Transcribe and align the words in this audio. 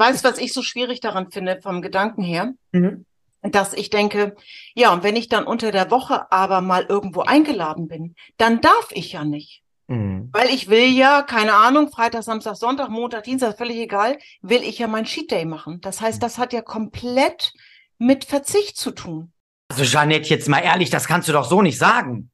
Weißt 0.00 0.24
du, 0.24 0.30
was 0.30 0.38
ich 0.38 0.54
so 0.54 0.62
schwierig 0.62 1.00
daran 1.00 1.30
finde, 1.30 1.60
vom 1.60 1.82
Gedanken 1.82 2.22
her? 2.22 2.54
Mhm. 2.72 3.04
Dass 3.42 3.74
ich 3.74 3.90
denke, 3.90 4.34
ja, 4.74 4.94
und 4.94 5.02
wenn 5.02 5.14
ich 5.14 5.28
dann 5.28 5.44
unter 5.44 5.72
der 5.72 5.90
Woche 5.90 6.32
aber 6.32 6.62
mal 6.62 6.86
irgendwo 6.88 7.20
eingeladen 7.20 7.86
bin, 7.86 8.14
dann 8.38 8.62
darf 8.62 8.88
ich 8.92 9.12
ja 9.12 9.24
nicht. 9.24 9.62
Mhm. 9.88 10.30
Weil 10.32 10.48
ich 10.48 10.70
will 10.70 10.88
ja, 10.88 11.20
keine 11.20 11.52
Ahnung, 11.52 11.90
Freitag, 11.90 12.22
Samstag, 12.22 12.56
Sonntag, 12.56 12.88
Montag, 12.88 13.24
Dienstag, 13.24 13.58
völlig 13.58 13.76
egal, 13.76 14.16
will 14.40 14.62
ich 14.62 14.78
ja 14.78 14.86
mein 14.86 15.04
Cheat 15.04 15.30
Day 15.30 15.44
machen. 15.44 15.82
Das 15.82 16.00
heißt, 16.00 16.16
mhm. 16.16 16.22
das 16.22 16.38
hat 16.38 16.54
ja 16.54 16.62
komplett 16.62 17.52
mit 17.98 18.24
Verzicht 18.24 18.78
zu 18.78 18.92
tun. 18.92 19.32
Also 19.68 19.84
Jeanette, 19.84 20.30
jetzt 20.30 20.48
mal 20.48 20.60
ehrlich, 20.60 20.88
das 20.88 21.06
kannst 21.06 21.28
du 21.28 21.32
doch 21.32 21.44
so 21.44 21.60
nicht 21.60 21.76
sagen. 21.78 22.30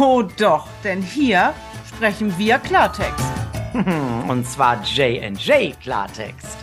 Oh 0.00 0.24
doch, 0.36 0.66
denn 0.82 1.02
hier 1.02 1.54
sprechen 1.86 2.36
wir 2.36 2.58
Klartext. 2.58 3.35
Und 4.28 4.46
zwar 4.46 4.82
J&J 4.84 5.78
Klartext. 5.82 6.56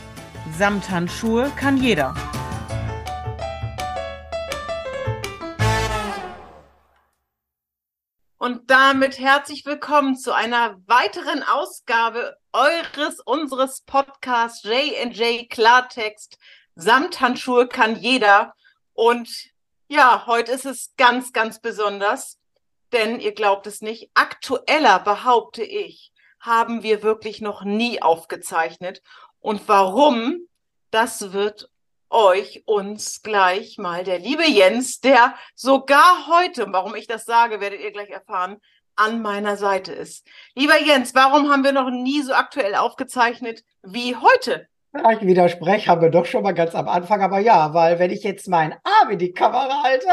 Samthandschuhe 0.57 1.52
kann 1.55 1.77
jeder. 1.77 2.16
Und 8.39 8.67
damit 8.72 9.20
herzlich 9.20 9.63
willkommen 9.63 10.17
zu 10.17 10.34
einer 10.34 10.76
weiteren 10.88 11.44
Ausgabe 11.44 12.36
eures, 12.52 13.20
unseres 13.20 13.81
Podcasts 13.81 14.64
J&J 14.64 15.48
Klartext. 15.52 16.39
Samthandschuhe 16.75 17.67
kann 17.67 17.95
jeder. 17.95 18.55
Und 18.94 19.30
ja, 19.88 20.25
heute 20.25 20.52
ist 20.52 20.66
es 20.66 20.94
ganz, 20.98 21.31
ganz 21.31 21.61
besonders, 21.61 22.39
denn 22.91 23.20
ihr 23.20 23.36
glaubt 23.36 23.67
es 23.67 23.81
nicht, 23.81 24.09
aktueller 24.16 24.98
behaupte 25.00 25.64
ich, 25.64 26.12
haben 26.43 26.83
wir 26.83 27.02
wirklich 27.03 27.39
noch 27.41 27.63
nie 27.63 28.02
aufgezeichnet. 28.02 29.02
Und 29.39 29.67
warum, 29.67 30.47
das 30.91 31.31
wird 31.31 31.69
euch 32.09 32.63
uns 32.66 33.23
gleich 33.23 33.77
mal 33.77 34.03
der 34.03 34.19
liebe 34.19 34.45
Jens, 34.45 35.00
der 35.00 35.35
sogar 35.55 36.27
heute, 36.27 36.67
warum 36.72 36.95
ich 36.95 37.08
das 37.08 37.25
sage, 37.25 37.61
werdet 37.61 37.80
ihr 37.80 37.91
gleich 37.91 38.09
erfahren, 38.09 38.61
an 38.95 39.22
meiner 39.22 39.58
Seite 39.58 39.94
ist. 39.94 40.27
Lieber 40.53 40.80
Jens, 40.80 41.16
warum 41.16 41.50
haben 41.50 41.63
wir 41.63 41.72
noch 41.72 41.89
nie 41.89 42.22
so 42.22 42.33
aktuell 42.33 42.75
aufgezeichnet 42.75 43.63
wie 43.81 44.16
heute? 44.16 44.67
Ich 44.94 45.22
widerspreche, 45.22 45.89
haben 45.89 46.02
wir 46.02 46.11
doch 46.11 46.25
schon 46.25 46.44
mal 46.44 46.53
ganz 46.53 46.75
am 46.75 46.88
Anfang, 46.88 47.22
aber 47.22 47.39
ja, 47.39 47.73
weil 47.73 47.97
wenn 47.97 48.11
ich 48.11 48.23
jetzt 48.23 48.47
meinen 48.47 48.73
Arm 48.83 49.09
in 49.09 49.17
die 49.17 49.33
Kamera 49.33 49.81
halte, 49.81 50.08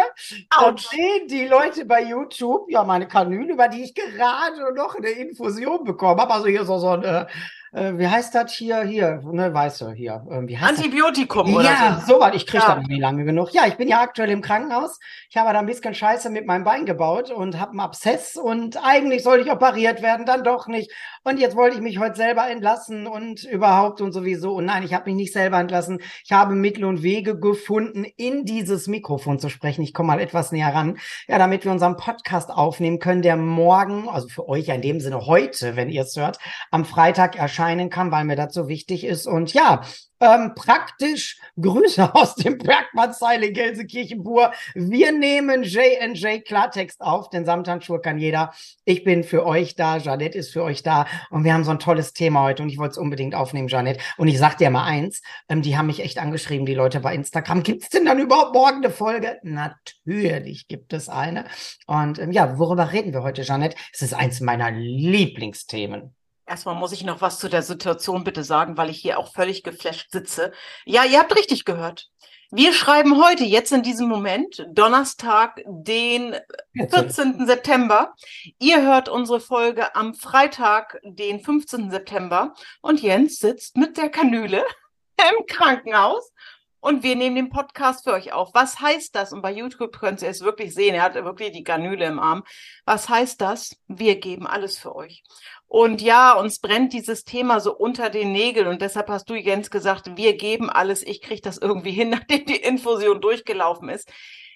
Ouch. 0.57 0.63
dann 0.63 0.77
sehen 0.79 1.29
die 1.29 1.45
Leute 1.45 1.85
bei 1.85 2.03
YouTube 2.03 2.71
ja 2.71 2.83
meine 2.83 3.07
Kanüle, 3.07 3.53
über 3.53 3.69
die 3.69 3.83
ich 3.83 3.95
gerade 3.95 4.75
noch 4.75 4.95
eine 4.95 5.11
Infusion 5.11 5.85
bekommen 5.85 6.19
habe. 6.19 6.33
Also 6.33 6.47
hier 6.47 6.65
so, 6.65 6.79
so 6.79 6.93
ein 6.93 7.27
äh, 7.73 7.97
wie 7.97 8.09
heißt 8.09 8.35
das 8.35 8.53
hier, 8.53 8.83
hier, 8.83 9.21
ne, 9.25 9.55
weißt 9.55 9.83
du, 9.83 9.91
hier, 9.91 10.27
äh, 10.29 10.47
wie 10.49 10.59
heißt 10.59 10.79
Antibiotikum 10.79 11.47
das? 11.47 11.55
oder 11.55 11.65
Ja, 11.65 12.03
so 12.05 12.19
was, 12.19 12.35
ich 12.35 12.47
kriege 12.47 12.65
ja. 12.65 12.75
das 12.75 12.87
nicht 12.87 13.01
lange 13.01 13.25
genug. 13.25 13.53
Ja, 13.53 13.67
ich 13.67 13.77
bin 13.77 13.89
ja 13.89 14.01
aktuell 14.01 14.31
im 14.31 14.43
Krankenhaus. 14.43 14.99
Ich 15.29 15.37
habe 15.37 15.53
da 15.53 15.61
ein 15.61 15.67
bisschen 15.67 15.95
Scheiße 15.95 16.31
mit 16.31 16.47
meinem 16.47 16.65
Bein 16.65 16.85
gebaut 16.85 17.31
und 17.31 17.61
habe 17.61 17.71
einen 17.71 17.81
Abszess 17.81 18.37
und 18.37 18.77
eigentlich 18.85 19.23
sollte 19.23 19.45
ich 19.45 19.53
operiert 19.53 20.03
werden, 20.03 20.27
dann 20.27 20.43
doch 20.43 20.67
nicht. 20.67 20.91
Und 21.23 21.39
jetzt 21.39 21.55
wollte 21.55 21.77
ich 21.77 21.83
mich 21.83 21.99
heute 21.99 22.17
selber 22.17 22.51
entlassen 22.51 23.07
und 23.07 23.45
überhaupt 23.45 24.01
und 24.01 24.13
sowieso. 24.13 24.55
Und 24.55 24.65
nein, 24.65 24.83
ich 24.83 24.93
habe 24.93 25.05
mich 25.05 25.15
nicht 25.15 25.33
selber 25.33 25.61
entlassen. 25.61 26.01
Ich 26.25 26.33
habe 26.33 26.57
Mittel 26.57 26.85
und 26.85 27.03
Wege 27.03 27.39
gefunden, 27.39 28.05
in 28.17 28.45
dieses 28.45 28.89
Mikrofon 28.89 29.39
zu 29.39 29.49
sprechen. 29.49 29.83
Ich 29.83 29.95
komme 29.95 30.09
mal 30.09 30.21
etwas 30.21 30.51
näher 30.51 30.75
ran, 30.75 30.99
ja, 31.29 31.39
damit 31.39 31.65
wir 31.65 31.71
unseren 31.71 31.97
Podcast 31.97 32.51
aufnehmen 32.51 32.99
können, 32.99 33.23
der 33.23 33.37
morgen, 33.37 34.09
also 34.09 34.29
für 34.29 34.49
euch 34.49 34.67
ja 34.67 34.75
in 34.75 34.83
dem 34.83 34.99
Sinne 34.99 35.27
heute, 35.27 35.77
wenn 35.77 35.89
ihr 35.89 36.03
es 36.03 36.17
hört, 36.17 36.39
am 36.73 36.85
Freitag 36.85 37.37
erscheint 37.37 37.60
erscheinen 37.61 37.91
kann, 37.91 38.11
weil 38.11 38.25
mir 38.25 38.37
das 38.37 38.55
so 38.55 38.69
wichtig 38.69 39.05
ist. 39.05 39.27
Und 39.27 39.53
ja, 39.53 39.83
ähm, 40.21 40.53
praktisch 40.55 41.39
Grüße 41.61 42.15
aus 42.15 42.35
dem 42.35 42.59
Bergmannszeile 42.59 43.53
Gelsenkirchen-Bur. 43.53 44.53
Wir 44.75 45.13
nehmen 45.13 45.63
J&J 45.63 46.45
Klartext 46.45 47.01
auf, 47.01 47.31
den 47.31 47.45
Samthandschuh 47.45 47.99
kann 47.99 48.19
jeder. 48.19 48.53
Ich 48.85 49.05
bin 49.05 49.25
für 49.25 49.47
euch 49.47 49.77
da, 49.77 49.97
Janette 49.97 50.39
ist 50.39 50.53
für 50.53 50.63
euch 50.63 50.83
da 50.83 51.07
und 51.31 51.45
wir 51.45 51.55
haben 51.55 51.65
so 51.65 51.71
ein 51.71 51.79
tolles 51.79 52.13
Thema 52.13 52.43
heute 52.43 52.63
und 52.63 52.69
ich 52.71 52.79
wollte 52.79 52.93
es 52.93 52.99
unbedingt 52.99 53.35
aufnehmen, 53.35 53.69
Janette. 53.69 54.01
Und 54.17 54.29
ich 54.29 54.39
sag 54.39 54.59
dir 54.59 54.71
mal 54.71 54.85
eins, 54.85 55.23
ähm, 55.49 55.63
die 55.63 55.77
haben 55.77 55.87
mich 55.87 56.01
echt 56.01 56.19
angeschrieben, 56.19 56.67
die 56.67 56.75
Leute 56.75 57.01
bei 57.01 57.15
Instagram. 57.15 57.63
Gibt 57.63 57.83
es 57.85 57.89
denn 57.91 58.05
dann 58.07 58.19
überhaupt 58.19 58.55
morgen 58.55 58.77
eine 58.77 58.91
Folge? 58.91 59.39
Natürlich 59.43 60.69
gibt 60.69 60.93
es 60.93 61.09
eine. 61.09 61.45
Und 61.87 62.19
ähm, 62.19 62.33
ja, 62.33 62.59
worüber 62.59 62.93
reden 62.93 63.13
wir 63.13 63.23
heute, 63.23 63.43
Janette? 63.43 63.77
Es 63.93 64.03
ist 64.03 64.15
eins 64.15 64.41
meiner 64.41 64.71
Lieblingsthemen. 64.71 66.15
Erstmal 66.51 66.75
muss 66.75 66.91
ich 66.91 67.05
noch 67.05 67.21
was 67.21 67.39
zu 67.39 67.49
der 67.49 67.63
Situation 67.63 68.25
bitte 68.25 68.43
sagen, 68.43 68.77
weil 68.77 68.91
ich 68.91 68.99
hier 68.99 69.21
auch 69.21 69.33
völlig 69.33 69.63
geflasht 69.63 70.11
sitze. 70.11 70.51
Ja, 70.85 71.05
ihr 71.05 71.21
habt 71.21 71.37
richtig 71.37 71.65
gehört. 71.65 72.11
Wir 72.51 72.73
schreiben 72.73 73.25
heute, 73.25 73.45
jetzt 73.45 73.71
in 73.71 73.85
diesem 73.85 74.09
Moment, 74.09 74.67
Donnerstag, 74.73 75.63
den 75.65 76.35
14. 76.75 77.47
September. 77.47 78.17
Ihr 78.59 78.83
hört 78.83 79.09
unsere 79.09 79.39
Folge 79.39 79.95
am 79.95 80.13
Freitag, 80.15 80.99
den 81.05 81.39
15. 81.39 81.89
September. 81.93 82.53
Und 82.81 83.01
Jens 83.01 83.39
sitzt 83.39 83.77
mit 83.77 83.97
der 83.97 84.09
Kanüle 84.09 84.65
im 85.19 85.47
Krankenhaus. 85.47 86.33
Und 86.81 87.03
wir 87.03 87.15
nehmen 87.15 87.37
den 87.37 87.51
Podcast 87.51 88.05
für 88.05 88.15
euch 88.15 88.33
auf. 88.33 88.55
Was 88.55 88.81
heißt 88.81 89.15
das? 89.15 89.33
Und 89.35 89.43
bei 89.43 89.53
YouTube 89.53 89.99
könnt 89.99 90.23
ihr 90.23 90.31
es 90.31 90.41
wirklich 90.41 90.75
sehen. 90.75 90.95
Er 90.95 91.03
hat 91.03 91.15
wirklich 91.15 91.53
die 91.53 91.63
Kanüle 91.63 92.07
im 92.07 92.19
Arm. 92.19 92.43
Was 92.87 93.09
heißt 93.09 93.41
das? 93.41 93.77
Wir 93.87 94.19
geben 94.19 94.47
alles 94.47 94.79
für 94.79 94.97
euch. 94.97 95.23
Und 95.71 96.03
ja, 96.03 96.33
uns 96.33 96.59
brennt 96.59 96.93
dieses 96.93 97.23
Thema 97.23 97.61
so 97.61 97.73
unter 97.73 98.11
den 98.11 98.33
Nägeln 98.33 98.67
und 98.67 98.83
deshalb 98.83 99.09
hast 99.09 99.31
du, 99.31 99.37
Jens, 99.37 99.71
gesagt, 99.71 100.17
wir 100.17 100.37
geben 100.37 100.69
alles, 100.69 101.01
ich 101.01 101.23
kriege 101.23 101.43
das 101.43 101.59
irgendwie 101.59 101.93
hin, 101.93 102.11
nachdem 102.11 102.45
die 102.45 102.57
Infusion 102.57 103.21
durchgelaufen 103.21 103.89
ist. 103.89 104.13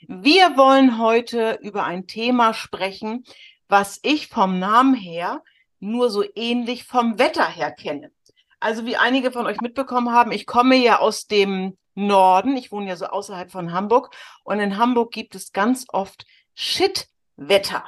Wir 0.09 0.57
wollen 0.57 0.99
heute 0.99 1.61
über 1.63 1.85
ein 1.85 2.09
Thema 2.09 2.53
sprechen, 2.53 3.23
was 3.69 4.01
ich 4.03 4.27
vom 4.27 4.59
Namen 4.59 4.95
her 4.95 5.45
nur 5.79 6.11
so 6.11 6.25
ähnlich 6.35 6.83
vom 6.83 7.17
Wetter 7.17 7.47
her 7.47 7.71
kenne. 7.71 8.11
Also 8.59 8.85
wie 8.85 8.97
einige 8.97 9.31
von 9.31 9.47
euch 9.47 9.61
mitbekommen 9.61 10.11
haben, 10.11 10.33
ich 10.33 10.47
komme 10.47 10.75
ja 10.75 10.99
aus 10.99 11.29
dem 11.29 11.79
Norden, 11.95 12.57
ich 12.57 12.73
wohne 12.73 12.89
ja 12.89 12.97
so 12.97 13.07
außerhalb 13.07 13.53
von 13.53 13.73
Hamburg 13.73 14.13
und 14.43 14.59
in 14.59 14.79
Hamburg 14.79 15.13
gibt 15.13 15.37
es 15.37 15.53
ganz 15.53 15.85
oft 15.93 16.27
Shit-Wetter. 16.57 17.85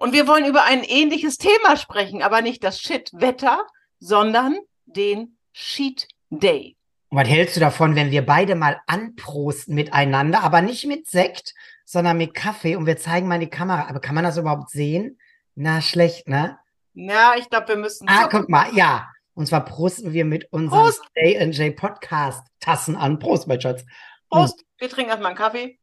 Und 0.00 0.14
wir 0.14 0.26
wollen 0.26 0.46
über 0.46 0.64
ein 0.64 0.82
ähnliches 0.82 1.36
Thema 1.36 1.76
sprechen, 1.76 2.22
aber 2.22 2.40
nicht 2.40 2.64
das 2.64 2.80
Shit-Wetter, 2.80 3.66
sondern 3.98 4.56
den 4.86 5.36
Sheet 5.52 6.08
Day. 6.30 6.78
Und 7.10 7.18
was 7.18 7.28
hältst 7.28 7.56
du 7.56 7.60
davon, 7.60 7.94
wenn 7.96 8.10
wir 8.10 8.24
beide 8.24 8.54
mal 8.54 8.80
anprosten 8.86 9.74
miteinander, 9.74 10.42
aber 10.42 10.62
nicht 10.62 10.86
mit 10.86 11.06
Sekt, 11.06 11.54
sondern 11.84 12.16
mit 12.16 12.32
Kaffee 12.32 12.76
und 12.76 12.86
wir 12.86 12.96
zeigen 12.96 13.28
mal 13.28 13.40
die 13.40 13.50
Kamera. 13.50 13.88
Aber 13.90 14.00
kann 14.00 14.14
man 14.14 14.24
das 14.24 14.38
überhaupt 14.38 14.70
sehen? 14.70 15.18
Na, 15.54 15.82
schlecht, 15.82 16.28
ne? 16.28 16.58
Ja, 16.94 17.34
ich 17.36 17.50
glaube, 17.50 17.68
wir 17.68 17.76
müssen. 17.76 18.08
Ah, 18.08 18.26
guck 18.30 18.48
mal, 18.48 18.74
ja. 18.74 19.06
Und 19.34 19.48
zwar 19.48 19.66
prosten 19.66 20.14
wir 20.14 20.24
mit 20.24 20.50
unseren 20.50 20.94
J&J 21.14 21.76
Podcast 21.76 22.46
Tassen 22.58 22.96
an. 22.96 23.18
Prost, 23.18 23.46
mein 23.48 23.60
Schatz. 23.60 23.84
Prost. 24.30 24.64
Wir 24.78 24.88
trinken 24.88 25.10
erstmal 25.10 25.32
einen 25.32 25.38
Kaffee. 25.38 25.78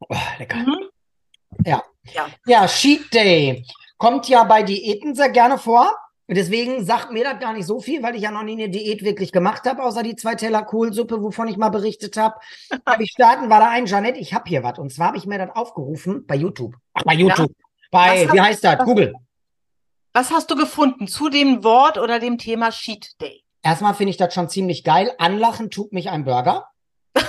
Oh, 0.00 0.16
lecker. 0.40 0.56
Mhm. 0.56 0.88
Ja. 1.64 1.84
Ja. 2.14 2.26
Ja, 2.46 2.66
Cheat 2.66 3.12
Day 3.12 3.64
kommt 3.96 4.28
ja 4.28 4.44
bei 4.44 4.62
Diäten 4.62 5.14
sehr 5.14 5.30
gerne 5.30 5.58
vor. 5.58 5.90
Deswegen 6.30 6.84
sagt 6.84 7.10
mir 7.10 7.24
das 7.24 7.40
gar 7.40 7.54
nicht 7.54 7.64
so 7.64 7.80
viel, 7.80 8.02
weil 8.02 8.14
ich 8.14 8.22
ja 8.22 8.30
noch 8.30 8.42
nie 8.42 8.52
eine 8.52 8.68
Diät 8.68 9.02
wirklich 9.02 9.32
gemacht 9.32 9.64
habe, 9.64 9.82
außer 9.82 10.02
die 10.02 10.14
zwei 10.14 10.34
Teller 10.34 10.62
Kohlsuppe, 10.62 11.22
wovon 11.22 11.48
ich 11.48 11.56
mal 11.56 11.70
berichtet 11.70 12.18
habe. 12.18 12.34
Habe 12.84 13.02
ich 13.04 13.12
starten, 13.12 13.48
war 13.48 13.60
da 13.60 13.70
ein, 13.70 13.86
Janette, 13.86 14.18
ich 14.18 14.34
habe 14.34 14.44
hier 14.46 14.62
was. 14.62 14.78
Und 14.78 14.92
zwar 14.92 15.08
habe 15.08 15.16
ich 15.16 15.24
mir 15.24 15.38
das 15.38 15.56
aufgerufen 15.56 16.26
bei 16.26 16.34
YouTube. 16.34 16.74
Ach, 16.92 17.02
bei 17.04 17.14
YouTube. 17.14 17.48
Ja. 17.48 17.66
Bei, 17.90 18.30
wie 18.30 18.40
heißt 18.40 18.62
das? 18.62 18.78
Google. 18.84 19.14
Was 20.12 20.30
hast 20.30 20.50
du 20.50 20.56
gefunden 20.56 21.08
zu 21.08 21.30
dem 21.30 21.64
Wort 21.64 21.96
oder 21.96 22.18
dem 22.18 22.36
Thema 22.36 22.70
Cheat 22.70 23.18
Day? 23.22 23.42
Erstmal 23.62 23.94
finde 23.94 24.10
ich 24.10 24.18
das 24.18 24.34
schon 24.34 24.50
ziemlich 24.50 24.84
geil. 24.84 25.12
Anlachen 25.18 25.70
tut 25.70 25.92
mich 25.92 26.10
ein 26.10 26.24
Burger. 26.24 26.68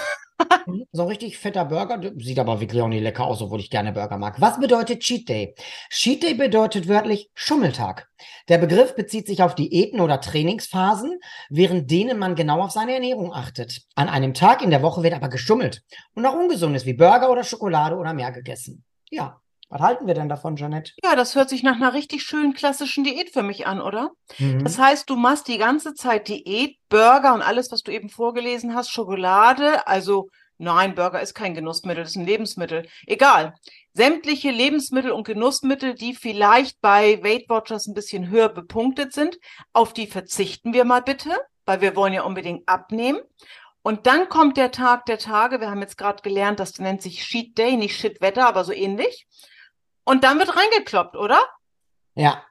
so 0.91 1.03
ein 1.03 1.07
richtig 1.07 1.37
fetter 1.37 1.65
Burger. 1.65 1.99
Sieht 2.17 2.39
aber 2.39 2.59
wirklich 2.59 2.81
auch 2.81 2.87
nicht 2.87 3.01
lecker 3.01 3.25
aus, 3.25 3.41
obwohl 3.41 3.59
ich 3.59 3.69
gerne 3.69 3.91
Burger 3.91 4.17
mag. 4.17 4.39
Was 4.41 4.59
bedeutet 4.59 5.01
Cheat 5.01 5.27
Day? 5.27 5.55
Cheat 5.89 6.23
Day 6.23 6.33
bedeutet 6.33 6.87
wörtlich 6.87 7.29
Schummeltag. 7.33 8.07
Der 8.47 8.57
Begriff 8.57 8.95
bezieht 8.95 9.27
sich 9.27 9.43
auf 9.43 9.55
Diäten 9.55 9.99
oder 9.99 10.21
Trainingsphasen, 10.21 11.19
während 11.49 11.89
denen 11.91 12.17
man 12.17 12.35
genau 12.35 12.61
auf 12.61 12.71
seine 12.71 12.93
Ernährung 12.93 13.33
achtet. 13.33 13.81
An 13.95 14.09
einem 14.09 14.33
Tag 14.33 14.61
in 14.61 14.69
der 14.69 14.81
Woche 14.81 15.03
wird 15.03 15.13
aber 15.13 15.29
geschummelt 15.29 15.83
und 16.15 16.25
auch 16.25 16.33
Ungesundes 16.33 16.85
wie 16.85 16.93
Burger 16.93 17.31
oder 17.31 17.43
Schokolade 17.43 17.95
oder 17.95 18.13
mehr 18.13 18.31
gegessen. 18.31 18.83
Ja. 19.09 19.41
Was 19.69 19.81
halten 19.81 20.07
wir 20.07 20.15
denn 20.15 20.29
davon, 20.29 20.55
Janette? 20.55 20.93
Ja, 21.03 21.15
das 21.15 21.35
hört 21.35 21.49
sich 21.49 21.63
nach 21.63 21.75
einer 21.75 21.93
richtig 21.93 22.23
schönen 22.23 22.53
klassischen 22.53 23.03
Diät 23.03 23.29
für 23.29 23.43
mich 23.43 23.67
an, 23.67 23.81
oder? 23.81 24.11
Mhm. 24.39 24.63
Das 24.63 24.79
heißt, 24.79 25.09
du 25.09 25.15
machst 25.15 25.47
die 25.47 25.57
ganze 25.57 25.93
Zeit 25.93 26.27
Diät, 26.27 26.77
Burger 26.89 27.33
und 27.33 27.41
alles, 27.41 27.71
was 27.71 27.83
du 27.83 27.91
eben 27.91 28.09
vorgelesen 28.09 28.73
hast, 28.73 28.89
Schokolade, 28.89 29.87
also 29.87 30.29
nein, 30.57 30.95
Burger 30.95 31.21
ist 31.21 31.35
kein 31.35 31.53
Genussmittel, 31.53 32.03
das 32.03 32.11
ist 32.11 32.17
ein 32.17 32.25
Lebensmittel. 32.25 32.87
Egal. 33.05 33.53
Sämtliche 33.93 34.51
Lebensmittel 34.51 35.11
und 35.11 35.25
Genussmittel, 35.25 35.93
die 35.93 36.15
vielleicht 36.15 36.81
bei 36.81 37.23
Weight 37.23 37.49
Watchers 37.49 37.87
ein 37.87 37.93
bisschen 37.93 38.29
höher 38.29 38.49
bepunktet 38.49 39.13
sind, 39.13 39.37
auf 39.71 39.93
die 39.93 40.07
verzichten 40.07 40.73
wir 40.73 40.85
mal 40.85 41.01
bitte 41.01 41.31
weil 41.69 41.81
wir 41.81 41.95
wollen 41.95 42.13
ja 42.13 42.23
unbedingt 42.23 42.67
abnehmen. 42.67 43.19
Und 43.83 44.07
dann 44.07 44.27
kommt 44.27 44.57
der 44.57 44.71
Tag 44.71 45.05
der 45.05 45.19
Tage. 45.19 45.61
Wir 45.61 45.69
haben 45.69 45.81
jetzt 45.81 45.99
gerade 45.99 46.23
gelernt, 46.23 46.59
das 46.59 46.79
nennt 46.79 47.03
sich 47.03 47.23
Sheet 47.23 47.55
Day, 47.59 47.77
nicht 47.77 47.95
Shit 47.95 48.21
Wetter, 48.21 48.47
aber 48.47 48.63
so 48.63 48.73
ähnlich. 48.73 49.27
Und 50.09 50.23
dann 50.23 50.39
wird 50.39 50.57
reingekloppt, 50.57 51.15
oder? 51.15 51.39
Ja, 52.15 52.43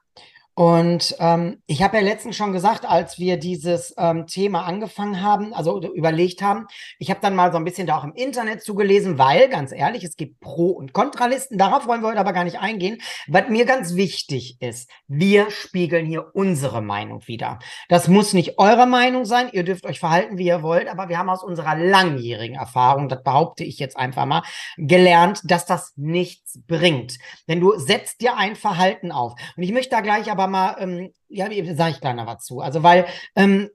und 0.58 1.14
ähm, 1.20 1.62
ich 1.68 1.84
habe 1.84 1.98
ja 1.98 2.02
letztens 2.02 2.34
schon 2.34 2.50
gesagt, 2.50 2.84
als 2.84 3.20
wir 3.20 3.36
dieses 3.36 3.94
ähm, 3.96 4.26
Thema 4.26 4.64
angefangen 4.64 5.22
haben, 5.22 5.54
also 5.54 5.80
überlegt 5.92 6.42
haben, 6.42 6.66
ich 6.98 7.10
habe 7.10 7.20
dann 7.22 7.36
mal 7.36 7.52
so 7.52 7.58
ein 7.58 7.64
bisschen 7.64 7.86
da 7.86 7.96
auch 7.96 8.02
im 8.02 8.12
Internet 8.14 8.64
zugelesen, 8.64 9.18
weil, 9.18 9.48
ganz 9.48 9.70
ehrlich, 9.70 10.02
es 10.02 10.16
gibt 10.16 10.40
Pro- 10.40 10.72
und 10.72 10.92
Kontralisten. 10.92 11.58
Darauf 11.58 11.86
wollen 11.86 12.02
wir 12.02 12.08
heute 12.08 12.18
aber 12.18 12.32
gar 12.32 12.42
nicht 12.42 12.58
eingehen. 12.58 13.00
Was 13.28 13.48
mir 13.48 13.66
ganz 13.66 13.94
wichtig 13.94 14.60
ist, 14.60 14.90
wir 15.06 15.52
spiegeln 15.52 16.06
hier 16.06 16.34
unsere 16.34 16.82
Meinung 16.82 17.28
wieder. 17.28 17.60
Das 17.88 18.08
muss 18.08 18.32
nicht 18.32 18.58
eure 18.58 18.86
Meinung 18.86 19.26
sein. 19.26 19.50
Ihr 19.52 19.62
dürft 19.62 19.86
euch 19.86 20.00
verhalten, 20.00 20.38
wie 20.38 20.46
ihr 20.46 20.64
wollt, 20.64 20.88
aber 20.88 21.08
wir 21.08 21.18
haben 21.18 21.30
aus 21.30 21.44
unserer 21.44 21.76
langjährigen 21.76 22.56
Erfahrung, 22.56 23.08
das 23.08 23.22
behaupte 23.22 23.62
ich 23.62 23.78
jetzt 23.78 23.96
einfach 23.96 24.26
mal, 24.26 24.42
gelernt, 24.76 25.40
dass 25.44 25.66
das 25.66 25.92
nichts 25.94 26.58
bringt. 26.66 27.18
Denn 27.46 27.60
du 27.60 27.78
setzt 27.78 28.22
dir 28.22 28.36
ein 28.36 28.56
Verhalten 28.56 29.12
auf. 29.12 29.34
Und 29.56 29.62
ich 29.62 29.70
möchte 29.70 29.90
da 29.90 30.00
gleich 30.00 30.32
aber 30.32 30.47
mal, 30.48 30.76
ähm, 30.78 31.12
ja, 31.28 31.46
sage 31.74 31.96
ich 31.96 32.02
noch 32.02 32.26
was 32.26 32.44
zu. 32.44 32.60
Also, 32.60 32.82
weil 32.82 33.06
ähm, 33.36 33.70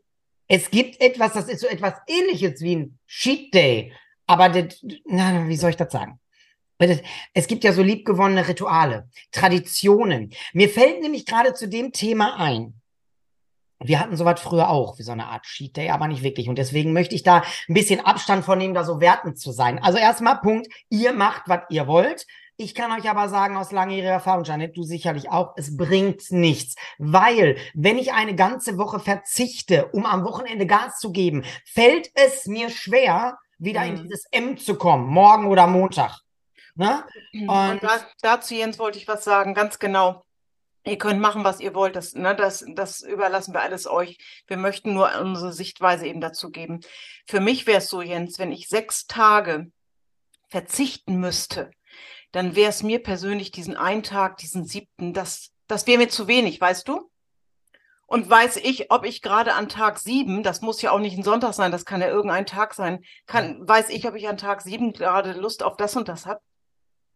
es 0.48 0.70
gibt 0.70 1.02
etwas, 1.02 1.34
das 1.34 1.48
ist 1.48 1.62
so 1.62 1.68
etwas 1.68 1.94
ähnliches 2.08 2.62
wie 2.62 2.76
ein 2.76 3.00
Cheat 3.08 3.54
Day. 3.54 3.94
Aber 4.28 4.50
das, 4.50 4.84
na, 5.06 5.48
wie 5.48 5.58
soll 5.58 5.72
ich 5.72 5.78
das 5.78 5.92
sagen? 5.92 6.20
Es 7.34 7.48
gibt 7.48 7.64
ja 7.64 7.72
so 7.72 7.82
liebgewonnene 7.82 8.48
Rituale, 8.48 9.10
Traditionen. 9.32 10.34
Mir 10.54 10.70
fällt 10.70 11.02
nämlich 11.02 11.26
gerade 11.26 11.54
zu 11.54 11.68
dem 11.68 11.92
Thema 11.92 12.38
ein. 12.38 12.82
Wir 13.80 14.00
hatten 14.00 14.16
sowas 14.16 14.40
früher 14.40 14.70
auch, 14.70 14.98
wie 14.98 15.04
so 15.04 15.12
eine 15.12 15.28
Art 15.28 15.44
Cheat 15.44 15.76
Day, 15.76 15.90
aber 15.90 16.08
nicht 16.08 16.24
wirklich. 16.24 16.50
Und 16.50 16.58
deswegen 16.58 16.94
möchte 16.94 17.16
ich 17.16 17.24
da 17.24 17.44
ein 17.68 17.74
bisschen 17.74 18.00
Abstand 18.00 18.46
von 18.46 18.58
nehmen, 18.58 18.74
da 18.74 18.84
so 18.84 19.02
wertend 19.02 19.40
zu 19.40 19.52
sein. 19.52 19.82
Also 19.82 19.98
erstmal 19.98 20.40
Punkt, 20.40 20.68
ihr 20.90 21.14
macht, 21.14 21.44
was 21.48 21.62
ihr 21.70 21.88
wollt. 21.88 22.26
Ich 22.56 22.76
kann 22.76 22.92
euch 22.92 23.10
aber 23.10 23.30
sagen 23.30 23.58
aus 23.58 23.72
langjähriger 23.72 24.12
Erfahrung, 24.12 24.44
Janet, 24.44 24.78
du 24.78 24.84
sicherlich 24.84 25.30
auch, 25.32 25.54
es 25.58 25.76
bringt 25.76 26.32
nichts. 26.32 26.76
Weil, 27.00 27.58
wenn 27.74 27.98
ich 27.98 28.14
eine 28.14 28.36
ganze 28.36 28.78
Woche 28.78 29.00
verzichte, 29.00 29.88
um 29.88 30.06
am 30.06 30.24
Wochenende 30.24 30.68
Gas 30.68 31.00
zu 31.00 31.12
geben, 31.12 31.44
fällt 31.66 32.12
es 32.14 32.46
mir 32.46 32.70
schwer, 32.70 33.38
wieder 33.58 33.82
mhm. 33.82 33.88
in 33.88 34.04
dieses 34.04 34.26
M 34.32 34.58
zu 34.58 34.76
kommen, 34.76 35.08
morgen 35.08 35.48
oder 35.48 35.66
Montag. 35.66 36.20
Ne? 36.76 37.04
Und, 37.34 37.50
Und 37.50 37.84
da, 37.84 38.00
dazu, 38.22 38.54
Jens, 38.54 38.78
wollte 38.80 38.98
ich 38.98 39.08
was 39.08 39.24
sagen, 39.24 39.54
ganz 39.54 39.80
genau. 39.80 40.24
Ihr 40.86 40.98
könnt 40.98 41.22
machen, 41.22 41.46
was 41.46 41.62
ihr 41.62 41.74
wollt. 41.74 41.96
Das, 41.96 42.14
ne, 42.14 42.36
das, 42.36 42.66
das 42.76 43.02
überlassen 43.02 43.54
wir 43.54 43.62
alles 43.62 43.88
euch. 43.88 44.18
Wir 44.48 44.58
möchten 44.58 44.94
nur 44.94 45.10
unsere 45.20 45.54
Sichtweise 45.54 46.06
eben 46.08 46.20
dazu 46.20 46.50
geben. 46.50 46.82
Für 47.26 47.40
mich 47.40 47.66
wäre 47.68 47.78
es 47.78 47.90
so, 47.90 48.02
Jens, 48.02 48.38
wenn 48.38 48.52
ich 48.52 48.68
sechs 48.68 49.08
Tage 49.08 49.72
verzichten 50.50 51.16
müsste, 51.20 51.72
dann 52.34 52.56
wäre 52.56 52.70
es 52.70 52.84
mir 52.84 53.02
persönlich 53.02 53.52
diesen 53.52 53.78
einen 53.78 54.04
Tag, 54.04 54.38
diesen 54.38 54.66
siebten, 54.66 55.14
das, 55.14 55.52
das 55.68 55.88
wäre 55.88 56.00
mir 56.00 56.10
zu 56.10 56.28
wenig, 56.28 56.60
weißt 56.60 56.88
du? 56.88 57.10
Und 58.06 58.30
weiß 58.30 58.58
ich, 58.58 58.92
ob 58.92 59.06
ich 59.06 59.22
gerade 59.22 59.54
an 59.54 59.70
Tag 59.70 59.98
sieben, 60.00 60.44
das 60.44 60.62
muss 60.62 60.82
ja 60.82 60.92
auch 60.92 61.00
nicht 61.00 61.18
ein 61.18 61.24
Sonntag 61.24 61.54
sein, 61.54 61.72
das 61.72 61.86
kann 61.86 62.02
ja 62.02 62.08
irgendein 62.08 62.46
Tag 62.46 62.74
sein, 62.74 63.04
kann, 63.28 63.68
weiß 63.68 63.90
ich, 63.90 64.06
ob 64.08 64.16
ich 64.16 64.28
an 64.28 64.38
Tag 64.38 64.62
sieben 64.62 64.94
gerade 64.94 65.34
Lust 65.34 65.64
auf 65.64 65.78
das 65.78 65.96
und 65.96 66.10
das 66.10 66.26
habe? 66.26 66.42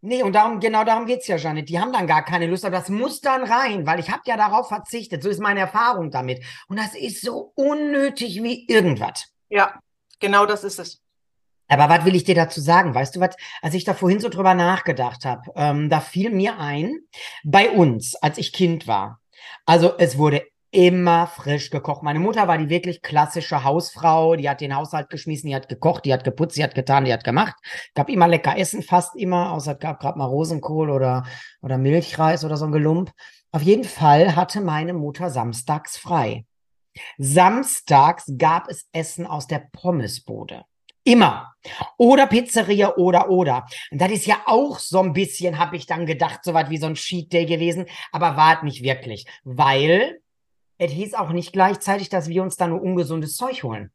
Nee, 0.01 0.21
und 0.21 0.33
darum, 0.33 0.59
genau 0.59 0.83
darum 0.83 1.07
geht's 1.07 1.27
ja, 1.27 1.37
Janet. 1.37 1.69
Die 1.69 1.79
haben 1.79 1.91
dann 1.91 2.05
gar 2.05 2.23
keine 2.23 2.45
Lust, 2.45 2.63
aber 2.63 2.77
das 2.77 2.89
muss 2.89 3.19
dann 3.19 3.43
rein, 3.43 3.87
weil 3.87 3.99
ich 3.99 4.11
habe 4.11 4.21
ja 4.25 4.37
darauf 4.37 4.67
verzichtet. 4.67 5.23
So 5.23 5.29
ist 5.29 5.39
meine 5.39 5.61
Erfahrung 5.61 6.11
damit. 6.11 6.43
Und 6.67 6.77
das 6.77 6.93
ist 6.93 7.21
so 7.21 7.51
unnötig 7.55 8.43
wie 8.43 8.67
irgendwas. 8.67 9.33
Ja, 9.49 9.79
genau 10.19 10.45
das 10.45 10.63
ist 10.63 10.77
es. 10.77 11.01
Aber 11.67 11.89
was 11.89 12.05
will 12.05 12.15
ich 12.15 12.23
dir 12.23 12.35
dazu 12.35 12.61
sagen? 12.61 12.95
Weißt 12.95 13.15
du 13.15 13.19
was, 13.19 13.35
als 13.61 13.73
ich 13.73 13.83
da 13.83 13.93
vorhin 13.93 14.19
so 14.19 14.29
drüber 14.29 14.53
nachgedacht 14.53 15.25
habe, 15.25 15.51
ähm, 15.55 15.89
da 15.89 15.99
fiel 15.99 16.31
mir 16.31 16.59
ein, 16.59 16.99
bei 17.43 17.69
uns, 17.69 18.15
als 18.15 18.37
ich 18.37 18.53
Kind 18.53 18.87
war, 18.87 19.19
also 19.65 19.97
es 19.97 20.17
wurde 20.17 20.43
immer 20.71 21.27
frisch 21.27 21.69
gekocht. 21.69 22.03
Meine 22.03 22.19
Mutter 22.19 22.47
war 22.47 22.57
die 22.57 22.69
wirklich 22.69 23.01
klassische 23.01 23.63
Hausfrau, 23.63 24.35
die 24.35 24.49
hat 24.49 24.61
den 24.61 24.75
Haushalt 24.75 25.09
geschmissen, 25.09 25.47
die 25.47 25.55
hat 25.55 25.69
gekocht, 25.69 26.05
die 26.05 26.13
hat 26.13 26.23
geputzt, 26.23 26.57
die 26.57 26.63
hat 26.63 26.75
getan, 26.75 27.05
die 27.05 27.13
hat 27.13 27.23
gemacht. 27.23 27.55
Gab 27.95 28.09
immer 28.09 28.27
lecker 28.27 28.57
Essen, 28.57 28.83
fast 28.83 29.15
immer, 29.15 29.53
außer 29.53 29.73
es 29.73 29.79
gab 29.79 29.99
gerade 29.99 30.17
mal 30.17 30.25
Rosenkohl 30.25 30.89
oder, 30.89 31.25
oder 31.61 31.77
Milchreis 31.77 32.43
oder 32.43 32.57
so 32.57 32.65
ein 32.65 32.71
Gelump. 32.71 33.11
Auf 33.51 33.61
jeden 33.61 33.85
Fall 33.85 34.35
hatte 34.35 34.61
meine 34.61 34.93
Mutter 34.93 35.29
samstags 35.29 35.97
frei. 35.97 36.45
Samstags 37.17 38.25
gab 38.37 38.69
es 38.69 38.87
Essen 38.91 39.25
aus 39.25 39.47
der 39.47 39.67
Pommesbude. 39.71 40.63
Immer. 41.07 41.53
Oder 41.97 42.27
Pizzeria 42.27 42.97
oder 42.97 43.29
oder. 43.29 43.65
Und 43.91 44.01
das 44.01 44.11
ist 44.11 44.25
ja 44.25 44.41
auch 44.45 44.77
so 44.77 44.99
ein 44.99 45.13
bisschen, 45.13 45.57
habe 45.57 45.77
ich 45.77 45.85
dann 45.85 46.05
gedacht, 46.05 46.41
so 46.43 46.53
was 46.53 46.69
wie 46.69 46.77
so 46.77 46.85
ein 46.85 46.95
Cheat 46.95 47.31
Day 47.31 47.45
gewesen, 47.45 47.85
aber 48.11 48.35
war 48.35 48.57
es 48.57 48.63
nicht 48.63 48.83
wirklich, 48.83 49.25
weil 49.45 50.19
es 50.77 50.91
hieß 50.91 51.13
auch 51.13 51.29
nicht 51.29 51.53
gleichzeitig, 51.53 52.09
dass 52.09 52.27
wir 52.27 52.43
uns 52.43 52.57
da 52.57 52.67
nur 52.67 52.81
ungesundes 52.81 53.37
Zeug 53.37 53.63
holen. 53.63 53.89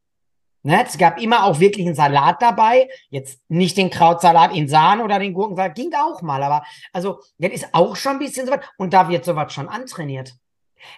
Ne? 0.63 0.83
Es 0.87 0.97
gab 0.97 1.21
immer 1.21 1.45
auch 1.45 1.61
wirklich 1.61 1.85
einen 1.85 1.95
Salat 1.95 2.41
dabei. 2.41 2.89
Jetzt 3.11 3.43
nicht 3.49 3.77
den 3.77 3.91
Krautsalat 3.91 4.57
in 4.57 4.67
Sahne 4.67 5.05
oder 5.05 5.19
den 5.19 5.35
Gurkensalat, 5.35 5.75
ging 5.75 5.93
auch 5.93 6.23
mal, 6.23 6.43
aber 6.43 6.65
also, 6.95 7.21
das 7.37 7.53
ist 7.53 7.75
auch 7.75 7.95
schon 7.95 8.13
ein 8.13 8.21
bisschen 8.21 8.47
so 8.47 8.53
was. 8.53 8.61
Und 8.79 8.95
da 8.95 9.11
wird 9.11 9.27
sowas 9.27 9.53
schon 9.53 9.69
antrainiert. 9.69 10.35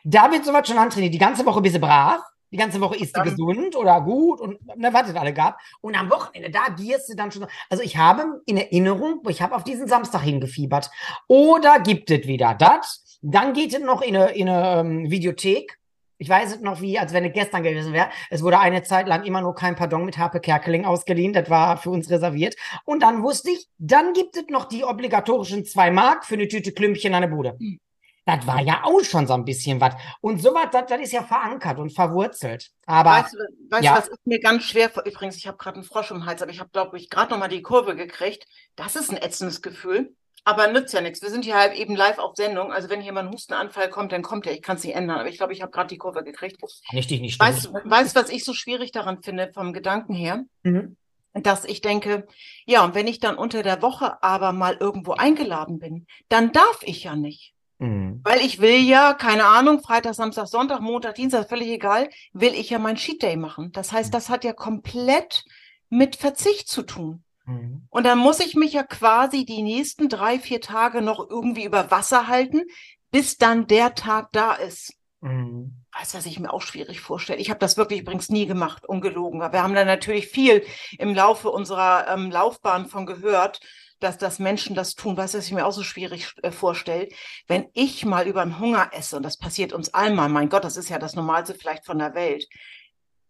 Da 0.05 0.31
wird 0.31 0.45
sowas 0.45 0.69
schon 0.69 0.79
antrainiert. 0.79 1.13
Die 1.13 1.19
ganze 1.19 1.45
Woche 1.45 1.61
bist 1.61 1.75
du 1.75 1.81
brav. 1.81 2.21
Die 2.55 2.59
ganze 2.59 2.81
Woche 2.81 2.95
ist 2.95 3.17
sie 3.17 3.23
gesund 3.23 3.75
oder 3.75 4.01
gut 4.01 4.41
und 4.41 4.65
ne, 4.77 4.93
was 4.93 5.09
es 5.09 5.17
alle 5.17 5.35
gab. 5.35 5.59
Und 5.81 5.99
am 5.99 6.09
Wochenende, 6.09 6.51
da 6.51 6.69
gehst 6.69 7.09
du 7.09 7.17
dann 7.17 7.33
schon. 7.33 7.47
Also 7.69 7.83
ich 7.83 7.97
habe 7.97 8.43
in 8.47 8.57
Erinnerung, 8.57 9.23
ich 9.29 9.43
habe 9.43 9.57
auf 9.57 9.65
diesen 9.65 9.89
Samstag 9.89 10.21
hingefiebert. 10.21 10.89
Oder 11.27 11.81
gibt 11.81 12.13
es 12.13 12.29
wieder 12.29 12.55
das? 12.55 13.19
Dann 13.23 13.55
geht 13.55 13.75
es 13.75 13.81
noch 13.81 14.03
in 14.03 14.17
eine, 14.17 14.31
in 14.37 14.49
eine 14.49 14.81
ähm, 14.81 15.11
Videothek. 15.11 15.81
Ich 16.19 16.29
weiß 16.29 16.55
es 16.55 16.61
noch 16.61 16.81
wie, 16.81 16.97
als 16.97 17.13
wenn 17.13 17.25
es 17.25 17.33
gestern 17.33 17.65
gewesen 17.65 17.93
wäre. 17.93 18.11
Es 18.31 18.41
wurde 18.41 18.61
eine 18.61 18.85
Zeit 18.85 19.09
lang 19.09 19.25
immer 19.25 19.41
nur 19.41 19.57
kein 19.57 19.75
Pardon 19.75 20.05
mit 20.05 20.17
Harpe 20.17 20.39
Kerkeling 20.39 20.85
ausgeliehen. 20.85 21.33
Das 21.33 21.51
war 21.51 21.77
für 21.77 21.91
uns 21.91 22.09
reserviert. 22.09 22.55
Und 22.85 23.03
dann 23.03 23.25
wusste 23.25 23.51
ich, 23.51 23.67
dann 23.79 24.13
gibt 24.13 24.37
es 24.37 24.45
noch 24.49 24.67
die 24.67 24.85
obligatorischen 24.85 25.65
zwei 25.65 25.91
Mark 25.91 26.25
für 26.25 26.35
eine 26.35 26.47
Tüte 26.47 26.71
Klümpchen 26.71 27.15
an 27.15 27.23
der 27.23 27.29
Bude. 27.31 27.57
Hm. 27.59 27.81
Das 28.27 28.47
war 28.47 28.61
ja 28.63 28.85
auch 28.85 29.03
schon 29.03 29.27
so 29.27 29.35
ein 29.35 29.45
bisschen 29.45 29.81
was. 29.81 29.95
Und 30.21 30.41
sowas, 30.41 30.69
das, 30.73 30.87
das 30.87 31.01
ist 31.01 31.13
ja 31.13 31.23
verankert 31.23 31.79
und 31.79 31.91
verwurzelt. 31.91 32.71
Aber 32.87 33.11
weißt 33.11 33.35
du, 33.35 33.39
weißt, 33.71 33.85
ja. 33.85 33.97
was 33.97 34.09
ist 34.09 34.27
mir 34.27 34.41
ganz 34.41 34.65
schwer? 34.65 34.91
Übrigens, 35.05 35.37
ich 35.37 35.47
habe 35.47 35.59
gerade 35.59 35.77
einen 35.77 35.85
Frosch 35.85 36.11
im 36.11 36.25
Hals, 36.25 36.41
aber 36.41 36.51
ich 36.51 36.61
habe, 36.61 36.71
glaube 36.71 36.97
ich, 36.97 37.11
gerade 37.11 37.31
noch 37.33 37.39
mal 37.39 37.49
die 37.49 37.63
Kurve 37.63 37.95
gekriegt. 37.97 38.47
Das 38.77 38.97
ist 38.97 39.11
ein 39.11 39.19
ätzendes 39.19 39.61
Gefühl. 39.61 40.15
Aber 40.47 40.69
nützt 40.69 40.93
ja 40.93 41.01
nichts. 41.01 41.23
Wir 41.23 41.31
sind 41.31 41.45
hier 41.45 41.57
halt 41.57 41.75
eben 41.75 41.97
live 41.97 42.19
auf 42.19 42.37
Sendung. 42.37 42.71
Also 42.71 42.91
wenn 42.91 43.01
hier 43.01 43.13
mal 43.13 43.25
ein 43.25 43.33
Hustenanfall 43.33 43.89
kommt, 43.89 44.13
dann 44.13 44.23
kommt 44.23 44.47
er. 44.47 44.53
Ich 44.53 44.61
kann 44.61 44.77
es 44.77 44.85
nicht 44.85 44.95
ändern. 44.95 45.19
Aber 45.19 45.29
ich 45.29 45.39
glaube, 45.39 45.55
ich 45.55 45.63
habe 45.63 45.73
gerade 45.73 45.89
die 45.89 45.97
Kurve 45.97 46.23
gekriegt. 46.23 46.63
Richtig 46.93 47.21
nicht 47.23 47.41
Weißt 47.41 47.67
du, 47.67 47.73
weißt, 47.73 48.15
was 48.15 48.29
ich 48.29 48.45
so 48.45 48.53
schwierig 48.53 48.93
daran 48.93 49.23
finde, 49.23 49.51
vom 49.55 49.73
Gedanken 49.73 50.15
her? 50.15 50.45
Mhm. 50.63 50.97
Dass 51.33 51.65
ich 51.65 51.81
denke, 51.81 52.27
ja, 52.67 52.85
und 52.85 52.95
wenn 52.95 53.09
ich 53.09 53.21
dann 53.21 53.37
unter 53.37 53.63
der 53.63 53.83
Woche 53.83 54.23
aber 54.23 54.53
mal 54.53 54.77
irgendwo 54.79 55.13
eingeladen 55.13 55.79
bin, 55.79 56.07
dann 56.29 56.53
darf 56.53 56.81
ich 56.83 57.05
ja 57.05 57.17
nicht. 57.17 57.54
Mhm. 57.79 58.21
Weil 58.23 58.41
ich 58.41 58.61
will 58.61 58.79
ja, 58.79 59.15
keine 59.15 59.47
Ahnung, 59.47 59.81
Freitag, 59.81 60.15
Samstag, 60.15 60.47
Sonntag, 60.47 60.81
Montag, 60.81 61.17
Dienstag, 61.17 61.49
völlig 61.49 61.69
egal, 61.69 62.09
will 62.33 62.55
ich 62.55 62.71
ja 62.71 62.79
mein 62.79 62.97
Cheat 62.97 63.23
Day 63.23 63.37
machen. 63.37 63.73
Das 63.73 63.93
heißt, 63.93 64.11
mhm. 64.11 64.13
das 64.13 64.29
hat 64.29 64.45
ja 64.45 64.53
komplett 64.53 65.45
mit 65.91 66.17
Verzicht 66.17 66.69
zu 66.69 66.83
tun. 66.83 67.25
Mhm. 67.47 67.87
Und 67.91 68.05
dann 68.05 68.19
muss 68.19 68.41
ich 68.41 68.55
mich 68.55 68.73
ja 68.73 68.83
quasi 68.83 69.45
die 69.45 69.63
nächsten 69.63 70.09
drei, 70.09 70.39
vier 70.39 70.61
Tage 70.61 71.03
noch 71.03 71.29
irgendwie 71.29 71.65
über 71.65 71.91
Wasser 71.91 72.29
halten, 72.29 72.63
bis 73.11 73.37
dann 73.37 73.67
der 73.67 73.95
Tag 73.95 74.31
da 74.33 74.55
ist. 74.55 74.95
Mhm. 75.21 75.85
Weißt 75.93 76.15
du, 76.15 76.19
was 76.19 76.27
ich 76.27 76.41
mir 76.41 76.53
auch 76.53 76.63
schwierig 76.63 77.01
vorstelle? 77.01 77.39
Ich 77.39 77.51
habe 77.51 77.61
das 77.61 77.77
wirklich 77.77 78.01
übrigens 78.01 78.29
nie 78.29 78.47
gemacht, 78.47 78.85
ungelogen. 78.87 79.43
Aber 79.43 79.53
wir 79.53 79.63
haben 79.63 79.75
da 79.75 79.85
natürlich 79.85 80.29
viel 80.29 80.65
im 80.99 81.15
Laufe 81.15 81.51
unserer 81.51 82.09
ähm, 82.09 82.31
Laufbahn 82.31 82.87
von 82.87 83.07
gehört 83.07 83.61
dass, 84.01 84.19
dass 84.19 84.39
Menschen 84.39 84.75
das 84.75 84.95
tun, 84.95 85.17
was 85.17 85.35
ich 85.35 85.53
mir 85.53 85.67
auch 85.67 85.73
so 85.73 85.83
schwierig 85.83 86.35
äh, 86.43 86.51
vorstelle. 86.51 87.09
Wenn 87.47 87.67
ich 87.73 88.05
mal 88.05 88.27
über 88.27 88.45
den 88.45 88.59
Hunger 88.59 88.91
esse, 88.93 89.17
und 89.17 89.23
das 89.23 89.37
passiert 89.37 89.73
uns 89.73 89.95
einmal, 89.95 90.29
mein 90.29 90.49
Gott, 90.49 90.65
das 90.65 90.77
ist 90.77 90.89
ja 90.89 90.99
das 90.99 91.15
Normalste 91.15 91.55
vielleicht 91.55 91.85
von 91.87 91.99
der 91.99 92.15
Welt. 92.15 92.47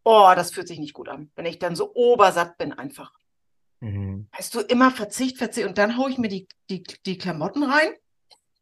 Oh, 0.05 0.33
das 0.35 0.51
fühlt 0.51 0.69
sich 0.69 0.79
nicht 0.79 0.93
gut 0.93 1.09
an, 1.09 1.31
wenn 1.35 1.47
ich 1.47 1.59
dann 1.59 1.77
so 1.77 1.95
obersatt 1.95 2.59
bin 2.59 2.73
einfach. 2.73 3.13
Mhm. 3.81 4.29
Weißt 4.37 4.55
du, 4.55 4.61
immer 4.61 4.91
Verzicht, 4.91 5.39
Verzicht 5.39 5.67
und 5.67 5.79
dann 5.79 5.97
haue 5.97 6.11
ich 6.11 6.19
mir 6.19 6.29
die, 6.29 6.49
die, 6.71 6.83
die 7.07 7.19
Klamotten 7.19 7.63
rein. 7.63 7.89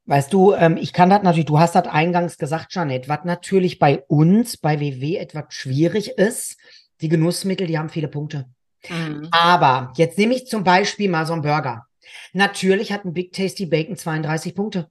Weißt 0.06 0.32
du, 0.32 0.52
ähm, 0.54 0.76
ich 0.76 0.92
kann 0.92 1.10
das 1.10 1.22
natürlich, 1.22 1.46
du 1.46 1.60
hast 1.60 1.74
das 1.74 1.86
eingangs 1.86 2.36
gesagt, 2.36 2.74
Janet, 2.74 3.08
was 3.08 3.24
natürlich 3.24 3.78
bei 3.78 4.02
uns, 4.08 4.56
bei 4.56 4.80
WW 4.80 5.16
etwas 5.16 5.44
schwierig 5.50 6.10
ist, 6.18 6.56
die 7.00 7.08
Genussmittel, 7.08 7.66
die 7.66 7.78
haben 7.78 7.88
viele 7.88 8.08
Punkte. 8.08 8.48
Mhm. 8.88 9.28
Aber 9.30 9.92
jetzt 9.96 10.18
nehme 10.18 10.34
ich 10.34 10.46
zum 10.46 10.64
Beispiel 10.64 11.08
mal 11.08 11.26
so 11.26 11.34
einen 11.34 11.42
Burger. 11.42 11.86
Natürlich 12.32 12.92
hat 12.92 13.04
ein 13.04 13.12
Big 13.12 13.32
Tasty 13.32 13.66
Bacon 13.66 13.96
32 13.96 14.54
Punkte. 14.54 14.90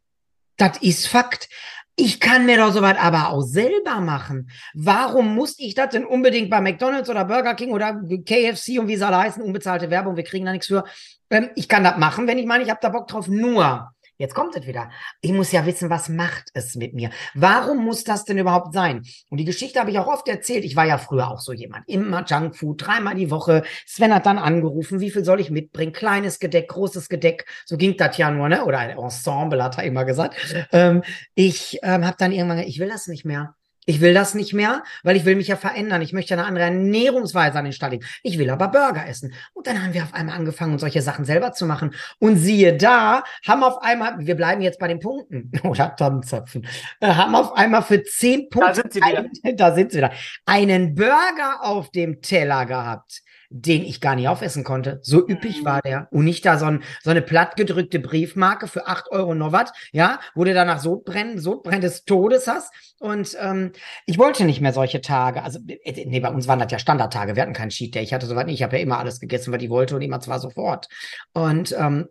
Das 0.57 0.77
ist 0.77 1.07
Fakt. 1.07 1.49
Ich 1.95 2.19
kann 2.19 2.45
mir 2.45 2.57
doch 2.57 2.71
sowas 2.71 2.95
aber 2.97 3.29
auch 3.29 3.41
selber 3.41 3.99
machen. 3.99 4.49
Warum 4.73 5.35
muss 5.35 5.59
ich 5.59 5.75
das 5.75 5.89
denn 5.89 6.05
unbedingt 6.05 6.49
bei 6.49 6.61
McDonalds 6.61 7.09
oder 7.09 7.25
Burger 7.25 7.53
King 7.53 7.71
oder 7.71 7.93
KFC 8.25 8.79
und 8.79 8.87
wie 8.87 9.01
alle 9.01 9.17
heißen, 9.17 9.43
unbezahlte 9.43 9.89
Werbung, 9.89 10.15
wir 10.15 10.23
kriegen 10.23 10.45
da 10.45 10.51
nichts 10.51 10.67
für. 10.67 10.83
Ähm, 11.29 11.49
ich 11.55 11.67
kann 11.67 11.83
das 11.83 11.97
machen, 11.97 12.27
wenn 12.27 12.37
ich 12.37 12.45
meine, 12.45 12.63
ich 12.63 12.69
habe 12.69 12.79
da 12.81 12.89
Bock 12.89 13.07
drauf. 13.07 13.27
Nur, 13.27 13.91
Jetzt 14.17 14.35
kommt 14.35 14.55
es 14.55 14.67
wieder. 14.67 14.89
Ich 15.21 15.31
muss 15.31 15.51
ja 15.51 15.65
wissen, 15.65 15.89
was 15.89 16.09
macht 16.09 16.49
es 16.53 16.75
mit 16.75 16.93
mir? 16.93 17.09
Warum 17.33 17.83
muss 17.83 18.03
das 18.03 18.23
denn 18.25 18.37
überhaupt 18.37 18.73
sein? 18.73 19.01
Und 19.29 19.37
die 19.39 19.45
Geschichte 19.45 19.79
habe 19.79 19.91
ich 19.91 19.99
auch 19.99 20.07
oft 20.07 20.27
erzählt. 20.27 20.63
Ich 20.63 20.75
war 20.75 20.85
ja 20.85 20.97
früher 20.97 21.29
auch 21.31 21.39
so 21.39 21.53
jemand. 21.53 21.87
Immer 21.87 22.23
Junkfood, 22.25 22.85
dreimal 22.85 23.15
die 23.15 23.31
Woche. 23.31 23.63
Sven 23.85 24.13
hat 24.13 24.25
dann 24.25 24.37
angerufen, 24.37 24.99
wie 24.99 25.11
viel 25.11 25.25
soll 25.25 25.39
ich 25.39 25.49
mitbringen? 25.49 25.91
Kleines 25.91 26.39
Gedeck, 26.39 26.67
großes 26.69 27.09
Gedeck. 27.09 27.45
So 27.65 27.77
ging 27.77 27.97
das 27.97 28.17
ja 28.17 28.29
nur, 28.29 28.47
ne? 28.49 28.65
Oder 28.65 28.79
ein 28.79 28.97
Ensemble, 28.97 29.63
hat 29.63 29.77
er 29.77 29.85
immer 29.85 30.05
gesagt. 30.05 30.35
Ähm, 30.71 31.03
ich 31.35 31.79
ähm, 31.81 32.05
habe 32.05 32.17
dann 32.19 32.31
irgendwann 32.31 32.57
gesagt, 32.57 32.69
ich 32.69 32.79
will 32.79 32.89
das 32.89 33.07
nicht 33.07 33.25
mehr. 33.25 33.55
Ich 33.85 33.99
will 33.99 34.13
das 34.13 34.35
nicht 34.35 34.53
mehr, 34.53 34.83
weil 35.03 35.15
ich 35.15 35.25
will 35.25 35.35
mich 35.35 35.47
ja 35.47 35.55
verändern. 35.55 36.01
Ich 36.01 36.13
möchte 36.13 36.35
eine 36.35 36.45
andere 36.45 36.65
Ernährungsweise 36.65 37.57
an 37.57 37.63
den 37.63 37.73
Start 37.73 37.93
legen. 37.93 38.05
Ich 38.21 38.37
will 38.37 38.49
aber 38.49 38.67
Burger 38.67 39.07
essen. 39.07 39.33
Und 39.53 39.65
dann 39.65 39.81
haben 39.81 39.93
wir 39.93 40.03
auf 40.03 40.13
einmal 40.13 40.35
angefangen, 40.35 40.77
solche 40.77 41.01
Sachen 41.01 41.25
selber 41.25 41.51
zu 41.53 41.65
machen. 41.65 41.95
Und 42.19 42.37
siehe 42.37 42.77
da, 42.77 43.23
haben 43.45 43.63
auf 43.63 43.81
einmal, 43.81 44.19
wir 44.19 44.35
bleiben 44.35 44.61
jetzt 44.61 44.79
bei 44.79 44.87
den 44.87 44.99
Punkten, 44.99 45.51
oder 45.63 45.95
Tannenzapfen, 45.95 46.67
äh, 46.99 47.07
haben 47.07 47.35
auf 47.35 47.53
einmal 47.53 47.81
für 47.81 48.03
zehn 48.03 48.49
Punkte, 48.49 48.69
da 48.69 48.73
sind 48.75 48.93
sie 48.93 49.01
wieder, 49.01 49.17
einen, 49.17 49.57
da 49.57 49.73
sind 49.73 49.91
sie 49.91 49.97
wieder, 49.97 50.11
einen 50.45 50.93
Burger 50.93 51.59
auf 51.61 51.89
dem 51.91 52.21
Teller 52.21 52.65
gehabt 52.65 53.23
den 53.53 53.83
ich 53.83 53.99
gar 53.99 54.15
nicht 54.15 54.29
aufessen 54.29 54.63
konnte. 54.63 54.99
So 55.03 55.27
üppig 55.27 55.65
war 55.65 55.81
der. 55.81 56.07
Und 56.11 56.23
nicht 56.23 56.45
da 56.45 56.57
so, 56.57 56.65
ein, 56.65 56.83
so 57.03 57.09
eine 57.09 57.21
plattgedrückte 57.21 57.99
Briefmarke 57.99 58.67
für 58.67 58.87
acht 58.87 59.11
Euro 59.11 59.35
noch 59.35 59.51
was, 59.51 59.73
ja, 59.91 60.19
wo 60.35 60.45
du 60.45 60.53
danach 60.53 60.79
Sodbrennen, 60.79 61.37
Sodbrennen 61.37 61.81
des 61.81 62.05
Todes 62.05 62.47
hast. 62.47 62.73
Und 62.99 63.35
ähm, 63.39 63.73
ich 64.05 64.17
wollte 64.17 64.45
nicht 64.45 64.61
mehr 64.61 64.73
solche 64.73 65.01
Tage. 65.01 65.43
Also, 65.43 65.59
äh, 65.67 66.05
nee, 66.05 66.21
bei 66.21 66.29
uns 66.29 66.47
waren 66.47 66.59
das 66.59 66.71
ja 66.71 66.79
Standardtage. 66.79 67.35
Wir 67.35 67.43
hatten 67.43 67.53
keinen 67.53 67.69
Cheat 67.69 67.93
Day. 67.93 68.03
Ich 68.03 68.13
hatte 68.13 68.25
soweit 68.25 68.45
nicht. 68.45 68.55
Ich 68.55 68.63
habe 68.63 68.77
ja 68.77 68.83
immer 68.83 68.99
alles 68.99 69.19
gegessen, 69.19 69.51
was 69.53 69.61
ich 69.61 69.69
wollte 69.69 69.95
und 69.95 70.01
immer 70.01 70.21
zwar 70.21 70.39
sofort. 70.39 70.87
Und 71.33 71.75
ähm, 71.77 72.07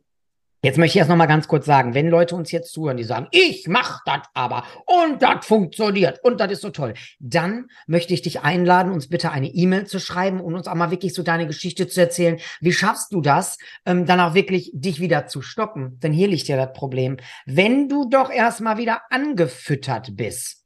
Jetzt 0.63 0.77
möchte 0.77 0.97
ich 0.97 0.99
erst 0.99 1.09
noch 1.09 1.17
mal 1.17 1.25
ganz 1.25 1.49
kurz 1.49 1.65
sagen, 1.65 1.95
wenn 1.95 2.09
Leute 2.09 2.37
uns 2.37 2.53
jetzt 2.53 2.75
zuhören, 2.75 2.99
die 2.99 3.05
sagen, 3.05 3.29
ich 3.31 3.67
mach 3.67 4.05
das 4.05 4.21
aber 4.35 4.65
und 4.85 5.23
das 5.23 5.47
funktioniert 5.47 6.23
und 6.23 6.39
das 6.39 6.53
ist 6.53 6.61
so 6.61 6.69
toll, 6.69 6.93
dann 7.19 7.69
möchte 7.87 8.13
ich 8.13 8.21
dich 8.21 8.43
einladen, 8.43 8.93
uns 8.93 9.09
bitte 9.09 9.31
eine 9.31 9.47
E-Mail 9.47 9.87
zu 9.87 9.99
schreiben 9.99 10.39
und 10.39 10.55
uns 10.55 10.69
auch 10.69 10.75
mal 10.75 10.91
wirklich 10.91 11.15
so 11.15 11.23
deine 11.23 11.47
Geschichte 11.47 11.89
zu 11.89 11.99
erzählen. 11.99 12.39
Wie 12.61 12.75
schaffst 12.75 13.13
du 13.15 13.23
das, 13.23 13.57
ähm, 13.87 14.05
dann 14.05 14.21
auch 14.21 14.35
wirklich 14.35 14.71
dich 14.75 15.01
wieder 15.01 15.27
zu 15.27 15.41
stoppen? 15.41 15.99
Denn 16.01 16.13
hier 16.13 16.29
liegt 16.29 16.49
ja 16.49 16.59
das 16.59 16.75
Problem. 16.75 17.17
Wenn 17.47 17.89
du 17.89 18.11
doch 18.11 18.31
erst 18.31 18.61
mal 18.61 18.77
wieder 18.77 19.01
angefüttert 19.09 20.15
bist, 20.15 20.60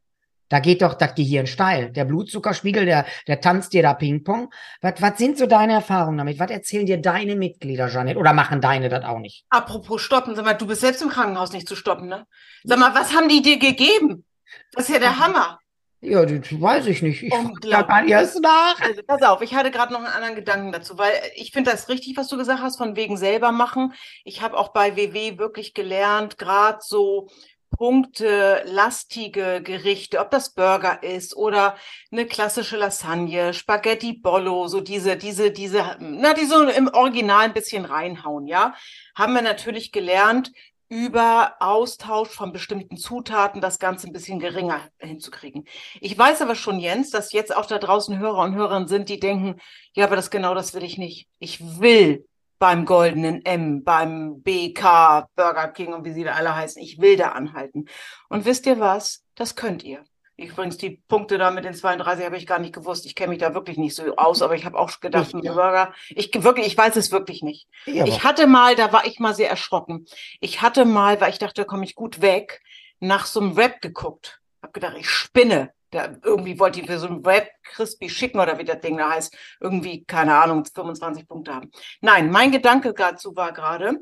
da 0.54 0.60
geht 0.60 0.82
doch 0.82 0.94
das 0.94 1.16
Gehirn 1.16 1.48
steil. 1.48 1.90
Der 1.90 2.04
Blutzuckerspiegel, 2.04 2.86
der, 2.86 3.06
der 3.26 3.40
tanzt 3.40 3.72
dir 3.72 3.82
da 3.82 3.92
Ping-Pong. 3.92 4.54
Was, 4.82 5.02
was 5.02 5.18
sind 5.18 5.36
so 5.36 5.46
deine 5.46 5.72
Erfahrungen 5.72 6.16
damit? 6.16 6.38
Was 6.38 6.48
erzählen 6.48 6.86
dir 6.86 6.98
deine 6.98 7.34
Mitglieder, 7.34 7.88
Janet? 7.88 8.16
Oder 8.16 8.32
machen 8.32 8.60
deine 8.60 8.88
das 8.88 9.04
auch 9.04 9.18
nicht? 9.18 9.46
Apropos 9.50 10.00
stoppen, 10.00 10.36
sag 10.36 10.44
mal, 10.44 10.54
du 10.54 10.68
bist 10.68 10.82
selbst 10.82 11.02
im 11.02 11.08
Krankenhaus 11.08 11.52
nicht 11.52 11.66
zu 11.66 11.74
stoppen, 11.74 12.06
ne? 12.06 12.28
Sag 12.62 12.78
mal, 12.78 12.94
was 12.94 13.12
haben 13.16 13.28
die 13.28 13.42
dir 13.42 13.58
gegeben? 13.58 14.24
Das 14.70 14.88
ist 14.88 14.94
ja 14.94 15.00
der 15.00 15.18
Hammer. 15.18 15.58
Ja, 16.00 16.24
das 16.24 16.60
weiß 16.60 16.86
ich 16.86 17.02
nicht. 17.02 17.22
Ich 17.22 17.34
frage 17.34 18.10
erst 18.10 18.40
nach. 18.40 18.78
Also, 18.80 19.02
pass 19.04 19.22
auf, 19.22 19.42
ich 19.42 19.54
hatte 19.54 19.72
gerade 19.72 19.92
noch 19.92 20.00
einen 20.00 20.12
anderen 20.12 20.36
Gedanken 20.36 20.70
dazu, 20.70 20.98
weil 20.98 21.14
ich 21.34 21.50
finde 21.50 21.72
das 21.72 21.88
richtig, 21.88 22.16
was 22.16 22.28
du 22.28 22.36
gesagt 22.36 22.62
hast, 22.62 22.76
von 22.76 22.94
wegen 22.94 23.16
selber 23.16 23.50
machen. 23.50 23.92
Ich 24.22 24.40
habe 24.40 24.56
auch 24.56 24.68
bei 24.68 24.96
WW 24.96 25.38
wirklich 25.38 25.74
gelernt, 25.74 26.38
gerade 26.38 26.78
so 26.80 27.28
Punkte 27.76 28.62
lastige 28.66 29.60
Gerichte, 29.62 30.20
ob 30.20 30.30
das 30.30 30.54
Burger 30.54 31.02
ist 31.02 31.36
oder 31.36 31.76
eine 32.10 32.26
klassische 32.26 32.76
Lasagne, 32.76 33.52
Spaghetti 33.52 34.12
Bollo, 34.14 34.68
so 34.68 34.80
diese, 34.80 35.16
diese, 35.16 35.50
diese, 35.50 35.96
na, 36.00 36.34
die 36.34 36.46
so 36.46 36.62
im 36.68 36.88
Original 36.88 37.44
ein 37.44 37.54
bisschen 37.54 37.84
reinhauen, 37.84 38.46
ja, 38.46 38.74
haben 39.14 39.34
wir 39.34 39.42
natürlich 39.42 39.92
gelernt, 39.92 40.52
über 40.88 41.56
Austausch 41.60 42.28
von 42.28 42.52
bestimmten 42.52 42.96
Zutaten 42.96 43.60
das 43.60 43.78
Ganze 43.78 44.06
ein 44.06 44.12
bisschen 44.12 44.38
geringer 44.38 44.80
hinzukriegen. 44.98 45.64
Ich 46.00 46.16
weiß 46.16 46.42
aber 46.42 46.54
schon, 46.54 46.78
Jens, 46.78 47.10
dass 47.10 47.32
jetzt 47.32 47.56
auch 47.56 47.66
da 47.66 47.78
draußen 47.78 48.18
Hörer 48.18 48.42
und 48.42 48.54
Hörerinnen 48.54 48.86
sind, 48.86 49.08
die 49.08 49.18
denken, 49.18 49.60
ja, 49.94 50.04
aber 50.04 50.16
das 50.16 50.30
genau 50.30 50.54
das 50.54 50.74
will 50.74 50.84
ich 50.84 50.98
nicht. 50.98 51.26
Ich 51.38 51.80
will 51.80 52.26
beim 52.64 52.86
Goldenen 52.86 53.44
M, 53.44 53.84
beim 53.84 54.40
BK, 54.40 55.28
Burger 55.36 55.68
King 55.68 55.92
und 55.92 56.06
wie 56.06 56.14
sie 56.14 56.24
da 56.24 56.32
alle 56.32 56.56
heißen. 56.56 56.80
Ich 56.80 56.98
will 56.98 57.18
da 57.18 57.32
anhalten. 57.32 57.84
Und 58.30 58.46
wisst 58.46 58.64
ihr 58.64 58.80
was? 58.80 59.22
Das 59.34 59.54
könnt 59.54 59.84
ihr. 59.84 60.02
Übrigens, 60.38 60.78
die 60.78 61.02
Punkte 61.06 61.36
da 61.36 61.50
mit 61.50 61.66
den 61.66 61.74
32 61.74 62.24
habe 62.24 62.38
ich 62.38 62.46
gar 62.46 62.58
nicht 62.58 62.74
gewusst. 62.74 63.04
Ich 63.04 63.14
kenne 63.14 63.28
mich 63.28 63.40
da 63.40 63.52
wirklich 63.52 63.76
nicht 63.76 63.94
so 63.94 64.16
aus, 64.16 64.40
aber 64.40 64.54
ich 64.54 64.64
habe 64.64 64.78
auch 64.78 64.98
gedacht, 65.00 65.34
ich, 65.34 65.44
ja. 65.44 65.52
Burger, 65.52 65.92
ich 66.08 66.30
wirklich, 66.42 66.66
ich 66.66 66.78
weiß 66.78 66.96
es 66.96 67.12
wirklich 67.12 67.42
nicht. 67.42 67.68
Ja, 67.84 68.06
ich 68.06 68.24
hatte 68.24 68.46
mal, 68.46 68.74
da 68.76 68.94
war 68.94 69.04
ich 69.04 69.20
mal 69.20 69.34
sehr 69.34 69.50
erschrocken. 69.50 70.06
Ich 70.40 70.62
hatte 70.62 70.86
mal, 70.86 71.20
weil 71.20 71.32
ich 71.32 71.38
dachte, 71.38 71.60
da 71.60 71.64
komme 71.66 71.84
ich 71.84 71.94
gut 71.94 72.22
weg, 72.22 72.62
nach 72.98 73.26
so 73.26 73.40
einem 73.40 73.52
Rap 73.52 73.82
geguckt. 73.82 74.40
Hab 74.62 74.72
gedacht, 74.72 74.96
ich 74.98 75.10
spinne 75.10 75.74
der 75.94 76.18
irgendwie 76.22 76.58
wollte 76.58 76.80
die 76.80 76.86
für 76.86 76.98
so 76.98 77.06
ein 77.06 77.24
Web 77.24 77.48
Crispy 77.62 78.10
schicken 78.10 78.40
oder 78.40 78.58
wie 78.58 78.64
das 78.64 78.80
Ding 78.80 78.98
da 78.98 79.10
heißt, 79.10 79.36
irgendwie, 79.60 80.04
keine 80.04 80.34
Ahnung, 80.36 80.64
25 80.64 81.26
Punkte 81.26 81.54
haben. 81.54 81.70
Nein, 82.00 82.30
mein 82.30 82.50
Gedanke 82.50 82.92
dazu 82.92 83.34
war 83.36 83.52
gerade, 83.52 84.00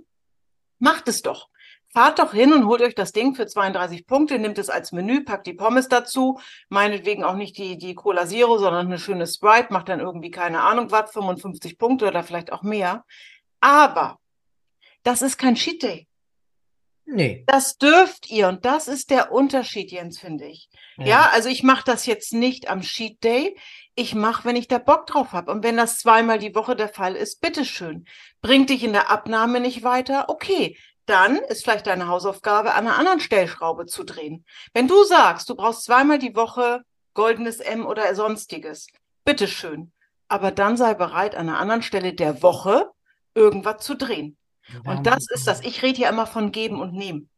macht 0.78 1.06
es 1.08 1.22
doch. 1.22 1.48
Fahrt 1.92 2.18
doch 2.18 2.32
hin 2.32 2.54
und 2.54 2.66
holt 2.66 2.80
euch 2.80 2.94
das 2.94 3.12
Ding 3.12 3.34
für 3.34 3.46
32 3.46 4.06
Punkte, 4.06 4.38
nimmt 4.38 4.56
es 4.56 4.70
als 4.70 4.92
Menü, 4.92 5.24
packt 5.24 5.46
die 5.46 5.52
Pommes 5.52 5.88
dazu, 5.88 6.40
meinetwegen 6.70 7.22
auch 7.22 7.34
nicht 7.34 7.58
die, 7.58 7.76
die 7.76 7.94
Cola 7.94 8.26
Zero, 8.26 8.56
sondern 8.56 8.86
eine 8.86 8.98
schöne 8.98 9.26
Sprite, 9.26 9.70
macht 9.70 9.90
dann 9.90 10.00
irgendwie 10.00 10.30
keine 10.30 10.62
Ahnung 10.62 10.90
was, 10.90 11.12
55 11.12 11.76
Punkte 11.76 12.08
oder 12.08 12.22
vielleicht 12.22 12.50
auch 12.50 12.62
mehr. 12.62 13.04
Aber 13.60 14.18
das 15.02 15.20
ist 15.20 15.36
kein 15.36 15.54
Cheat 15.54 15.82
Day. 15.82 16.08
Nee. 17.04 17.44
Das 17.46 17.76
dürft 17.76 18.30
ihr 18.30 18.48
und 18.48 18.64
das 18.64 18.88
ist 18.88 19.10
der 19.10 19.32
Unterschied, 19.32 19.90
Jens, 19.90 20.18
finde 20.18 20.46
ich. 20.46 20.68
Ja. 20.96 21.06
ja, 21.06 21.30
also 21.32 21.48
ich 21.48 21.62
mache 21.62 21.84
das 21.84 22.06
jetzt 22.06 22.32
nicht 22.32 22.68
am 22.68 22.80
Cheat 22.80 23.22
Day. 23.22 23.56
Ich 23.94 24.14
mache, 24.14 24.44
wenn 24.44 24.56
ich 24.56 24.68
da 24.68 24.78
Bock 24.78 25.06
drauf 25.06 25.32
habe. 25.32 25.50
Und 25.50 25.62
wenn 25.62 25.76
das 25.76 25.98
zweimal 25.98 26.38
die 26.38 26.54
Woche 26.54 26.76
der 26.76 26.88
Fall 26.88 27.16
ist, 27.16 27.40
bitteschön. 27.40 28.06
Bringt 28.40 28.70
dich 28.70 28.84
in 28.84 28.92
der 28.92 29.10
Abnahme 29.10 29.60
nicht 29.60 29.82
weiter? 29.82 30.28
Okay. 30.28 30.76
Dann 31.06 31.36
ist 31.36 31.64
vielleicht 31.64 31.88
deine 31.88 32.06
Hausaufgabe, 32.06 32.74
an 32.74 32.86
einer 32.86 32.96
anderen 32.96 33.20
Stellschraube 33.20 33.86
zu 33.86 34.04
drehen. 34.04 34.44
Wenn 34.72 34.86
du 34.86 35.02
sagst, 35.04 35.48
du 35.48 35.56
brauchst 35.56 35.84
zweimal 35.84 36.18
die 36.18 36.36
Woche 36.36 36.82
goldenes 37.12 37.58
M 37.58 37.84
oder 37.86 38.14
sonstiges, 38.14 38.86
bitteschön. 39.24 39.92
Aber 40.28 40.50
dann 40.50 40.76
sei 40.76 40.94
bereit, 40.94 41.34
an 41.34 41.48
einer 41.48 41.58
anderen 41.58 41.82
Stelle 41.82 42.14
der 42.14 42.42
Woche 42.42 42.90
irgendwas 43.34 43.84
zu 43.84 43.96
drehen. 43.96 44.36
Und 44.84 45.06
das 45.06 45.28
ist 45.30 45.46
das. 45.46 45.60
Ich 45.62 45.82
rede 45.82 45.96
hier 45.96 46.08
immer 46.08 46.26
von 46.26 46.52
geben 46.52 46.80
und 46.80 46.94
nehmen. 46.94 47.28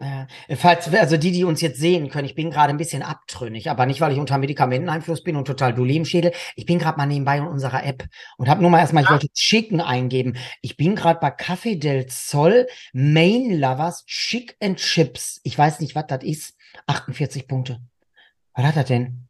Äh, 0.00 0.26
falls, 0.54 0.92
also 0.94 1.16
die, 1.16 1.32
die 1.32 1.42
uns 1.42 1.60
jetzt 1.60 1.80
sehen 1.80 2.08
können, 2.08 2.26
ich 2.26 2.36
bin 2.36 2.52
gerade 2.52 2.70
ein 2.70 2.76
bisschen 2.76 3.02
abtrünnig, 3.02 3.68
aber 3.68 3.84
nicht, 3.84 4.00
weil 4.00 4.12
ich 4.12 4.18
unter 4.18 4.38
Medikamenteneinfluss 4.38 5.24
bin 5.24 5.34
und 5.34 5.46
total 5.46 5.74
du 5.74 5.84
im 5.84 6.04
Schädel. 6.04 6.32
Ich 6.54 6.66
bin 6.66 6.78
gerade 6.78 6.96
mal 6.96 7.06
nebenbei 7.06 7.38
in 7.38 7.46
unserer 7.46 7.84
App 7.84 8.06
und 8.36 8.48
habe 8.48 8.62
nur 8.62 8.70
mal 8.70 8.78
erstmal, 8.78 9.02
ich 9.02 9.10
wollte 9.10 9.28
Chicken 9.32 9.80
eingeben. 9.80 10.36
Ich 10.62 10.76
bin 10.76 10.94
gerade 10.94 11.18
bei 11.18 11.30
Café 11.30 11.76
del 11.76 12.08
Sol 12.08 12.68
Main 12.92 13.58
Lovers 13.58 14.04
Chick 14.06 14.56
and 14.60 14.78
Chips. 14.78 15.40
Ich 15.42 15.58
weiß 15.58 15.80
nicht, 15.80 15.96
was 15.96 16.06
das 16.06 16.22
ist. 16.22 16.54
48 16.86 17.48
Punkte. 17.48 17.80
Was 18.54 18.66
hat 18.66 18.76
das 18.76 18.86
denn? 18.86 19.27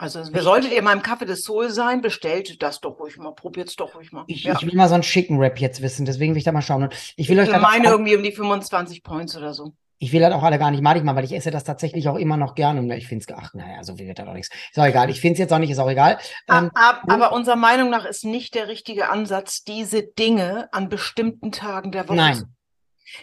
Also 0.00 0.24
solltet 0.24 0.72
ihr 0.72 0.80
mal 0.80 0.94
im 0.94 1.02
Kaffee 1.02 1.26
des 1.26 1.42
Soul 1.42 1.68
sein, 1.68 2.00
bestellt 2.00 2.62
das 2.62 2.80
doch 2.80 2.98
ruhig 2.98 3.18
mal, 3.18 3.32
probiert's 3.32 3.76
doch 3.76 3.94
ruhig 3.94 4.12
mal. 4.12 4.24
Ich, 4.28 4.44
ja. 4.44 4.54
ich 4.54 4.66
will 4.66 4.74
mal 4.74 4.88
so 4.88 4.94
einen 4.94 5.02
schicken 5.02 5.36
Rap 5.38 5.60
jetzt 5.60 5.82
wissen, 5.82 6.06
deswegen 6.06 6.32
will 6.32 6.38
ich 6.38 6.44
da 6.44 6.52
mal 6.52 6.62
schauen. 6.62 6.84
Und 6.84 6.94
ich 7.16 7.28
will 7.28 7.38
euch 7.38 7.50
dann 7.50 7.60
meine 7.60 7.88
auch, 7.88 7.92
irgendwie 7.92 8.16
um 8.16 8.22
die 8.22 8.32
25 8.32 9.02
Points 9.02 9.36
oder 9.36 9.52
so. 9.52 9.74
Ich 9.98 10.14
will 10.14 10.20
das 10.20 10.32
auch 10.32 10.42
alle 10.42 10.58
gar 10.58 10.70
nicht 10.70 10.82
malig 10.82 11.04
machen, 11.04 11.16
weil 11.16 11.26
ich 11.26 11.34
esse 11.34 11.50
das 11.50 11.64
tatsächlich 11.64 12.08
auch 12.08 12.16
immer 12.16 12.38
noch 12.38 12.54
gerne. 12.54 12.80
Und 12.80 12.90
ich 12.92 13.08
finde 13.08 13.26
es, 13.28 13.36
ach, 13.36 13.52
naja, 13.52 13.84
so 13.84 13.96
viel 13.96 14.06
wird 14.06 14.18
da 14.18 14.24
doch 14.24 14.32
nichts. 14.32 14.48
Ist 14.70 14.78
auch 14.78 14.86
egal. 14.86 15.10
Ich 15.10 15.20
finde 15.20 15.34
es 15.34 15.38
jetzt 15.38 15.52
auch 15.52 15.58
nicht, 15.58 15.70
ist 15.70 15.78
auch 15.78 15.90
egal. 15.90 16.16
Ähm, 16.48 16.70
aber, 16.72 17.12
aber 17.12 17.32
unserer 17.32 17.56
Meinung 17.56 17.90
nach 17.90 18.06
ist 18.06 18.24
nicht 18.24 18.54
der 18.54 18.68
richtige 18.68 19.10
Ansatz, 19.10 19.64
diese 19.64 20.02
Dinge 20.02 20.72
an 20.72 20.88
bestimmten 20.88 21.52
Tagen 21.52 21.92
der 21.92 22.08
Woche 22.08 22.16
Nein. 22.16 22.44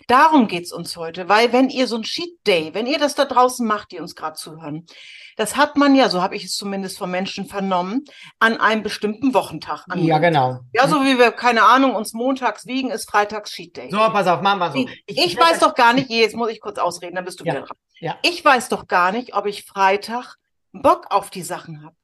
Darum 0.07 0.47
geht's 0.47 0.71
uns 0.71 0.95
heute, 0.97 1.29
weil 1.29 1.53
wenn 1.53 1.69
ihr 1.69 1.87
so 1.87 1.97
ein 1.97 2.03
Cheat 2.03 2.45
Day, 2.45 2.73
wenn 2.73 2.87
ihr 2.87 2.99
das 2.99 3.15
da 3.15 3.25
draußen 3.25 3.65
macht, 3.65 3.91
die 3.91 3.99
uns 3.99 4.15
gerade 4.15 4.35
zuhören, 4.35 4.85
das 5.35 5.55
hat 5.55 5.77
man 5.77 5.95
ja, 5.95 6.09
so 6.09 6.21
habe 6.21 6.35
ich 6.35 6.45
es 6.45 6.55
zumindest 6.55 6.97
von 6.97 7.11
Menschen 7.11 7.45
vernommen, 7.45 8.03
an 8.39 8.59
einem 8.59 8.83
bestimmten 8.83 9.33
Wochentag. 9.33 9.85
An 9.89 10.03
ja, 10.03 10.17
genau. 10.17 10.59
Ja, 10.73 10.87
so 10.87 11.01
wie 11.01 11.17
wir, 11.17 11.31
keine 11.31 11.63
Ahnung, 11.63 11.95
uns 11.95 12.13
montags 12.13 12.65
wiegen, 12.65 12.89
ist 12.89 13.09
freitags 13.09 13.51
Cheat 13.51 13.77
Day. 13.77 13.89
So, 13.91 13.97
pass 13.97 14.27
auf, 14.27 14.41
machen 14.41 14.59
wir 14.59 14.71
so. 14.71 14.87
Ich, 15.05 15.17
ich 15.17 15.37
weiß 15.37 15.59
doch 15.59 15.75
gar 15.75 15.93
nicht, 15.93 16.09
jetzt 16.09 16.35
muss 16.35 16.49
ich 16.49 16.59
kurz 16.59 16.79
ausreden, 16.79 17.15
dann 17.15 17.25
bist 17.25 17.39
du 17.39 17.45
ja, 17.45 17.53
wieder 17.53 17.65
dran. 17.65 17.77
Ja. 17.99 18.17
Ich 18.23 18.43
weiß 18.43 18.69
doch 18.69 18.87
gar 18.87 19.11
nicht, 19.11 19.35
ob 19.35 19.45
ich 19.45 19.65
Freitag 19.65 20.35
Bock 20.73 21.07
auf 21.09 21.29
die 21.29 21.43
Sachen 21.43 21.83
habe. 21.83 21.95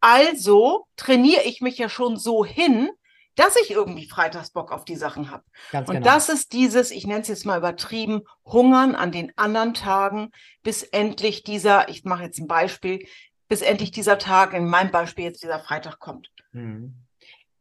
Also 0.00 0.86
trainiere 0.96 1.42
ich 1.42 1.60
mich 1.60 1.78
ja 1.78 1.88
schon 1.88 2.16
so 2.16 2.44
hin, 2.44 2.90
dass 3.36 3.54
ich 3.56 3.70
irgendwie 3.70 4.08
freitags 4.08 4.50
Bock 4.50 4.72
auf 4.72 4.84
die 4.84 4.96
Sachen 4.96 5.30
habe. 5.30 5.44
Ganz 5.70 5.88
Und 5.88 5.96
genau. 5.96 6.06
das 6.06 6.28
ist 6.28 6.52
dieses, 6.52 6.90
ich 6.90 7.06
nenne 7.06 7.20
es 7.20 7.28
jetzt 7.28 7.46
mal 7.46 7.58
übertrieben, 7.58 8.22
Hungern 8.44 8.94
an 8.94 9.12
den 9.12 9.32
anderen 9.36 9.74
Tagen, 9.74 10.30
bis 10.62 10.82
endlich 10.82 11.44
dieser, 11.44 11.88
ich 11.88 12.04
mache 12.04 12.24
jetzt 12.24 12.38
ein 12.40 12.48
Beispiel, 12.48 13.06
bis 13.48 13.62
endlich 13.62 13.90
dieser 13.92 14.18
Tag, 14.18 14.52
in 14.54 14.66
meinem 14.66 14.90
Beispiel 14.90 15.24
jetzt 15.24 15.42
dieser 15.42 15.60
Freitag 15.60 15.98
kommt. 16.00 16.30
Mhm. 16.52 16.94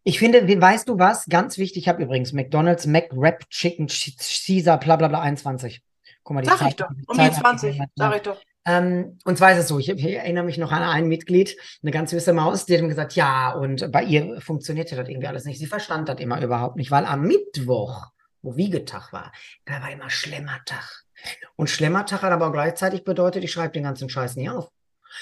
Ich 0.03 0.20
finde, 0.20 0.48
weißt 0.62 0.88
du 0.88 0.98
was? 1.00 1.25
Ganz 1.25 1.58
wichtig, 1.58 1.84
ich 1.84 1.88
habe 1.89 2.03
übrigens 2.03 2.32
McDonald's 2.32 2.86
McWrap 2.86 3.50
Chicken 3.50 3.88
Ch- 3.88 4.15
Caesar 4.46 4.79
bla 4.79 4.96
bla 4.96 5.08
bla 5.08 5.20
21. 5.22 5.82
Guck 6.24 6.36
mal, 6.36 6.41
die 6.41 6.50
Sag 6.50 6.60
Zeit- 6.60 6.70
ich 6.70 6.75
doch, 6.75 6.89
um 6.89 7.17
die 7.17 7.24
Zeit- 7.32 7.36
20, 7.36 7.82
sag 7.96 8.15
ich 8.15 8.22
doch. 8.22 8.41
Ähm, 8.65 9.19
und 9.25 9.38
zwar 9.38 9.51
ist 9.51 9.60
es 9.60 9.67
so, 9.67 9.77
ich, 9.77 9.89
ich 9.89 10.03
erinnere 10.03 10.43
mich 10.43 10.57
noch 10.57 10.72
an 10.72 10.81
ein 10.81 11.07
Mitglied, 11.07 11.55
eine 11.84 11.91
ganz 11.91 12.12
süße 12.12 12.34
Maus, 12.34 12.65
die 12.65 12.74
hat 12.74 12.81
mir 12.81 12.89
gesagt, 12.89 13.13
ja, 13.13 13.51
und 13.51 13.91
bei 13.91 14.03
ihr 14.03 14.41
funktionierte 14.41 14.95
das 14.95 15.07
irgendwie 15.07 15.27
alles 15.27 15.45
nicht. 15.45 15.60
Sie 15.60 15.67
verstand 15.67 16.10
das 16.10 16.19
immer 16.19 16.41
überhaupt 16.41 16.75
nicht, 16.75 16.89
weil 16.89 17.05
am 17.05 17.22
Mittwoch, 17.22 18.07
wo 18.41 18.55
Wiegetag 18.55 19.13
war, 19.13 19.31
da 19.65 19.81
war 19.81 19.91
immer 19.91 20.10
Schlemmertag. 20.10 21.03
Und 21.55 21.69
Schlemmertag 21.69 22.24
hat 22.24 22.31
aber 22.31 22.48
auch 22.48 22.53
gleichzeitig 22.53 23.03
bedeutet, 23.03 23.43
ich 23.43 23.51
schreibe 23.51 23.74
den 23.74 23.84
ganzen 23.84 24.10
Scheiß 24.10 24.36
nie 24.36 24.50
auf. 24.50 24.69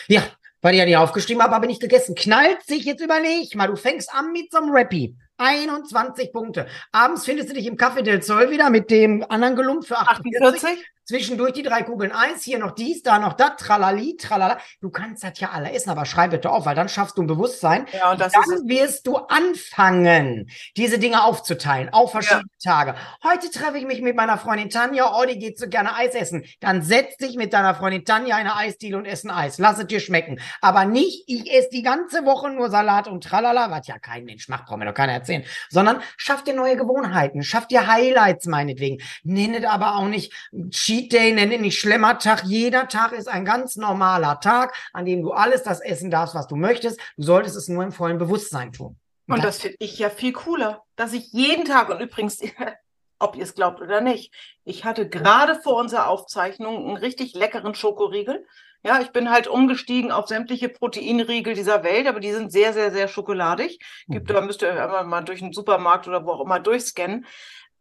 Ja, 0.08 0.24
weil 0.62 0.74
ich 0.74 0.80
ja 0.80 0.86
nicht 0.86 0.98
aufgeschrieben 0.98 1.44
habe, 1.44 1.54
habe 1.54 1.66
ich 1.66 1.72
nicht 1.72 1.82
gegessen. 1.82 2.16
Knallt 2.16 2.64
sich, 2.64 2.86
jetzt 2.86 3.04
überleg 3.04 3.54
mal, 3.56 3.68
du 3.68 3.76
fängst 3.76 4.14
an 4.14 4.32
mit 4.32 4.52
so 4.52 4.60
einem 4.60 4.74
Rappi. 4.74 5.16
21 5.38 6.32
Punkte. 6.32 6.68
Abends 6.92 7.26
findest 7.26 7.50
du 7.50 7.54
dich 7.54 7.66
im 7.66 7.76
Café 7.76 8.02
del 8.02 8.22
Sol 8.22 8.50
wieder 8.50 8.70
mit 8.70 8.90
dem 8.90 9.26
anderen 9.28 9.56
Gelump 9.56 9.86
für 9.86 9.98
48. 9.98 10.64
48? 10.64 10.86
Zwischendurch 11.06 11.52
die 11.54 11.64
drei 11.64 11.84
Kugeln 11.84 12.14
Eis, 12.14 12.44
hier 12.44 12.60
noch 12.60 12.72
dies, 12.72 13.04
da 13.04 13.20
noch 13.20 13.34
das, 13.34 13.58
tralali, 13.58 14.16
tralala. 14.16 14.58
Du 14.80 14.90
kannst 14.90 15.24
das 15.24 15.38
ja 15.40 15.50
alle 15.52 15.72
essen, 15.74 15.90
aber 15.90 16.06
schreib 16.06 16.32
bitte 16.32 16.50
auf, 16.50 16.66
weil 16.66 16.76
dann 16.76 16.88
schaffst 16.88 17.18
du 17.18 17.24
ein 17.24 17.28
Bewusstsein. 17.28 17.86
Ja, 17.92 18.12
und 18.12 18.22
das. 18.22 18.32
Dann 18.32 18.68
wirst 18.70 19.06
du 19.06 19.18
anfangen, 19.18 20.50
diese 20.78 21.00
Dinge 21.00 21.24
aufzuteilen 21.24 21.90
auf 21.92 22.12
verschiedene 22.12 22.46
Tage. 22.64 22.96
Heute 23.22 23.50
treffe 23.52 23.78
ich 23.78 23.86
mich 23.86 24.02
mit 24.02 24.16
meiner 24.16 24.38
Freundin 24.38 24.70
Tanja. 24.70 25.14
Oh, 25.14 25.26
die 25.26 25.38
geht 25.38 25.60
so 25.60 25.68
gerne 25.68 25.96
Eis 25.96 26.16
essen. 26.16 26.46
Dann 26.62 26.82
setz 26.82 27.18
dich 27.18 27.36
mit 27.36 27.52
deiner 27.52 27.76
Freundin 27.76 28.06
Tanja 28.06 28.38
in 28.38 28.48
eine 28.48 28.56
Eisdiele 28.56 28.98
und 28.98 29.06
essen 29.06 29.30
Eis. 29.30 29.58
Lass 29.58 29.80
es 29.80 29.88
dir 29.88 30.00
schmecken. 30.00 30.40
Aber 30.62 30.86
nicht, 30.86 31.26
ich 31.28 31.52
esse 31.54 31.70
die 31.74 31.84
ganze 31.84 32.26
Woche 32.26 32.50
nur 32.50 32.70
Salat 32.70 33.10
und 33.10 33.26
tralala, 33.26 33.70
was 33.72 33.88
ja 33.88 34.00
kein 34.00 34.24
Mensch 34.24 34.48
macht, 34.48 34.68
braucht 34.68 34.80
mir 34.80 34.86
doch 34.86 34.94
keiner 34.94 35.14
erzählen. 35.14 35.44
Sondern 35.70 36.02
schaff 36.16 36.46
dir 36.46 36.54
neue 36.54 36.78
Gewohnheiten, 36.78 37.44
schaff 37.44 37.68
dir 37.68 37.88
Highlights 37.88 38.46
meinetwegen. 38.46 39.04
Nenn 39.24 39.54
es 39.54 39.66
aber 39.66 39.96
auch 39.96 40.08
nicht 40.08 40.34
Cheat 40.70 40.93
Day, 41.02 41.32
nenn 41.32 41.52
es 41.52 41.60
nicht 41.60 41.80
Schlemmertag. 41.80 42.44
Jeder 42.46 42.88
Tag 42.88 43.12
ist 43.12 43.28
ein 43.28 43.46
ganz 43.46 43.76
normaler 43.76 44.40
Tag, 44.40 44.74
an 44.94 45.06
dem 45.06 45.22
du 45.22 45.32
alles 45.32 45.64
das 45.64 45.82
essen 45.82 46.12
darfst, 46.12 46.36
was 46.36 46.48
du 46.48 46.56
möchtest. 46.56 47.00
Du 47.18 47.24
solltest 47.24 47.56
es 47.56 47.68
nur 47.68 47.84
im 47.84 47.92
vollen 47.92 48.18
Bewusstsein 48.18 48.72
tun. 48.72 48.98
Und 49.28 49.44
das 49.44 49.60
finde 49.60 49.78
ich 49.80 49.98
ja 49.98 50.10
viel 50.10 50.34
cooler, 50.34 50.84
dass 50.96 51.14
ich 51.14 51.32
jeden 51.32 51.66
Tag, 51.66 51.90
und 51.90 52.00
übrigens, 52.00 52.40
ob 53.20 53.36
ihr 53.36 53.44
es 53.44 53.56
glaubt 53.56 53.82
oder 53.82 54.02
nicht, 54.02 54.34
ich 54.66 54.86
hatte 54.86 55.08
gerade 55.08 55.56
vor 55.56 55.78
unserer 55.78 56.08
Aufzeichnung 56.08 56.88
einen 56.88 56.98
richtig 56.98 57.34
leckeren 57.34 57.74
Schokoriegel. 57.74 58.46
Ja, 58.86 59.00
ich 59.00 59.12
bin 59.12 59.32
halt 59.32 59.48
umgestiegen 59.48 60.12
auf 60.12 60.28
sämtliche 60.28 60.68
Proteinriegel 60.68 61.54
dieser 61.54 61.86
Welt, 61.86 62.06
aber 62.06 62.20
die 62.20 62.34
sind 62.34 62.52
sehr, 62.52 62.74
sehr, 62.74 62.92
sehr 62.92 63.08
schokoladig. 63.08 63.80
Gibt, 64.10 64.30
da 64.30 64.42
müsst 64.42 64.62
ihr 64.62 64.72
einfach 64.72 65.06
mal 65.06 65.22
durch 65.22 65.40
den 65.40 65.54
Supermarkt 65.54 66.06
oder 66.08 66.26
wo 66.26 66.32
auch 66.32 66.42
immer 66.42 66.60
durchscannen. 66.60 67.26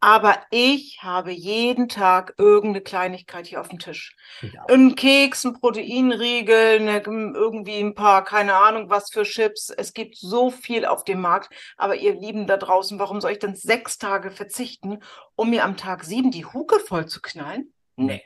Aber 0.04 0.40
ich 0.50 0.98
habe 1.00 1.30
jeden 1.30 1.88
Tag 1.88 2.34
irgendeine 2.36 2.80
Kleinigkeit 2.80 3.46
hier 3.46 3.60
auf 3.60 3.68
dem 3.68 3.78
Tisch. 3.78 4.16
Ja. 4.40 4.64
Ein 4.68 4.96
Keks, 4.96 5.44
ein 5.44 5.52
Proteinriegel, 5.52 6.80
eine, 6.80 6.98
irgendwie 6.98 7.78
ein 7.78 7.94
paar, 7.94 8.24
keine 8.24 8.56
Ahnung, 8.56 8.90
was 8.90 9.12
für 9.12 9.22
Chips. 9.22 9.70
Es 9.70 9.94
gibt 9.94 10.16
so 10.16 10.50
viel 10.50 10.86
auf 10.86 11.04
dem 11.04 11.20
Markt. 11.20 11.54
Aber 11.76 11.94
ihr 11.94 12.16
Lieben 12.16 12.48
da 12.48 12.56
draußen, 12.56 12.98
warum 12.98 13.20
soll 13.20 13.30
ich 13.30 13.38
denn 13.38 13.54
sechs 13.54 13.96
Tage 13.96 14.32
verzichten, 14.32 14.98
um 15.36 15.50
mir 15.50 15.62
am 15.62 15.76
Tag 15.76 16.02
sieben 16.02 16.32
die 16.32 16.46
Hucke 16.46 16.80
voll 16.80 17.06
zu 17.06 17.20
knallen? 17.20 17.72
Nee. 17.94 18.24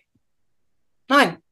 Nein. 1.09 1.43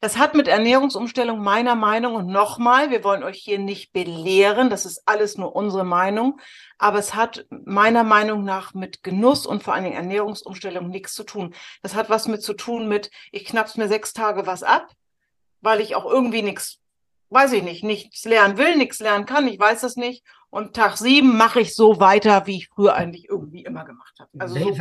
Das 0.00 0.18
hat 0.18 0.34
mit 0.34 0.48
Ernährungsumstellung 0.48 1.40
meiner 1.40 1.74
Meinung 1.74 2.14
und 2.14 2.26
nochmal, 2.26 2.90
wir 2.90 3.04
wollen 3.04 3.22
euch 3.22 3.38
hier 3.38 3.58
nicht 3.58 3.92
belehren, 3.92 4.70
das 4.70 4.86
ist 4.86 5.02
alles 5.06 5.36
nur 5.36 5.54
unsere 5.54 5.84
Meinung, 5.84 6.40
aber 6.78 6.98
es 6.98 7.14
hat 7.14 7.46
meiner 7.50 8.04
Meinung 8.04 8.44
nach 8.44 8.74
mit 8.74 9.02
Genuss 9.02 9.46
und 9.46 9.62
vor 9.62 9.74
allen 9.74 9.84
Dingen 9.84 9.96
Ernährungsumstellung 9.96 10.88
nichts 10.88 11.14
zu 11.14 11.24
tun. 11.24 11.54
Das 11.82 11.94
hat 11.94 12.10
was 12.10 12.28
mit 12.28 12.42
zu 12.42 12.54
tun 12.54 12.88
mit, 12.88 13.10
ich 13.32 13.44
knapp's 13.44 13.76
mir 13.76 13.88
sechs 13.88 14.12
Tage 14.12 14.46
was 14.46 14.62
ab, 14.62 14.88
weil 15.60 15.80
ich 15.80 15.94
auch 15.94 16.06
irgendwie 16.06 16.42
nichts, 16.42 16.80
weiß 17.30 17.52
ich 17.52 17.62
nicht, 17.62 17.84
nichts 17.84 18.24
lernen 18.24 18.58
will, 18.58 18.76
nichts 18.76 19.00
lernen 19.00 19.26
kann, 19.26 19.48
ich 19.48 19.58
weiß 19.58 19.82
das 19.82 19.96
nicht. 19.96 20.24
Und 20.50 20.74
Tag 20.74 20.96
sieben 20.96 21.36
mache 21.36 21.60
ich 21.60 21.76
so 21.76 22.00
weiter, 22.00 22.46
wie 22.46 22.56
ich 22.56 22.68
früher 22.68 22.94
eigentlich 22.94 23.28
irgendwie 23.28 23.64
immer 23.64 23.84
gemacht 23.84 24.14
habe. 24.18 24.30
Also 24.38 24.58
so 24.58 24.76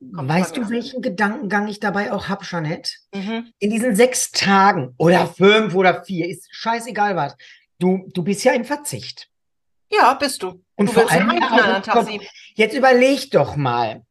kommt's 0.00 0.34
weißt 0.34 0.56
du, 0.56 0.70
welchen 0.70 1.02
Gedankengang 1.02 1.68
ich 1.68 1.80
dabei 1.80 2.12
auch 2.12 2.28
hab, 2.28 2.44
Jeanette? 2.44 2.92
an. 3.12 3.20
Mhm. 3.20 3.52
In 3.58 3.70
diesen 3.70 3.94
sechs 3.96 4.30
Tagen 4.30 4.94
oder 4.96 5.26
fünf 5.26 5.74
oder 5.74 6.04
vier, 6.04 6.28
ist 6.28 6.48
scheißegal 6.50 7.16
was. 7.16 7.36
Du, 7.78 8.08
du 8.12 8.22
bist 8.22 8.44
ja 8.44 8.52
im 8.52 8.64
Verzicht. 8.64 9.28
Ja, 9.90 10.14
bist 10.14 10.42
du. 10.42 10.64
Und 10.76 10.88
du 10.88 10.92
vor 10.92 11.10
allem 11.10 11.30
auch-. 11.30 12.08
Jetzt 12.54 12.76
überleg 12.76 13.30
doch 13.30 13.56
mal. 13.56 14.02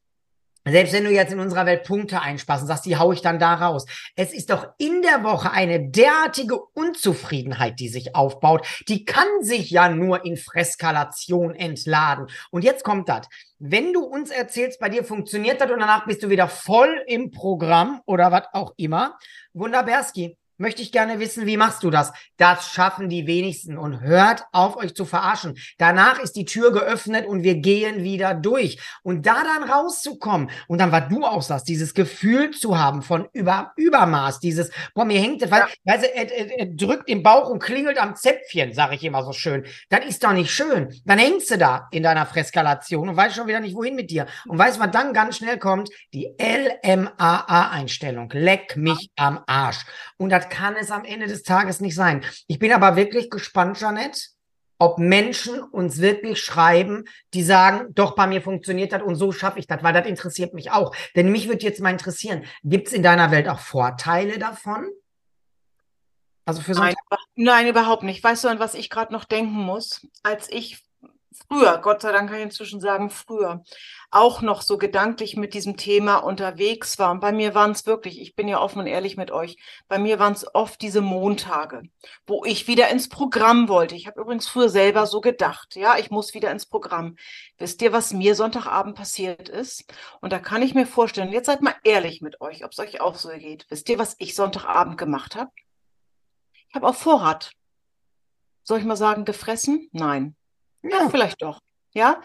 Selbst 0.70 0.94
wenn 0.94 1.06
du 1.06 1.12
jetzt 1.12 1.32
in 1.32 1.40
unserer 1.40 1.66
Welt 1.66 1.86
Punkte 1.86 2.22
einsparst 2.22 2.64
und 2.64 2.68
sagst, 2.68 2.86
die 2.86 2.98
hau 2.98 3.14
ich 3.14 3.22
dann 3.22 3.40
da 3.40 3.56
raus. 3.56 3.86
Es 4.16 4.34
ist 4.34 4.50
doch 4.50 4.68
in 4.78 5.02
der 5.02 5.24
Woche 5.24 5.52
eine 5.52 5.90
derartige 5.90 6.60
Unzufriedenheit, 6.60 7.80
die 7.80 7.88
sich 7.88 8.16
aufbaut. 8.16 8.68
Die 8.88 9.06
kann 9.06 9.28
sich 9.42 9.70
ja 9.72 9.90
nur 9.90 10.26
in 10.26 10.36
Freskalation 10.36 11.56
entladen. 11.56 12.28
Und 12.52 12.64
jetzt 12.64 12.84
kommt 12.84 13.08
das. 13.08 13.28
Wenn 13.60 13.92
du 13.92 14.04
uns 14.04 14.30
erzählst, 14.30 14.80
bei 14.80 14.90
dir 14.90 15.04
funktioniert 15.04 15.60
das 15.60 15.72
und 15.72 15.80
danach 15.80 16.06
bist 16.06 16.22
du 16.22 16.30
wieder 16.30 16.48
voll 16.48 17.04
im 17.08 17.32
Programm 17.32 18.02
oder 18.06 18.32
was 18.32 18.44
auch 18.54 18.74
immer. 18.78 19.18
Wunderberski, 19.54 20.38
möchte 20.58 20.82
ich 20.82 20.92
gerne 20.92 21.20
wissen, 21.20 21.46
wie 21.46 21.58
machst 21.58 21.84
du 21.84 21.90
das? 21.90 22.14
Das 22.38 22.68
schaffen 22.72 23.10
die 23.10 23.28
wenigsten 23.28 23.78
und 23.78 24.02
hört 24.02 24.44
auf, 24.52 24.78
euch 24.78 24.96
zu 24.96 25.06
verarschen. 25.06 25.58
Danach 25.78 26.20
ist 26.20 26.36
die 26.36 26.46
Tür 26.46 26.72
geöffnet 26.72 27.26
und 27.26 27.44
wir 27.44 27.56
gehen 27.56 28.04
wieder 28.04 28.34
durch. 28.34 28.80
Und 29.04 29.26
da 29.26 29.44
dann 29.44 29.70
rauszukommen 29.70 30.50
und 30.68 30.80
dann, 30.80 30.92
was 30.92 31.10
du 31.10 31.26
auch 31.26 31.42
sagst, 31.42 31.68
dieses 31.68 31.94
Gefühl 31.94 32.52
zu 32.52 32.78
haben 32.78 33.02
von 33.02 33.28
Über 33.34 33.74
Übermaß, 33.76 34.40
dieses, 34.40 34.72
boah, 34.94 35.06
mir 35.06 35.20
hängt 35.20 35.42
das, 35.42 35.52
weil, 35.52 35.66
er, 35.86 36.04
er, 36.04 36.60
er 36.60 36.66
drückt 36.66 37.10
im 37.10 37.24
Bauch 37.24 37.50
und 37.50 37.60
klingelt 37.62 37.98
am 37.98 38.16
Zäpfchen, 38.16 38.74
sage 38.74 38.96
ich 38.96 39.04
immer 39.04 39.24
so 39.24 39.34
schön. 39.34 39.66
Das 39.90 40.06
ist 40.06 40.24
doch 40.24 40.34
nicht 40.34 40.52
schön. 40.52 40.94
Dann 41.06 41.20
hängst 41.20 41.52
du 41.52 41.58
da 41.58 41.88
in 41.92 42.04
deiner 42.04 42.26
Freskalation 42.26 43.10
und 43.10 43.18
weißt 43.18 43.36
schon 43.36 43.48
wieder 43.48 43.60
nicht, 43.60 43.76
wohin 43.76 43.96
mit 43.96 44.10
dir. 44.10 44.28
Und 44.48 44.58
weißt, 44.58 44.80
was 44.80 44.92
dann 44.92 45.14
ganz 45.14 45.38
schnell 45.38 45.58
kommt? 45.58 45.90
Die 46.14 46.36
LMAA-Einstellung. 46.40 48.30
Leck 48.34 48.78
mich 48.78 49.10
am 49.16 49.44
Arsch. 49.48 49.86
Und 50.18 50.30
das 50.30 50.47
kann 50.50 50.76
es 50.76 50.92
am 50.92 51.06
Ende 51.06 51.28
des 51.28 51.44
Tages 51.44 51.80
nicht 51.80 51.96
sein. 51.96 52.24
Ich 52.48 52.60
bin 52.60 52.72
aber 52.72 52.96
wirklich 52.96 53.30
gespannt, 53.30 53.80
Janette, 53.80 54.20
ob 54.80 55.00
Menschen 55.00 55.62
uns 55.62 56.00
wirklich 56.00 56.40
schreiben, 56.40 57.06
die 57.34 57.44
sagen, 57.44 57.94
doch, 57.96 58.16
bei 58.16 58.28
mir 58.28 58.42
funktioniert 58.42 58.92
das 58.92 59.02
und 59.02 59.16
so 59.16 59.32
schaffe 59.32 59.60
ich 59.60 59.68
das, 59.68 59.82
weil 59.84 59.94
das 59.94 60.08
interessiert 60.08 60.54
mich 60.54 60.72
auch. 60.72 60.96
Denn 61.16 61.32
mich 61.32 61.48
würde 61.48 61.66
jetzt 61.66 61.82
mal 61.82 61.92
interessieren, 61.92 62.46
gibt 62.64 62.88
es 62.88 62.94
in 62.94 63.04
deiner 63.04 63.32
Welt 63.32 63.48
auch 63.48 63.60
Vorteile 63.60 64.38
davon? 64.38 64.88
Also 66.46 66.62
für 66.62 66.74
so 66.74 66.82
Nein, 66.82 66.96
nein, 67.36 67.68
überhaupt 67.68 68.04
nicht. 68.04 68.24
Weißt 68.24 68.44
du, 68.44 68.48
an 68.48 68.60
was 68.60 68.74
ich 68.74 68.90
gerade 68.90 69.12
noch 69.12 69.26
denken 69.26 69.52
muss? 69.52 70.08
Als 70.24 70.50
ich 70.50 70.87
früher, 71.48 71.78
Gott 71.80 72.02
sei 72.02 72.12
Dank 72.12 72.30
kann 72.30 72.38
ich 72.38 72.46
inzwischen 72.46 72.80
sagen, 72.80 73.10
früher, 73.10 73.64
auch 74.10 74.42
noch 74.42 74.62
so 74.62 74.78
gedanklich 74.78 75.36
mit 75.36 75.54
diesem 75.54 75.76
Thema 75.76 76.18
unterwegs 76.18 76.98
war. 76.98 77.12
Und 77.12 77.20
bei 77.20 77.32
mir 77.32 77.54
waren 77.56 77.72
es 77.72 77.86
wirklich, 77.86 78.22
ich 78.22 78.36
bin 78.36 78.48
ja 78.48 78.62
offen 78.62 78.80
und 78.80 78.88
ehrlich 78.88 79.18
mit 79.18 79.32
euch, 79.32 79.58
bei 79.88 80.00
mir 80.00 80.20
waren 80.20 80.34
es 80.34 80.54
oft 80.56 80.82
diese 80.82 81.02
Montage, 81.02 81.84
wo 82.26 82.46
ich 82.46 82.68
wieder 82.68 82.90
ins 82.90 83.10
Programm 83.10 83.68
wollte. 83.68 83.96
Ich 83.96 84.08
habe 84.08 84.22
übrigens 84.22 84.48
früher 84.48 84.70
selber 84.70 85.06
so 85.08 85.20
gedacht, 85.20 85.76
ja, 85.76 85.98
ich 85.98 86.10
muss 86.10 86.34
wieder 86.34 86.52
ins 86.52 86.66
Programm. 86.66 87.18
Wisst 87.58 87.82
ihr, 87.82 87.92
was 87.92 88.14
mir 88.14 88.36
Sonntagabend 88.36 88.96
passiert 88.96 89.50
ist? 89.50 89.84
Und 90.22 90.32
da 90.32 90.40
kann 90.40 90.62
ich 90.62 90.74
mir 90.74 90.88
vorstellen, 90.88 91.34
jetzt 91.34 91.48
seid 91.48 91.62
mal 91.62 91.76
ehrlich 91.84 92.22
mit 92.22 92.40
euch, 92.40 92.64
ob 92.64 92.72
es 92.72 92.80
euch 92.80 93.02
auch 93.02 93.16
so 93.16 93.30
geht. 93.30 93.66
Wisst 93.70 93.90
ihr, 93.90 94.00
was 94.00 94.16
ich 94.20 94.36
Sonntagabend 94.36 94.98
gemacht 94.98 95.36
habe? 95.36 95.52
Ich 96.70 96.76
habe 96.76 96.88
auf 96.88 96.98
Vorrat, 96.98 97.52
soll 98.64 98.80
ich 98.80 98.86
mal 98.86 98.96
sagen, 98.96 99.26
gefressen? 99.26 99.90
Nein. 99.92 100.37
Ja, 100.92 101.10
vielleicht 101.10 101.42
doch. 101.42 101.60
Ja, 101.94 102.22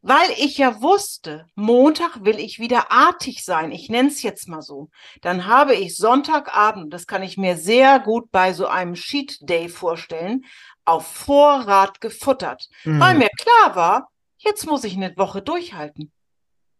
weil 0.00 0.30
ich 0.36 0.58
ja 0.58 0.80
wusste, 0.82 1.46
Montag 1.54 2.24
will 2.24 2.40
ich 2.40 2.58
wieder 2.58 2.90
artig 2.90 3.44
sein. 3.44 3.70
Ich 3.70 3.88
nenne 3.88 4.08
es 4.08 4.22
jetzt 4.22 4.48
mal 4.48 4.62
so. 4.62 4.88
Dann 5.20 5.46
habe 5.46 5.74
ich 5.74 5.96
Sonntagabend, 5.96 6.92
das 6.92 7.06
kann 7.06 7.22
ich 7.22 7.36
mir 7.36 7.56
sehr 7.56 8.00
gut 8.00 8.30
bei 8.32 8.52
so 8.52 8.66
einem 8.66 8.94
Cheat 8.94 9.38
Day 9.48 9.68
vorstellen, 9.68 10.44
auf 10.84 11.06
Vorrat 11.06 12.00
gefuttert, 12.00 12.68
Mhm. 12.84 12.98
weil 13.00 13.14
mir 13.18 13.28
klar 13.38 13.76
war, 13.76 14.08
jetzt 14.38 14.66
muss 14.66 14.82
ich 14.82 14.96
eine 14.96 15.16
Woche 15.16 15.40
durchhalten. 15.42 16.10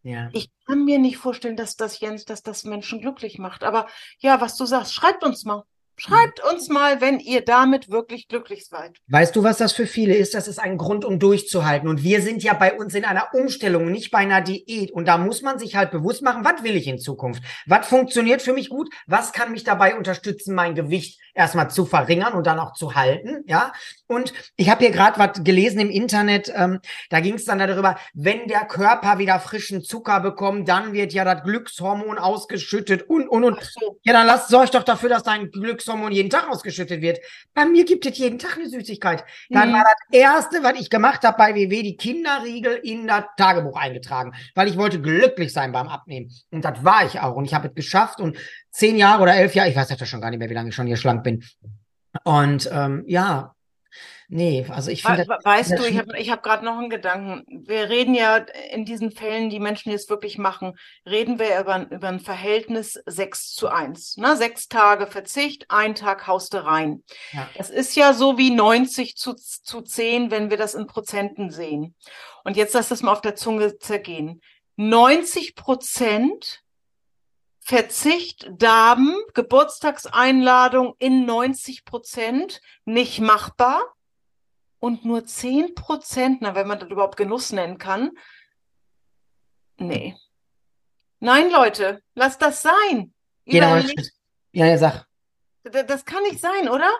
ja. 0.02 0.28
Ich 0.32 0.50
kann 0.66 0.84
mir 0.84 0.98
nicht 0.98 1.18
vorstellen, 1.18 1.56
dass 1.56 1.76
das 1.76 2.00
Jens, 2.00 2.24
dass 2.24 2.42
das 2.42 2.64
Menschen 2.64 3.00
glücklich 3.00 3.38
macht. 3.38 3.62
Aber 3.62 3.86
ja, 4.18 4.40
was 4.40 4.56
du 4.56 4.64
sagst, 4.64 4.94
schreibt 4.94 5.22
uns 5.22 5.44
mal. 5.44 5.62
Schreibt 5.96 6.42
uns 6.44 6.68
mal, 6.68 7.00
wenn 7.00 7.20
ihr 7.20 7.44
damit 7.44 7.90
wirklich 7.90 8.26
glücklich 8.26 8.66
seid. 8.66 8.96
Weißt 9.08 9.36
du, 9.36 9.42
was 9.42 9.58
das 9.58 9.72
für 9.72 9.86
viele 9.86 10.14
ist? 10.14 10.34
Das 10.34 10.48
ist 10.48 10.58
ein 10.58 10.78
Grund, 10.78 11.04
um 11.04 11.18
durchzuhalten. 11.18 11.88
Und 11.88 12.02
wir 12.02 12.22
sind 12.22 12.42
ja 12.42 12.54
bei 12.54 12.74
uns 12.74 12.94
in 12.94 13.04
einer 13.04 13.28
Umstellung, 13.34 13.90
nicht 13.90 14.10
bei 14.10 14.18
einer 14.18 14.40
Diät. 14.40 14.90
Und 14.90 15.06
da 15.06 15.18
muss 15.18 15.42
man 15.42 15.58
sich 15.58 15.76
halt 15.76 15.90
bewusst 15.90 16.22
machen, 16.22 16.44
was 16.44 16.62
will 16.62 16.76
ich 16.76 16.88
in 16.88 16.98
Zukunft? 16.98 17.42
Was 17.66 17.86
funktioniert 17.86 18.42
für 18.42 18.52
mich 18.52 18.68
gut? 18.68 18.88
Was 19.06 19.32
kann 19.32 19.52
mich 19.52 19.64
dabei 19.64 19.96
unterstützen, 19.96 20.54
mein 20.54 20.74
Gewicht 20.74 21.20
erstmal 21.34 21.70
zu 21.70 21.86
verringern 21.86 22.34
und 22.34 22.46
dann 22.46 22.58
auch 22.58 22.72
zu 22.72 22.94
halten? 22.94 23.44
Ja. 23.46 23.72
Und 24.06 24.32
ich 24.56 24.68
habe 24.68 24.84
hier 24.84 24.92
gerade 24.92 25.18
was 25.18 25.42
gelesen 25.42 25.80
im 25.80 25.90
Internet. 25.90 26.52
Ähm, 26.54 26.80
da 27.10 27.20
ging 27.20 27.34
es 27.34 27.44
dann 27.44 27.58
darüber, 27.58 27.96
wenn 28.14 28.48
der 28.48 28.64
Körper 28.66 29.18
wieder 29.18 29.40
frischen 29.40 29.82
Zucker 29.82 30.20
bekommt, 30.20 30.68
dann 30.68 30.92
wird 30.92 31.12
ja 31.12 31.24
das 31.24 31.42
Glückshormon 31.42 32.18
ausgeschüttet 32.18 33.08
und 33.08 33.28
und 33.28 33.44
und. 33.44 33.62
So. 33.62 33.98
Ja, 34.02 34.12
dann 34.12 34.26
lasst 34.26 34.48
sorgt 34.48 34.74
doch 34.74 34.82
dafür, 34.82 35.08
dass 35.08 35.22
dein 35.22 35.50
Glückshormon 35.50 36.12
jeden 36.12 36.30
Tag 36.30 36.48
ausgeschüttet 36.48 37.00
wird. 37.00 37.18
Bei 37.54 37.64
mir 37.64 37.84
gibt 37.84 38.06
es 38.06 38.18
jeden 38.18 38.38
Tag 38.38 38.56
eine 38.56 38.68
Süßigkeit. 38.68 39.24
Dann 39.48 39.70
mhm. 39.70 39.74
war 39.74 39.84
das 39.84 40.20
erste, 40.20 40.62
was 40.62 40.78
ich 40.80 40.90
gemacht 40.90 41.24
habe 41.24 41.36
bei 41.38 41.54
WW, 41.54 41.82
die 41.82 41.96
Kinderriegel 41.96 42.74
in 42.82 43.06
das 43.06 43.24
Tagebuch 43.36 43.76
eingetragen, 43.76 44.34
weil 44.54 44.68
ich 44.68 44.76
wollte 44.76 45.00
glücklich 45.00 45.52
sein 45.52 45.72
beim 45.72 45.88
Abnehmen. 45.88 46.30
Und 46.50 46.64
das 46.64 46.84
war 46.84 47.06
ich 47.06 47.20
auch. 47.20 47.34
Und 47.34 47.44
ich 47.44 47.54
habe 47.54 47.68
es 47.68 47.74
geschafft. 47.74 48.20
Und 48.20 48.36
zehn 48.72 48.96
Jahre 48.96 49.22
oder 49.22 49.36
elf 49.36 49.54
Jahre, 49.54 49.70
ich 49.70 49.76
weiß 49.76 49.90
ja 49.90 50.06
schon 50.06 50.20
gar 50.20 50.30
nicht 50.30 50.40
mehr, 50.40 50.50
wie 50.50 50.54
lange 50.54 50.70
ich 50.70 50.74
schon 50.74 50.86
hier 50.86 50.96
schlank 50.96 51.22
bin. 51.22 51.44
Und 52.24 52.68
ähm, 52.72 53.04
ja, 53.06 53.54
Nee, 54.34 54.64
also 54.70 54.90
ich 54.90 55.02
finde. 55.02 55.28
We 55.28 55.38
weißt 55.44 55.72
du, 55.72 55.84
ich 55.84 55.98
habe 55.98 56.18
ich 56.18 56.30
hab 56.30 56.42
gerade 56.42 56.64
noch 56.64 56.78
einen 56.78 56.88
Gedanken. 56.88 57.44
Wir 57.66 57.90
reden 57.90 58.14
ja 58.14 58.38
in 58.70 58.86
diesen 58.86 59.10
Fällen, 59.10 59.50
die 59.50 59.60
Menschen 59.60 59.92
jetzt 59.92 60.08
wirklich 60.08 60.38
machen, 60.38 60.72
reden 61.04 61.38
wir 61.38 61.60
über, 61.60 61.86
über 61.90 62.08
ein 62.08 62.18
Verhältnis 62.18 62.98
6 63.04 63.52
zu 63.52 63.68
1. 63.68 64.16
Ne? 64.16 64.34
Sechs 64.38 64.68
Tage 64.68 65.06
Verzicht, 65.06 65.66
ein 65.68 65.94
Tag 65.94 66.26
haust 66.26 66.54
du 66.54 66.64
rein. 66.64 67.02
Ja. 67.32 67.46
Das 67.58 67.68
ist 67.68 67.94
ja 67.94 68.14
so 68.14 68.38
wie 68.38 68.50
90 68.50 69.16
zu, 69.16 69.34
zu 69.34 69.82
10, 69.82 70.30
wenn 70.30 70.48
wir 70.48 70.56
das 70.56 70.74
in 70.74 70.86
Prozenten 70.86 71.50
sehen. 71.50 71.94
Und 72.42 72.56
jetzt 72.56 72.72
lass 72.72 72.88
das 72.88 73.02
mal 73.02 73.12
auf 73.12 73.20
der 73.20 73.36
Zunge 73.36 73.76
zergehen. 73.80 74.40
90 74.76 75.56
Prozent 75.56 76.61
Verzicht, 77.64 78.50
Darben, 78.50 79.16
Geburtstagseinladung 79.34 80.94
in 80.98 81.24
90 81.24 81.84
Prozent 81.84 82.60
nicht 82.84 83.20
machbar 83.20 83.84
und 84.80 85.04
nur 85.04 85.24
10 85.24 85.76
Prozent, 85.76 86.42
na, 86.42 86.56
wenn 86.56 86.66
man 86.66 86.80
das 86.80 86.90
überhaupt 86.90 87.16
Genuss 87.16 87.52
nennen 87.52 87.78
kann. 87.78 88.10
Nee. 89.76 90.16
Nein, 91.20 91.50
Leute, 91.50 92.02
lass 92.14 92.36
das 92.36 92.62
sein. 92.62 93.14
Genau. 93.46 93.76
Ja, 94.50 94.66
ja, 94.66 94.76
sag. 94.76 95.06
Das 95.62 96.04
kann 96.04 96.24
nicht 96.24 96.40
sein, 96.40 96.68
oder? 96.68 96.90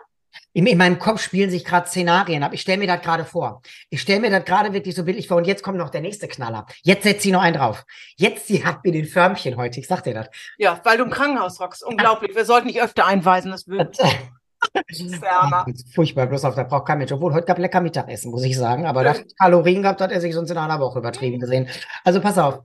In, 0.53 0.67
in 0.67 0.79
meinem 0.79 0.99
Kopf 0.99 1.21
spielen 1.23 1.51
sich 1.51 1.65
gerade 1.65 1.89
Szenarien 1.89 2.43
ab. 2.43 2.53
Ich 2.53 2.61
stelle 2.61 2.79
mir 2.79 2.87
das 2.87 3.01
gerade 3.01 3.25
vor. 3.25 3.63
Ich 3.91 4.01
stelle 4.01 4.21
mir 4.21 4.31
das 4.31 4.45
gerade 4.45 4.73
wirklich 4.73 4.95
so 4.95 5.05
bildlich 5.05 5.29
vor. 5.29 5.39
Und 5.39 5.47
jetzt 5.47 5.63
kommt 5.63 5.79
noch 5.79 5.91
der 5.91 6.01
nächste 6.01 6.29
Knaller. 6.29 6.67
Jetzt 6.83 7.05
setzt 7.05 7.23
sie 7.23 7.33
noch 7.33 7.43
einen 7.43 7.57
drauf. 7.57 7.85
Jetzt, 8.17 8.47
sie 8.47 8.65
hat 8.65 8.85
mir 8.85 8.93
den 8.93 9.07
Förmchen 9.07 9.57
heute. 9.57 9.81
Ich 9.81 9.87
sag 9.87 10.03
dir 10.03 10.15
das. 10.15 10.29
Ja, 10.59 10.81
weil 10.85 10.99
du 10.99 11.05
im 11.05 11.11
Krankenhaus 11.11 11.59
hockst. 11.59 11.83
Unglaublich. 11.85 12.35
Wir 12.35 12.45
sollten 12.45 12.67
nicht 12.67 12.83
öfter 12.83 13.07
einweisen. 13.07 13.51
Das 13.51 13.67
wird. 13.67 13.97
Furchtbar, 15.95 16.27
bloß 16.27 16.45
auf 16.45 16.55
der 16.55 16.65
braucht 16.65 16.87
kein 16.87 16.99
Mensch. 16.99 17.13
Obwohl, 17.13 17.35
heute 17.35 17.47
gab 17.47 17.59
lecker 17.59 17.81
Mittagessen, 17.81 18.31
muss 18.31 18.45
ich 18.45 18.57
sagen. 18.57 18.87
Aber 18.87 19.05
das 19.05 19.25
Kalorien 19.39 19.83
gehabt 19.83 20.01
hat 20.01 20.13
er 20.13 20.21
sich 20.21 20.35
sonst 20.35 20.51
in 20.51 20.59
einer 20.59 20.81
Woche 20.81 20.99
übertrieben 20.99 21.41
gesehen. 21.41 21.69
Also 22.05 22.21
pass 22.21 22.39
auf. 22.39 22.61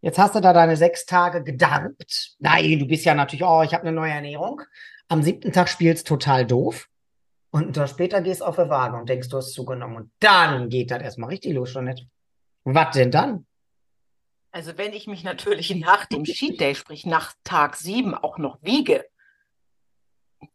Jetzt 0.00 0.18
hast 0.18 0.34
du 0.34 0.40
da 0.40 0.52
deine 0.52 0.76
sechs 0.76 1.06
Tage 1.06 1.42
gedarbt. 1.42 2.36
Nein, 2.38 2.78
du 2.78 2.86
bist 2.86 3.04
ja 3.04 3.14
natürlich, 3.14 3.44
oh, 3.44 3.62
ich 3.62 3.74
habe 3.74 3.82
eine 3.82 3.92
neue 3.92 4.12
Ernährung. 4.12 4.62
Am 5.08 5.22
siebten 5.22 5.52
Tag 5.52 5.68
spielst 5.68 6.06
total 6.06 6.46
doof. 6.46 6.88
Und 7.50 7.62
einen 7.62 7.72
Tag 7.72 7.88
später 7.88 8.20
gehst 8.20 8.40
du 8.40 8.44
auf 8.44 8.56
die 8.56 8.68
Waage 8.68 8.96
und 8.96 9.08
denkst, 9.08 9.28
du 9.28 9.38
hast 9.38 9.52
zugenommen. 9.52 9.96
Und 9.96 10.12
dann 10.20 10.68
geht 10.68 10.90
das 10.90 11.02
erstmal 11.02 11.30
richtig 11.30 11.54
los, 11.54 11.70
schon 11.70 11.84
nicht. 11.84 12.06
Was 12.64 12.94
denn 12.94 13.10
dann? 13.10 13.46
Also 14.50 14.76
wenn 14.76 14.92
ich 14.92 15.06
mich 15.06 15.24
natürlich 15.24 15.74
nach 15.76 16.06
dem 16.06 16.24
Cheat 16.24 16.60
Day, 16.60 16.74
sprich 16.74 17.06
nach 17.06 17.34
Tag 17.44 17.76
sieben, 17.76 18.14
auch 18.14 18.38
noch 18.38 18.58
wiege, 18.62 19.04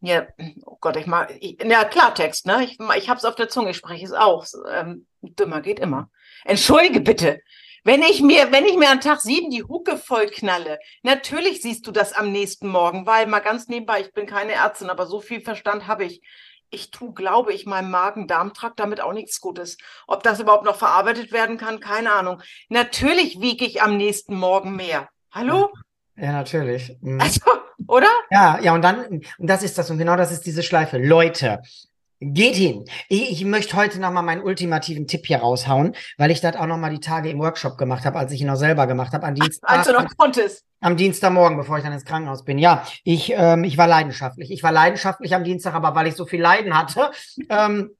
ja, 0.00 0.26
oh 0.64 0.78
Gott, 0.80 0.96
ich 0.96 1.06
mag, 1.06 1.36
ich, 1.40 1.62
ja, 1.62 1.84
Klartext, 1.84 2.46
ne? 2.46 2.64
Ich, 2.64 2.78
ich 2.96 3.08
hab's 3.08 3.24
auf 3.24 3.34
der 3.34 3.48
Zunge, 3.48 3.70
ich 3.70 3.76
spreche 3.76 4.04
es 4.04 4.12
auch. 4.12 4.46
Ähm, 4.70 5.06
dümmer 5.20 5.60
geht 5.60 5.78
immer. 5.78 6.10
Entschuldige 6.44 7.00
bitte. 7.00 7.40
Wenn 7.86 8.02
ich 8.02 8.22
mir, 8.22 8.50
wenn 8.50 8.64
ich 8.64 8.76
mir 8.76 8.88
an 8.88 9.02
Tag 9.02 9.20
sieben 9.20 9.50
die 9.50 9.62
Hucke 9.62 9.98
voll 9.98 10.28
knalle, 10.28 10.78
natürlich 11.02 11.60
siehst 11.60 11.86
du 11.86 11.90
das 11.90 12.14
am 12.14 12.32
nächsten 12.32 12.68
Morgen, 12.68 13.06
weil 13.06 13.26
mal 13.26 13.40
ganz 13.40 13.68
nebenbei, 13.68 14.00
ich 14.00 14.12
bin 14.14 14.26
keine 14.26 14.52
Ärztin, 14.52 14.88
aber 14.88 15.06
so 15.06 15.20
viel 15.20 15.42
Verstand 15.42 15.86
habe 15.86 16.04
ich. 16.04 16.22
Ich 16.74 16.90
tu, 16.90 17.12
glaube 17.12 17.52
ich, 17.52 17.66
meinem 17.66 17.92
Magen-Darm-Trakt 17.92 18.80
damit 18.80 19.00
auch 19.00 19.12
nichts 19.12 19.40
Gutes. 19.40 19.78
Ob 20.08 20.24
das 20.24 20.40
überhaupt 20.40 20.64
noch 20.64 20.74
verarbeitet 20.74 21.30
werden 21.30 21.56
kann, 21.56 21.78
keine 21.78 22.12
Ahnung. 22.12 22.42
Natürlich 22.68 23.40
wiege 23.40 23.64
ich 23.64 23.80
am 23.80 23.96
nächsten 23.96 24.34
Morgen 24.34 24.74
mehr. 24.74 25.08
Hallo? 25.30 25.70
Ja, 26.16 26.32
natürlich. 26.32 26.96
Mhm. 27.00 27.20
Also, 27.20 27.40
oder? 27.86 28.08
Ja, 28.30 28.58
ja, 28.60 28.74
und 28.74 28.82
dann, 28.82 29.04
und 29.38 29.46
das 29.50 29.62
ist 29.62 29.78
das, 29.78 29.88
und 29.90 29.98
genau 29.98 30.16
das 30.16 30.32
ist 30.32 30.46
diese 30.46 30.64
Schleife. 30.64 30.98
Leute, 30.98 31.62
geht 32.20 32.54
hin. 32.54 32.84
Ich, 33.08 33.30
ich 33.30 33.44
möchte 33.44 33.76
heute 33.76 34.00
nochmal 34.00 34.22
meinen 34.22 34.42
ultimativen 34.42 35.06
Tipp 35.06 35.26
hier 35.26 35.38
raushauen, 35.38 35.94
weil 36.16 36.30
ich 36.30 36.40
das 36.40 36.56
auch 36.56 36.66
nochmal 36.66 36.90
die 36.90 37.00
Tage 37.00 37.30
im 37.30 37.38
Workshop 37.38 37.76
gemacht 37.76 38.04
habe, 38.04 38.18
als 38.18 38.32
ich 38.32 38.40
ihn 38.40 38.50
auch 38.50 38.56
selber 38.56 38.86
gemacht 38.86 39.12
habe, 39.12 39.26
am 39.26 39.34
Dienstag. 39.34 39.70
Als 39.70 39.86
du 39.86 39.92
noch 39.92 40.06
konntest. 40.16 40.64
Am 40.80 40.96
Dienstagmorgen, 40.96 41.56
bevor 41.56 41.78
ich 41.78 41.84
dann 41.84 41.92
ins 41.92 42.04
Krankenhaus 42.04 42.44
bin. 42.44 42.58
Ja, 42.58 42.86
ich, 43.04 43.32
ähm, 43.34 43.64
ich 43.64 43.78
war 43.78 43.86
leidenschaftlich. 43.86 44.50
Ich 44.50 44.62
war 44.62 44.72
leidenschaftlich 44.72 45.34
am 45.34 45.44
Dienstag, 45.44 45.74
aber 45.74 45.94
weil 45.94 46.06
ich 46.06 46.14
so 46.14 46.26
viel 46.26 46.40
Leiden 46.40 46.76
hatte, 46.76 47.10
ähm, 47.48 47.90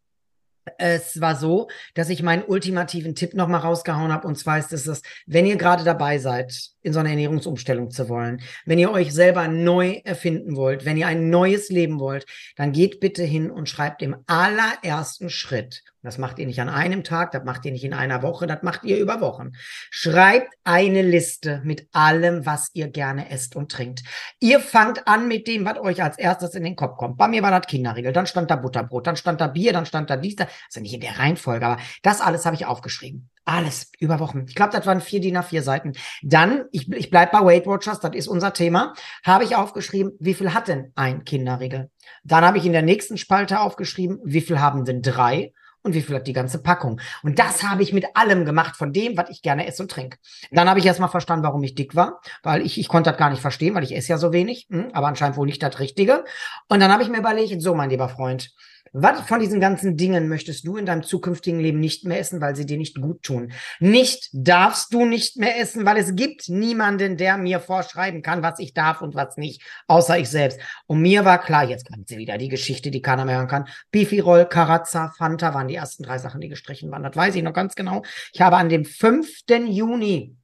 es 0.79 1.21
war 1.21 1.37
so, 1.37 1.69
dass 1.95 2.09
ich 2.09 2.23
meinen 2.23 2.43
ultimativen 2.43 3.15
Tipp 3.15 3.35
nochmal 3.35 3.61
rausgehauen 3.61 4.13
habe. 4.13 4.27
Und 4.27 4.39
zwar 4.39 4.59
ist 4.59 4.73
es 4.73 4.85
das, 4.85 5.03
wenn 5.27 5.47
ihr 5.47 5.57
gerade 5.57 5.85
dabei 5.85 6.19
seid, 6.19 6.74
in 6.85 6.93
so 6.93 7.01
einer 7.01 7.11
Ernährungsumstellung 7.11 7.91
zu 7.91 8.09
wollen, 8.09 8.41
wenn 8.65 8.79
ihr 8.79 8.93
euch 8.93 9.13
selber 9.13 9.49
neu 9.49 10.01
erfinden 10.05 10.55
wollt, 10.57 10.85
wenn 10.85 10.97
ihr 10.97 11.09
ein 11.09 11.31
neues 11.31 11.71
Leben 11.71 11.99
wollt, 11.99 12.27
dann 12.57 12.73
geht 12.73 13.01
bitte 13.01 13.25
hin 13.25 13.51
und 13.51 13.69
schreibt 13.69 14.03
im 14.03 14.17
allerersten 14.27 15.31
Schritt 15.31 15.83
das 16.05 16.19
macht 16.19 16.39
ihr 16.39 16.47
nicht 16.47 16.61
an 16.61 16.69
einem 16.69 17.03
Tag, 17.03 17.33
das 17.33 17.45
macht 17.45 17.65
ihr 17.65 17.73
nicht 17.73 17.83
in 17.83 17.95
einer 17.95 18.23
Woche, 18.23 18.47
das 18.47 18.63
macht 18.63 18.85
ihr 18.85 18.99
über 18.99 19.23
Wochen. 19.23 19.53
Schreibt 19.91 20.53
eine 20.63 21.01
Liste 21.01 21.63
mit 21.65 21.89
allem, 21.93 22.45
was 22.45 22.69
ihr 22.75 22.89
gerne 22.89 23.31
esst 23.31 23.57
und 23.57 23.73
trinkt. 23.73 24.03
Ihr 24.39 24.61
fangt 24.61 25.09
an 25.09 25.29
mit 25.29 25.49
dem, 25.49 25.65
was 25.65 25.79
euch 25.79 26.03
als 26.03 26.19
erstes 26.19 26.55
in 26.55 26.63
den 26.63 26.77
Kopf 26.77 26.99
kommt. 26.99 27.17
Bei 27.17 27.27
mir 27.27 27.43
war 27.43 27.51
das 27.51 27.67
Kinderriegel, 27.67 28.13
dann 28.13 28.27
stand 28.27 28.51
da 28.51 28.57
Butterbrot, 28.57 29.07
dann 29.07 29.17
stand 29.17 29.41
da 29.41 29.47
Bier, 29.47 29.73
dann 29.73 29.87
stand 29.87 30.11
da 30.11 30.19
dies, 30.19 30.37
da. 30.37 30.47
Also 30.67 30.81
nicht 30.81 30.93
in 30.93 31.01
der 31.01 31.19
Reihenfolge, 31.19 31.65
aber 31.65 31.81
das 32.03 32.21
alles 32.21 32.45
habe 32.45 32.55
ich 32.55 32.67
aufgeschrieben. 32.67 33.31
Alles 33.45 33.91
über 33.99 34.21
Wochen. 34.21 34.47
Ich 34.49 34.55
glaube, 34.55 34.73
das 34.73 34.87
waren 34.87 35.01
vier 35.01 35.21
DIN 35.21 35.37
A4 35.37 35.63
Seiten. 35.63 35.93
Dann, 36.23 36.65
ich, 36.73 36.91
ich 36.91 37.11
bleib 37.11 37.33
bei 37.33 37.41
Weight 37.41 37.67
Watchers, 37.67 38.01
das 38.01 38.15
ist 38.15 38.27
unser 38.27 38.53
Thema, 38.55 38.95
habe 39.23 39.45
ich 39.45 39.57
aufgeschrieben, 39.57 40.13
wie 40.19 40.35
viel 40.35 40.55
hat 40.55 40.69
denn 40.69 40.93
ein 40.95 41.25
Kinderriegel? 41.25 41.91
Dann 42.23 42.45
habe 42.45 42.59
ich 42.59 42.65
in 42.65 42.73
der 42.73 42.83
nächsten 42.83 43.19
Spalte 43.19 43.61
aufgeschrieben, 43.61 44.19
wie 44.25 44.41
viel 44.41 44.61
haben 44.61 44.85
denn 44.85 45.03
drei? 45.03 45.53
und 45.85 45.95
wie 45.95 46.03
viel 46.03 46.17
hat 46.17 46.27
die 46.27 46.33
ganze 46.33 46.63
Packung. 46.63 47.01
Und 47.23 47.39
das 47.39 47.63
habe 47.63 47.83
ich 47.83 47.93
mit 47.93 48.07
allem 48.15 48.45
gemacht, 48.45 48.75
von 48.75 48.93
dem, 48.93 49.17
was 49.17 49.29
ich 49.31 49.43
gerne 49.43 49.67
esse 49.67 49.83
und 49.83 49.91
trinke. 49.91 50.19
Dann 50.51 50.69
habe 50.69 50.81
ich 50.81 50.87
erstmal 50.87 51.11
verstanden, 51.11 51.45
warum 51.45 51.63
ich 51.63 51.75
dick 51.75 51.95
war, 51.95 52.21
weil 52.43 52.63
ich, 52.63 52.81
ich 52.81 52.89
konnte 52.89 53.11
das 53.11 53.19
gar 53.19 53.31
nicht 53.31 53.43
verstehen, 53.43 53.75
weil 53.75 53.85
ich 53.85 53.95
esse 53.95 54.09
ja 54.09 54.19
so 54.19 54.33
wenig, 54.33 54.67
hm, 54.71 54.89
aber 54.95 55.07
anscheinend 55.07 55.37
wohl 55.37 55.47
nicht 55.47 55.63
das 55.63 55.79
Richtige. 55.79 56.25
Und 56.69 56.81
dann 56.81 56.91
habe 56.91 57.03
ich 57.03 57.11
mir 57.11 57.19
überlegt, 57.19 57.61
so 57.61 57.75
mein 57.75 57.91
lieber 57.91 58.09
Freund, 58.09 58.51
was 58.95 59.21
von 59.23 59.41
diesen 59.41 59.59
ganzen 59.59 59.97
Dingen 59.97 60.29
möchtest 60.29 60.65
du 60.67 60.77
in 60.77 60.87
deinem 60.87 61.03
zukünftigen 61.03 61.59
Leben 61.59 61.81
nicht 61.81 62.05
mehr 62.05 62.21
essen, 62.21 62.41
weil 62.41 62.55
sie 62.55 62.65
dir 62.65 62.79
nicht 62.79 63.01
gut 63.01 63.25
tun? 63.25 63.53
Nicht 63.81 64.31
darfst 64.33 64.95
du 64.95 65.05
nicht 65.05 65.37
mehr 65.37 65.59
essen, 65.59 65.85
weil 65.85 65.97
es 65.97 66.15
gibt 66.15 66.49
niemanden, 66.49 67.17
der 67.17 67.37
mir 67.37 67.59
vorschreiben 67.59 68.23
kann, 68.23 68.45
was 68.45 68.61
ich 68.61 68.73
darf 68.73 69.03
und 69.03 69.17
was 69.17 69.37
nicht, 69.37 69.63
außer 69.89 70.17
ich 70.17 70.29
selbst. 70.29 70.61
Und 70.87 71.03
mir 71.03 71.25
war 71.25 71.41
klar, 71.41 71.65
jetzt 71.65 71.91
kommt 71.91 72.07
sie 72.07 72.19
wieder, 72.19 72.39
die 72.39 72.49
Geschichte, 72.49 72.93
die 72.93 73.03
keiner 73.03 73.25
mehr 73.25 73.39
hören 73.39 73.49
kann. 73.49 73.69
Beefy 73.91 74.21
Roll, 74.21 74.47
Karazza, 74.47 75.13
Fanta 75.19 75.55
waren 75.55 75.67
die 75.67 75.75
ersten 75.75 76.05
drei 76.05 76.19
Sachen, 76.19 76.41
die 76.41 76.49
gestrichen 76.49 76.91
waren. 76.93 77.03
Das 77.03 77.17
weiß 77.17 77.35
ich 77.35 77.43
noch 77.43 77.53
ganz 77.53 77.75
genau. 77.75 78.05
Ich 78.33 78.41
habe 78.41 78.57
an 78.57 78.69
dem 78.69 78.85
5. 78.85 79.29
Juni 79.67 80.37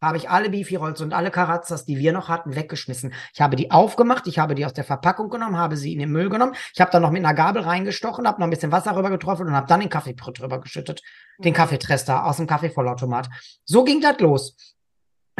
habe 0.00 0.16
ich 0.16 0.30
alle 0.30 0.50
Beefy-Rolls 0.50 1.00
und 1.00 1.12
alle 1.12 1.30
Karazzas, 1.30 1.84
die 1.84 1.98
wir 1.98 2.12
noch 2.12 2.28
hatten, 2.28 2.54
weggeschmissen. 2.54 3.12
Ich 3.34 3.40
habe 3.40 3.56
die 3.56 3.70
aufgemacht, 3.70 4.26
ich 4.26 4.38
habe 4.38 4.54
die 4.54 4.64
aus 4.64 4.72
der 4.72 4.84
Verpackung 4.84 5.28
genommen, 5.28 5.56
habe 5.56 5.76
sie 5.76 5.92
in 5.92 5.98
den 5.98 6.10
Müll 6.10 6.28
genommen. 6.28 6.54
Ich 6.72 6.80
habe 6.80 6.90
da 6.90 7.00
noch 7.00 7.10
mit 7.10 7.24
einer 7.24 7.34
Gabel 7.34 7.62
reingestochen, 7.62 8.26
habe 8.26 8.40
noch 8.40 8.46
ein 8.46 8.50
bisschen 8.50 8.72
Wasser 8.72 8.96
rüber 8.96 9.10
getroffen 9.10 9.46
und 9.46 9.54
habe 9.54 9.66
dann 9.66 9.80
den 9.80 9.88
Kaffee 9.88 10.14
drüber 10.14 10.60
geschüttet. 10.60 11.02
Den 11.38 11.52
mhm. 11.52 11.56
Kaffeetrester 11.56 12.24
aus 12.24 12.36
dem 12.36 12.46
Kaffeevollautomat. 12.46 13.28
So 13.64 13.84
ging 13.84 14.00
das 14.00 14.18
los. 14.20 14.56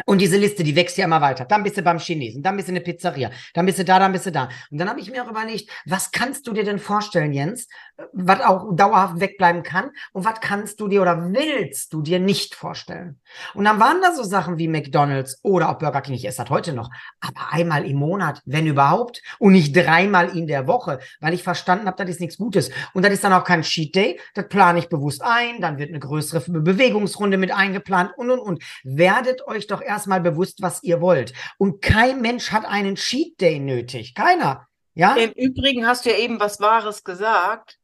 Und 0.05 0.19
diese 0.19 0.37
Liste, 0.37 0.63
die 0.63 0.75
wächst 0.75 0.97
ja 0.97 1.05
immer 1.05 1.21
weiter. 1.21 1.45
Dann 1.45 1.63
bist 1.63 1.77
du 1.77 1.81
beim 1.81 1.99
Chinesen, 1.99 2.41
dann 2.41 2.55
bist 2.55 2.67
du 2.67 2.71
in 2.71 2.75
der 2.75 2.81
Pizzeria, 2.81 3.31
dann 3.53 3.65
bist 3.65 3.79
du 3.79 3.85
da, 3.85 3.99
dann 3.99 4.11
bist 4.11 4.25
du 4.25 4.31
da. 4.31 4.49
Und 4.71 4.77
dann 4.77 4.89
habe 4.89 4.99
ich 4.99 5.11
mir 5.11 5.23
auch 5.23 5.29
überlegt, 5.29 5.69
was 5.85 6.11
kannst 6.11 6.47
du 6.47 6.53
dir 6.53 6.63
denn 6.63 6.79
vorstellen, 6.79 7.33
Jens, 7.33 7.67
was 8.13 8.41
auch 8.41 8.75
dauerhaft 8.75 9.19
wegbleiben 9.19 9.63
kann 9.63 9.91
und 10.13 10.25
was 10.25 10.39
kannst 10.41 10.79
du 10.79 10.87
dir 10.87 11.01
oder 11.01 11.33
willst 11.33 11.93
du 11.93 12.01
dir 12.01 12.19
nicht 12.19 12.55
vorstellen? 12.55 13.19
Und 13.53 13.65
dann 13.65 13.79
waren 13.79 14.01
da 14.01 14.13
so 14.13 14.23
Sachen 14.23 14.57
wie 14.57 14.67
McDonald's 14.67 15.39
oder 15.43 15.69
auch 15.69 15.77
Burger 15.77 16.01
King, 16.01 16.15
ich 16.15 16.25
esse 16.25 16.43
das 16.43 16.49
heute 16.49 16.73
noch, 16.73 16.89
aber 17.19 17.51
einmal 17.51 17.85
im 17.85 17.97
Monat, 17.97 18.41
wenn 18.45 18.67
überhaupt, 18.67 19.21
und 19.39 19.53
nicht 19.53 19.75
dreimal 19.75 20.35
in 20.35 20.47
der 20.47 20.67
Woche, 20.67 20.99
weil 21.19 21.33
ich 21.33 21.43
verstanden 21.43 21.87
habe, 21.87 21.97
das 21.97 22.09
ist 22.09 22.21
nichts 22.21 22.37
Gutes. 22.37 22.71
Und 22.93 23.03
das 23.03 23.13
ist 23.13 23.23
dann 23.23 23.33
auch 23.33 23.43
kein 23.43 23.61
Cheat 23.61 23.95
Day, 23.95 24.19
das 24.33 24.47
plane 24.47 24.79
ich 24.79 24.89
bewusst 24.89 25.21
ein, 25.23 25.61
dann 25.61 25.77
wird 25.77 25.89
eine 25.89 25.99
größere 25.99 26.41
Bewegungsrunde 26.61 27.37
mit 27.37 27.51
eingeplant 27.51 28.11
und 28.17 28.29
und 28.29 28.39
und. 28.39 28.63
Werdet 28.83 29.45
euch 29.47 29.67
doch 29.67 29.81
erstmal 29.89 30.21
bewusst, 30.21 30.61
was 30.61 30.81
ihr 30.83 31.01
wollt. 31.01 31.33
Und 31.57 31.81
kein 31.81 32.21
Mensch 32.21 32.51
hat 32.51 32.65
einen 32.65 32.95
Cheat 32.95 33.41
Day 33.41 33.59
nötig. 33.59 34.13
Keiner. 34.15 34.67
Ja? 34.93 35.15
Im 35.15 35.31
Übrigen 35.31 35.85
hast 35.85 36.05
du 36.05 36.11
ja 36.11 36.17
eben 36.17 36.39
was 36.39 36.61
Wahres 36.61 37.03
gesagt. 37.03 37.77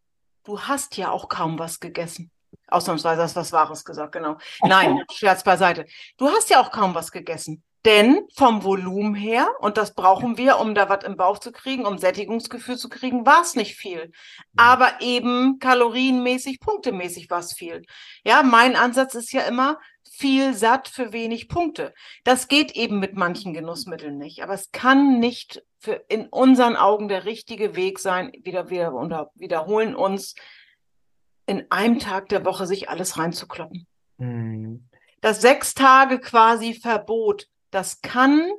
Du 0.43 0.61
hast 0.61 0.95
ja 0.95 1.11
auch 1.11 1.27
kaum 1.27 1.59
was 1.59 1.79
gegessen. 1.79 2.31
Ausnahmsweise 2.67 3.21
hast 3.21 3.35
du 3.35 3.39
was 3.39 3.51
Wahres 3.51 3.83
gesagt, 3.83 4.13
genau. 4.13 4.37
Nein, 4.61 5.03
Scherz 5.11 5.43
beiseite. 5.43 5.85
Du 6.17 6.29
hast 6.29 6.49
ja 6.49 6.61
auch 6.61 6.71
kaum 6.71 6.95
was 6.95 7.11
gegessen. 7.11 7.63
Denn 7.85 8.27
vom 8.35 8.63
Volumen 8.63 9.13
her, 9.13 9.47
und 9.59 9.77
das 9.77 9.93
brauchen 9.93 10.37
wir, 10.37 10.57
um 10.59 10.73
da 10.73 10.89
was 10.89 11.03
im 11.03 11.17
Bauch 11.17 11.37
zu 11.37 11.51
kriegen, 11.51 11.85
um 11.85 11.99
Sättigungsgefühl 11.99 12.77
zu 12.77 12.89
kriegen, 12.89 13.27
war 13.27 13.41
es 13.41 13.55
nicht 13.55 13.75
viel. 13.75 14.11
Aber 14.57 15.01
eben 15.01 15.59
kalorienmäßig, 15.59 16.59
punktemäßig 16.59 17.29
war 17.29 17.39
es 17.39 17.53
viel. 17.53 17.83
Ja, 18.23 18.41
mein 18.41 18.75
Ansatz 18.75 19.13
ist 19.13 19.31
ja 19.33 19.41
immer, 19.41 19.77
viel 20.09 20.53
satt 20.53 20.87
für 20.87 21.13
wenig 21.13 21.49
Punkte. 21.49 21.93
Das 22.23 22.47
geht 22.47 22.71
eben 22.71 22.99
mit 22.99 23.15
manchen 23.15 23.53
Genussmitteln 23.53 24.17
nicht. 24.17 24.43
Aber 24.43 24.53
es 24.53 24.71
kann 24.71 25.19
nicht 25.19 25.63
für 25.79 26.03
in 26.07 26.27
unseren 26.27 26.75
Augen 26.75 27.07
der 27.07 27.25
richtige 27.25 27.75
Weg 27.75 27.99
sein. 27.99 28.31
Wieder, 28.43 28.69
wieder 28.69 28.93
unter, 28.93 29.31
wiederholen 29.35 29.95
uns, 29.95 30.35
in 31.47 31.65
einem 31.69 31.99
Tag 31.99 32.29
der 32.29 32.45
Woche 32.45 32.65
sich 32.65 32.89
alles 32.89 33.17
reinzukloppen. 33.17 33.87
Mhm. 34.17 34.87
Das 35.21 35.41
sechs 35.41 35.73
Tage 35.73 36.19
quasi 36.19 36.73
Verbot 36.73 37.47
das 37.75 38.01
kann 38.01 38.51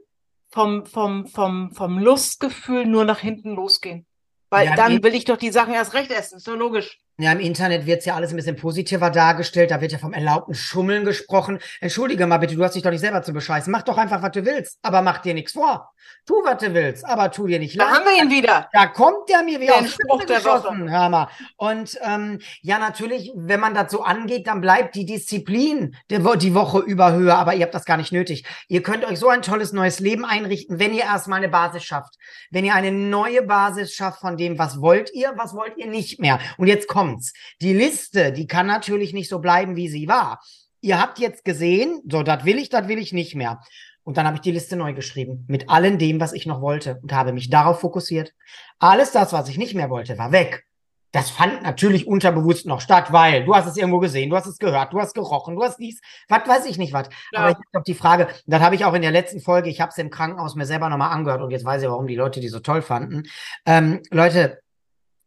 vom, 0.51 0.85
vom, 0.85 1.27
vom, 1.27 1.73
vom 1.73 1.99
Lustgefühl 1.99 2.85
nur 2.85 3.07
nach 3.07 3.21
hinten 3.21 3.55
losgehen. 3.55 4.07
Weil 4.51 4.67
ja, 4.67 4.77
dann 4.77 5.03
will 5.03 5.15
ich 5.15 5.25
doch 5.25 5.39
die 5.39 5.51
Sachen 5.51 5.73
erst 5.73 5.95
recht 5.95 6.11
essen, 6.11 6.37
ist 6.37 6.47
doch 6.47 6.55
logisch. 6.55 7.01
Ja, 7.19 7.33
im 7.33 7.41
Internet 7.41 7.87
wird 7.87 8.01
es 8.01 8.05
ja 8.05 8.15
alles 8.15 8.31
ein 8.31 8.37
bisschen 8.37 8.57
positiver 8.57 9.09
dargestellt. 9.09 9.71
Da 9.71 9.81
wird 9.81 9.91
ja 9.91 9.97
vom 9.97 10.13
erlaubten 10.13 10.55
Schummeln 10.55 11.07
gesprochen. 11.07 11.61
Entschuldige 11.81 12.27
mal 12.27 12.37
bitte, 12.37 12.57
du 12.57 12.63
hast 12.63 12.75
dich 12.75 12.83
doch 12.83 12.91
nicht 12.91 13.01
selber 13.01 13.23
zu 13.23 13.33
bescheißen. 13.33 13.73
Mach 13.73 13.83
doch 13.83 13.97
einfach, 13.97 14.21
was 14.23 14.33
du 14.33 14.45
willst, 14.45 14.79
aber 14.83 15.01
mach 15.01 15.19
dir 15.19 15.33
nichts 15.33 15.53
vor. 15.53 15.93
Tu, 16.27 16.35
was 16.45 16.59
du 16.59 16.75
willst, 16.75 17.07
aber 17.07 17.31
tu 17.31 17.47
dir 17.47 17.59
nicht 17.59 17.75
leid. 17.75 17.89
Da 17.89 17.95
haben 17.95 18.05
wir 18.05 18.23
ihn 18.23 18.31
wieder. 18.31 18.69
Da 18.73 18.87
kommt 18.87 19.29
der 19.31 19.43
mir 19.43 19.59
wieder 19.61 19.79
Den 19.79 19.87
Spruch 19.87 20.25
der 20.25 20.37
geschossen, 20.37 20.91
Hör 20.91 21.09
mal. 21.09 21.29
Und 21.57 21.99
ähm, 22.03 22.41
ja, 22.61 22.79
natürlich, 22.79 23.33
wenn 23.35 23.61
man 23.61 23.75
das 23.75 23.91
so 23.93 24.03
angeht, 24.03 24.47
dann 24.47 24.61
bleibt 24.61 24.95
die 24.95 25.07
Disziplin 25.07 25.97
die, 26.11 26.23
die 26.39 26.55
Woche 26.55 26.81
über 26.81 27.13
höher, 27.13 27.39
aber 27.39 27.55
ihr 27.55 27.65
habt 27.65 27.75
das 27.75 27.87
gar 27.87 27.97
nicht 27.97 28.13
nötig. 28.13 28.45
Ihr 28.69 28.83
könnt 28.83 29.05
euch 29.05 29.19
so 29.19 29.29
ein 29.29 29.41
tolles 29.41 29.73
neues 29.73 30.01
Leben 30.01 30.25
einrichten, 30.25 30.79
wenn 30.79 30.93
ihr 30.93 31.05
erstmal 31.05 31.39
eine 31.39 31.49
Basis 31.49 31.85
schafft. 31.85 32.17
Wenn 32.51 32.65
ihr 32.65 32.75
eine 32.75 32.93
neue 32.93 33.43
Basis 33.43 33.95
schafft 33.95 34.21
von 34.21 34.37
dem, 34.37 34.59
was 34.59 34.81
wollt 34.83 35.15
ihr, 35.15 35.33
was 35.37 35.55
wollt 35.55 35.79
ihr 35.79 35.87
nicht 35.87 36.21
mehr. 36.21 36.41
Und 36.59 36.67
jetzt 36.67 36.89
kommt 36.89 37.06
kommt's. 37.07 37.33
Die 37.61 37.73
Liste, 37.73 38.33
die 38.33 38.47
kann 38.47 38.67
natürlich 38.67 39.13
nicht 39.13 39.29
so 39.29 39.39
bleiben, 39.39 39.77
wie 39.77 39.89
sie 39.89 40.09
war. 40.09 40.41
Ihr 40.81 41.01
habt 41.01 41.19
jetzt 41.19 41.45
gesehen, 41.45 42.03
so, 42.11 42.23
das 42.23 42.45
will 42.45 42.59
ich, 42.59 42.69
das 42.69 42.89
will 42.89 42.99
ich 42.99 43.13
nicht 43.13 43.35
mehr. 43.35 43.61
Und 44.05 44.17
dann 44.17 44.27
habe 44.27 44.37
ich 44.37 44.43
die 44.43 44.53
Liste 44.53 44.77
neu 44.77 44.95
geschrieben 44.95 45.45
mit 45.49 45.69
allem 45.69 45.99
dem, 45.99 46.21
was 46.21 46.33
ich 46.33 46.47
noch 46.47 46.61
wollte 46.61 47.01
und 47.03 47.13
habe 47.13 47.33
mich 47.33 47.51
darauf 47.51 47.81
fokussiert. 47.81 48.33
Alles 48.79 49.11
das, 49.11 49.33
was 49.33 49.49
ich 49.49 49.59
nicht 49.59 49.75
mehr 49.75 49.91
wollte, 49.91 50.17
war 50.17 50.31
weg. 50.31 50.65
Das 51.11 51.31
fand 51.31 51.63
natürlich 51.63 52.07
unterbewusst 52.07 52.67
noch 52.67 52.81
statt, 52.81 53.11
weil 53.11 53.45
du 53.45 53.55
hast 53.55 53.67
es 53.67 53.77
irgendwo 53.77 54.01
gesehen, 54.01 54.29
du 54.29 54.37
hast 54.37 54.47
es 54.47 54.59
gehört, 54.59 54.93
du 54.93 55.01
hast 55.01 55.15
gerochen, 55.15 55.57
du 55.57 55.63
hast 55.63 55.79
dies, 55.79 56.01
was 56.29 56.47
weiß 56.47 56.67
ich 56.67 56.79
nicht 56.79 56.93
was. 56.93 57.09
Ja. 57.33 57.41
Aber 57.41 57.51
ich 57.51 57.57
habe 57.75 57.85
die 57.87 57.95
Frage, 57.95 58.29
das 58.47 58.61
habe 58.61 58.75
ich 58.75 58.85
auch 58.85 58.93
in 58.93 59.03
der 59.03 59.13
letzten 59.13 59.41
Folge, 59.41 59.71
ich 59.71 59.81
habe 59.81 59.91
es 59.91 59.99
im 59.99 60.11
Krankenhaus 60.11 60.57
mir 60.57 60.67
selber 60.67 60.89
nochmal 60.89 61.13
angehört 61.13 61.41
und 61.41 61.51
jetzt 61.51 61.65
weiß 61.65 61.83
ich, 61.83 61.89
warum 61.89 62.07
die 62.07 62.17
Leute 62.17 62.41
die 62.41 62.49
so 62.49 62.61
toll 62.61 62.83
fanden. 62.83 63.23
Ähm, 63.65 64.03
Leute, 64.11 64.61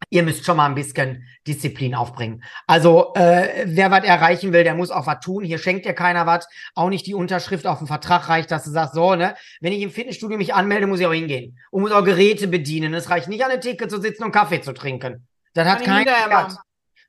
ihr 0.09 0.23
müsst 0.23 0.45
schon 0.45 0.57
mal 0.57 0.65
ein 0.65 0.75
bisschen 0.75 1.27
Disziplin 1.47 1.95
aufbringen. 1.95 2.43
Also 2.67 3.13
äh, 3.15 3.65
wer 3.65 3.91
was 3.91 4.03
erreichen 4.03 4.53
will, 4.53 4.63
der 4.63 4.75
muss 4.75 4.91
auch 4.91 5.07
was 5.07 5.19
tun. 5.19 5.43
Hier 5.43 5.57
schenkt 5.57 5.85
dir 5.85 5.93
keiner 5.93 6.25
was. 6.25 6.47
Auch 6.75 6.89
nicht 6.89 7.05
die 7.05 7.13
Unterschrift 7.13 7.67
auf 7.67 7.79
dem 7.79 7.87
Vertrag 7.87 8.29
reicht, 8.29 8.51
dass 8.51 8.63
du 8.63 8.71
sagst, 8.71 8.95
so, 8.95 9.15
ne, 9.15 9.35
wenn 9.61 9.73
ich 9.73 9.81
im 9.81 9.91
Fitnessstudio 9.91 10.37
mich 10.37 10.53
anmelde, 10.53 10.87
muss 10.87 10.99
ich 10.99 11.05
auch 11.05 11.13
hingehen 11.13 11.57
und 11.71 11.81
muss 11.81 11.91
auch 11.91 12.03
Geräte 12.03 12.47
bedienen. 12.47 12.93
Es 12.93 13.09
reicht 13.09 13.27
nicht 13.27 13.43
an 13.43 13.51
der 13.51 13.59
Theke 13.59 13.87
zu 13.87 13.99
sitzen 13.99 14.23
und 14.23 14.31
Kaffee 14.31 14.61
zu 14.61 14.73
trinken. 14.73 15.27
Das 15.53 15.67
hat 15.67 15.85
Wert. 15.85 16.55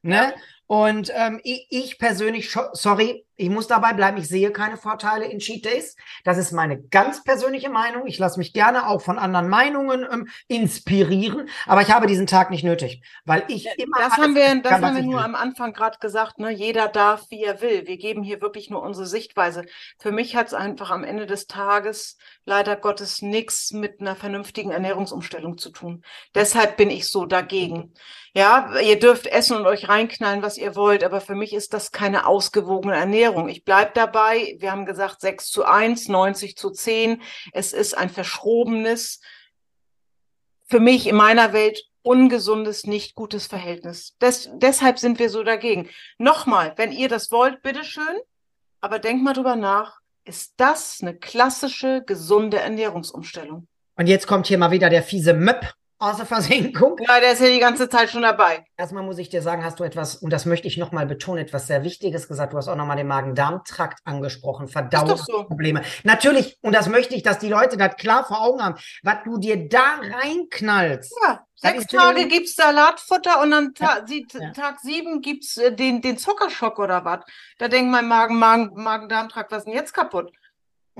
Ne? 0.02 0.14
Ja. 0.14 0.32
Und 0.70 1.10
ähm, 1.16 1.40
ich, 1.42 1.66
ich 1.68 1.98
persönlich, 1.98 2.56
sorry, 2.74 3.26
ich 3.34 3.50
muss 3.50 3.66
dabei 3.66 3.92
bleiben, 3.92 4.18
ich 4.18 4.28
sehe 4.28 4.52
keine 4.52 4.76
Vorteile 4.76 5.24
in 5.24 5.40
Cheat 5.40 5.64
Days. 5.64 5.96
Das 6.22 6.38
ist 6.38 6.52
meine 6.52 6.80
ganz 6.80 7.24
persönliche 7.24 7.70
Meinung. 7.70 8.06
Ich 8.06 8.20
lasse 8.20 8.38
mich 8.38 8.52
gerne 8.52 8.86
auch 8.86 9.00
von 9.00 9.18
anderen 9.18 9.48
Meinungen 9.48 10.06
ähm, 10.08 10.28
inspirieren, 10.46 11.48
aber 11.66 11.80
ich 11.82 11.90
habe 11.90 12.06
diesen 12.06 12.28
Tag 12.28 12.50
nicht 12.50 12.62
nötig, 12.62 13.02
weil 13.24 13.42
ich 13.48 13.66
immer. 13.78 13.98
Das 13.98 14.16
haben 14.16 14.36
wir, 14.36 14.62
das 14.62 14.70
kann, 14.70 14.84
haben 14.84 14.94
wir 14.94 15.02
nur 15.02 15.14
will. 15.18 15.24
am 15.24 15.34
Anfang 15.34 15.72
gerade 15.72 15.98
gesagt, 15.98 16.38
ne? 16.38 16.52
Jeder 16.52 16.86
darf, 16.86 17.28
wie 17.30 17.42
er 17.42 17.60
will. 17.60 17.88
Wir 17.88 17.96
geben 17.96 18.22
hier 18.22 18.40
wirklich 18.40 18.70
nur 18.70 18.80
unsere 18.80 19.06
Sichtweise. 19.06 19.64
Für 19.98 20.12
mich 20.12 20.36
hat 20.36 20.46
es 20.46 20.54
einfach 20.54 20.90
am 20.90 21.02
Ende 21.02 21.26
des 21.26 21.48
Tages 21.48 22.16
leider 22.44 22.76
Gottes 22.76 23.22
nichts 23.22 23.72
mit 23.72 24.00
einer 24.00 24.14
vernünftigen 24.14 24.70
Ernährungsumstellung 24.70 25.58
zu 25.58 25.70
tun. 25.70 26.04
Deshalb 26.36 26.76
bin 26.76 26.90
ich 26.90 27.08
so 27.08 27.26
dagegen. 27.26 27.92
Ja, 28.32 28.78
ihr 28.80 28.98
dürft 28.98 29.26
essen 29.26 29.56
und 29.56 29.66
euch 29.66 29.88
reinknallen, 29.88 30.42
was 30.42 30.56
ihr 30.56 30.76
wollt, 30.76 31.02
aber 31.02 31.20
für 31.20 31.34
mich 31.34 31.52
ist 31.52 31.74
das 31.74 31.90
keine 31.90 32.26
ausgewogene 32.26 32.94
Ernährung. 32.94 33.48
Ich 33.48 33.64
bleib 33.64 33.94
dabei. 33.94 34.56
Wir 34.58 34.70
haben 34.70 34.86
gesagt 34.86 35.20
6 35.20 35.50
zu 35.50 35.64
1, 35.64 36.08
90 36.08 36.56
zu 36.56 36.70
10. 36.70 37.22
Es 37.52 37.72
ist 37.72 37.98
ein 37.98 38.08
verschrobenes, 38.08 39.20
für 40.66 40.78
mich 40.78 41.08
in 41.08 41.16
meiner 41.16 41.52
Welt 41.52 41.82
ungesundes, 42.02 42.86
nicht 42.86 43.16
gutes 43.16 43.48
Verhältnis. 43.48 44.16
Des, 44.18 44.48
deshalb 44.54 45.00
sind 45.00 45.18
wir 45.18 45.28
so 45.28 45.42
dagegen. 45.42 45.88
Nochmal, 46.16 46.72
wenn 46.76 46.92
ihr 46.92 47.08
das 47.08 47.32
wollt, 47.32 47.62
bitteschön, 47.62 48.16
aber 48.80 49.00
denkt 49.00 49.24
mal 49.24 49.34
drüber 49.34 49.56
nach. 49.56 49.98
Ist 50.24 50.54
das 50.58 50.98
eine 51.00 51.16
klassische, 51.16 52.04
gesunde 52.06 52.58
Ernährungsumstellung? 52.58 53.66
Und 53.96 54.06
jetzt 54.06 54.26
kommt 54.28 54.46
hier 54.46 54.58
mal 54.58 54.70
wieder 54.70 54.88
der 54.88 55.02
fiese 55.02 55.34
Möpp 55.34 55.74
außer 56.00 56.26
Versenkung. 56.26 56.96
Ja, 57.06 57.20
der 57.20 57.32
ist 57.32 57.40
ja 57.40 57.48
die 57.48 57.60
ganze 57.60 57.88
Zeit 57.88 58.10
schon 58.10 58.22
dabei. 58.22 58.64
Erstmal 58.76 59.02
muss 59.02 59.18
ich 59.18 59.28
dir 59.28 59.42
sagen, 59.42 59.64
hast 59.64 59.78
du 59.78 59.84
etwas, 59.84 60.16
und 60.16 60.32
das 60.32 60.46
möchte 60.46 60.66
ich 60.66 60.78
nochmal 60.78 61.06
betonen, 61.06 61.44
etwas 61.44 61.66
sehr 61.66 61.84
Wichtiges 61.84 62.26
gesagt. 62.26 62.52
Du 62.52 62.56
hast 62.56 62.68
auch 62.68 62.76
nochmal 62.76 62.96
den 62.96 63.06
Magen-Darm-Trakt 63.06 64.00
angesprochen, 64.04 64.66
Verdauungsprobleme. 64.66 65.82
So. 65.82 65.88
Natürlich, 66.04 66.58
und 66.62 66.74
das 66.74 66.88
möchte 66.88 67.14
ich, 67.14 67.22
dass 67.22 67.38
die 67.38 67.48
Leute 67.48 67.76
das 67.76 67.96
klar 67.96 68.24
vor 68.24 68.42
Augen 68.42 68.64
haben, 68.64 68.76
was 69.02 69.16
du 69.24 69.38
dir 69.38 69.68
da 69.68 70.00
reinknallst. 70.00 71.12
Ja. 71.22 71.46
Sechs 71.62 71.88
Tage 71.88 72.26
gibt's 72.26 72.54
Salatfutter 72.54 73.42
und 73.42 73.50
dann 73.50 73.74
ta 73.74 74.02
ja, 74.08 74.40
ja. 74.40 74.50
Tag 74.52 74.80
sieben 74.80 75.20
gibt's 75.20 75.58
äh, 75.58 75.70
den, 75.70 76.00
den 76.00 76.16
Zuckerschock 76.16 76.78
oder 76.78 77.04
was. 77.04 77.20
Da 77.58 77.68
denkt 77.68 77.92
mein 77.92 78.08
Magen, 78.08 78.38
Magen, 78.38 78.70
Magen-Darm-Trakt, 78.82 79.52
was 79.52 79.58
ist 79.58 79.64
denn 79.66 79.74
jetzt 79.74 79.92
kaputt? 79.92 80.32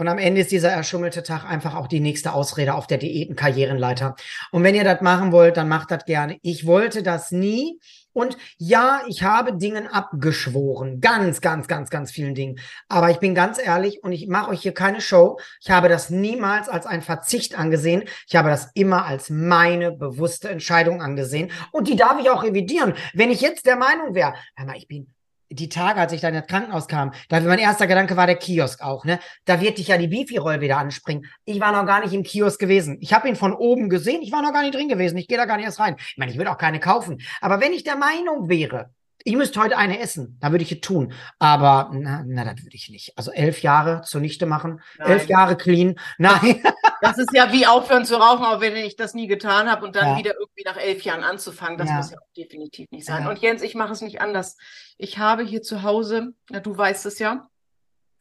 Und 0.01 0.09
am 0.09 0.17
Ende 0.17 0.41
ist 0.41 0.51
dieser 0.51 0.71
erschummelte 0.71 1.23
Tag 1.23 1.45
einfach 1.45 1.75
auch 1.75 1.87
die 1.87 2.01
nächste 2.01 2.33
Ausrede 2.33 2.73
auf 2.73 2.87
der 2.87 2.97
Diätenkarrierenleiter. 2.97 4.17
Und 4.51 4.63
wenn 4.63 4.75
ihr 4.75 4.83
das 4.83 5.03
machen 5.03 5.31
wollt, 5.31 5.59
dann 5.59 5.69
macht 5.69 5.91
das 5.91 6.07
gerne. 6.07 6.39
Ich 6.41 6.65
wollte 6.65 7.03
das 7.03 7.33
nie. 7.33 7.79
Und 8.15 8.39
ja, 8.57 9.03
ich 9.09 9.25
habe 9.25 9.59
Dingen 9.59 9.87
abgeschworen. 9.87 11.03
Ganz, 11.03 11.43
ganz, 11.43 11.69
ganz, 11.69 11.91
ganz 11.91 12.13
vielen 12.13 12.35
Dingen. 12.35 12.61
Aber 12.89 13.11
ich 13.11 13.19
bin 13.19 13.35
ganz 13.35 13.59
ehrlich 13.63 14.03
und 14.03 14.13
ich 14.13 14.27
mache 14.27 14.53
euch 14.53 14.63
hier 14.63 14.73
keine 14.73 15.03
Show. 15.03 15.39
Ich 15.61 15.71
habe 15.71 15.91
das 15.91 16.09
niemals 16.09 16.71
als 16.71 16.87
ein 16.87 17.03
Verzicht 17.03 17.59
angesehen. 17.59 18.05
Ich 18.27 18.37
habe 18.37 18.49
das 18.49 18.71
immer 18.73 19.05
als 19.05 19.29
meine 19.29 19.93
bewusste 19.93 20.49
Entscheidung 20.49 21.03
angesehen. 21.03 21.51
Und 21.73 21.89
die 21.89 21.97
darf 21.97 22.19
ich 22.19 22.31
auch 22.31 22.43
revidieren. 22.43 22.95
Wenn 23.13 23.31
ich 23.31 23.43
jetzt 23.43 23.67
der 23.67 23.77
Meinung 23.77 24.15
wäre, 24.15 24.33
ich 24.79 24.89
bin 24.89 25.13
die 25.51 25.69
Tage, 25.69 26.01
als 26.01 26.13
ich 26.13 26.21
dann 26.21 26.35
ins 26.35 26.47
Krankenhaus 26.47 26.87
kam, 26.87 27.13
da 27.29 27.41
mein 27.41 27.59
erster 27.59 27.87
Gedanke 27.87 28.17
war 28.17 28.27
der 28.27 28.37
Kiosk 28.37 28.83
auch, 28.83 29.05
ne? 29.05 29.19
Da 29.45 29.61
wird 29.61 29.79
dich 29.79 29.89
ja 29.89 29.99
die 29.99 30.07
Bifi-Roll 30.09 30.61
wieder 30.61 30.79
anspringen. 30.79 31.27
Ich 31.45 31.61
war 31.61 31.73
noch 31.73 31.87
gar 31.87 32.01
nicht 32.01 32.15
im 32.15 32.23
Kiosk 32.23 32.61
gewesen. 32.61 32.99
Ich 33.01 33.13
habe 33.13 33.29
ihn 33.29 33.37
von 33.37 33.53
oben 33.53 33.89
gesehen, 33.89 34.23
ich 34.23 34.33
war 34.33 34.43
noch 34.43 34.53
gar 34.53 34.63
nicht 34.63 34.75
drin 34.75 34.89
gewesen. 34.89 35.19
Ich 35.19 35.29
gehe 35.29 35.39
da 35.39 35.47
gar 35.47 35.57
nicht 35.57 35.67
erst 35.67 35.81
rein. 35.81 35.97
Ich 35.99 36.17
meine, 36.17 36.31
ich 36.31 36.39
würde 36.39 36.53
auch 36.53 36.59
keine 36.59 36.81
kaufen. 36.81 37.21
Aber 37.41 37.61
wenn 37.61 37.73
ich 37.73 37.85
der 37.85 37.97
Meinung 37.97 38.49
wäre, 38.49 38.91
ich 39.25 39.37
müsste 39.37 39.61
heute 39.61 39.77
eine 39.77 40.01
essen, 40.01 40.39
da 40.41 40.51
würde 40.51 40.65
ich 40.65 40.73
es 40.73 40.81
tun. 40.81 41.13
Aber 41.39 41.91
na, 41.93 42.25
na 42.27 42.45
das 42.45 42.63
würde 42.63 42.77
ich 42.77 42.89
nicht. 42.91 43.17
Also 43.17 43.31
elf 43.33 43.63
Jahre 43.63 44.03
zunichte 44.03 44.47
machen, 44.47 44.81
Nein. 44.99 45.11
elf 45.11 45.29
Jahre 45.29 45.57
clean. 45.57 45.99
Nein. 46.19 46.63
Das 47.03 47.17
ist 47.17 47.33
ja 47.33 47.51
wie 47.51 47.67
aufhören 47.67 48.05
zu 48.05 48.17
rauchen, 48.17 48.45
auch 48.45 48.61
wenn 48.61 48.77
ich 48.77 48.95
das 48.95 49.15
nie 49.15 49.27
getan 49.27 49.71
habe 49.71 49.87
und 49.87 49.97
dann 49.97 50.09
ja. 50.09 50.19
wieder 50.19 50.35
irgendwie 50.39 50.65
nach 50.65 50.77
elf 50.77 51.01
Jahren 51.01 51.25
anzufangen. 51.25 51.79
Das 51.79 51.89
ja. 51.89 51.97
muss 51.97 52.11
ja 52.11 52.19
auch 52.19 52.33
definitiv 52.37 52.91
nicht 52.91 53.07
sein. 53.07 53.23
Ja. 53.23 53.31
Und 53.31 53.39
Jens, 53.39 53.63
ich 53.63 53.75
mache 53.75 53.95
es 53.95 54.03
nicht 54.03 54.21
anders. 54.21 54.59
Ich 54.99 55.17
habe 55.17 55.43
hier 55.43 55.63
zu 55.63 55.83
Hause, 55.83 56.35
ja, 56.51 56.61
du 56.61 56.77
weißt 56.77 57.07
es 57.07 57.19
ja, 57.19 57.49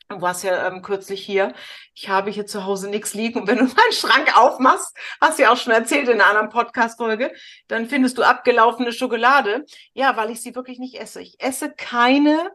Du 0.10 0.22
warst 0.22 0.44
ja 0.44 0.68
ähm, 0.68 0.82
kürzlich 0.82 1.24
hier. 1.24 1.54
Ich 1.94 2.10
habe 2.10 2.32
hier 2.32 2.48
zu 2.48 2.66
Hause 2.66 2.90
nichts 2.90 3.14
liegen. 3.14 3.42
Und 3.42 3.48
wenn 3.48 3.58
du 3.60 3.64
meinen 3.76 3.92
Schrank 3.94 4.36
aufmachst, 4.36 4.98
hast 5.22 5.38
du 5.38 5.44
ja 5.44 5.52
auch 5.54 5.58
schon 5.58 5.72
erzählt 5.72 6.08
in 6.10 6.16
einer 6.20 6.26
anderen 6.28 6.50
Podcast-Folge, 6.50 7.32
dann 7.68 7.86
findest 7.88 8.18
du 8.18 8.24
abgelaufene 8.24 8.92
Schokolade. 8.92 9.66
Ja, 9.94 10.18
weil 10.18 10.32
ich 10.32 10.42
sie 10.42 10.56
wirklich 10.56 10.80
nicht 10.80 10.96
esse. 11.00 11.22
Ich 11.22 11.40
esse 11.40 11.72
keine, 11.72 12.52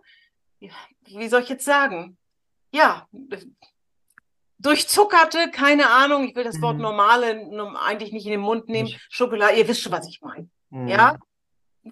wie 0.59 1.29
soll 1.29 1.43
ich 1.43 1.49
jetzt 1.49 1.64
sagen? 1.64 2.17
Ja, 2.73 3.07
durchzuckerte, 4.59 5.51
keine 5.53 5.90
Ahnung. 5.90 6.25
Ich 6.29 6.35
will 6.35 6.43
das 6.45 6.61
Wort 6.61 6.77
Mhm. 6.77 6.83
normale 6.83 7.77
eigentlich 7.85 8.12
nicht 8.12 8.27
in 8.27 8.33
den 8.33 8.40
Mund 8.40 8.69
nehmen. 8.69 8.93
Schokolade, 9.09 9.57
ihr 9.57 9.69
wisst 9.69 9.83
schon, 9.83 9.93
was 9.93 10.09
ich 10.09 10.21
meine. 10.23 10.49
Mhm. 10.71 10.88
Ja? 10.88 11.19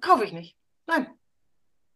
Kaufe 0.00 0.24
ich 0.24 0.32
nicht. 0.32 0.56
Nein. 0.86 1.06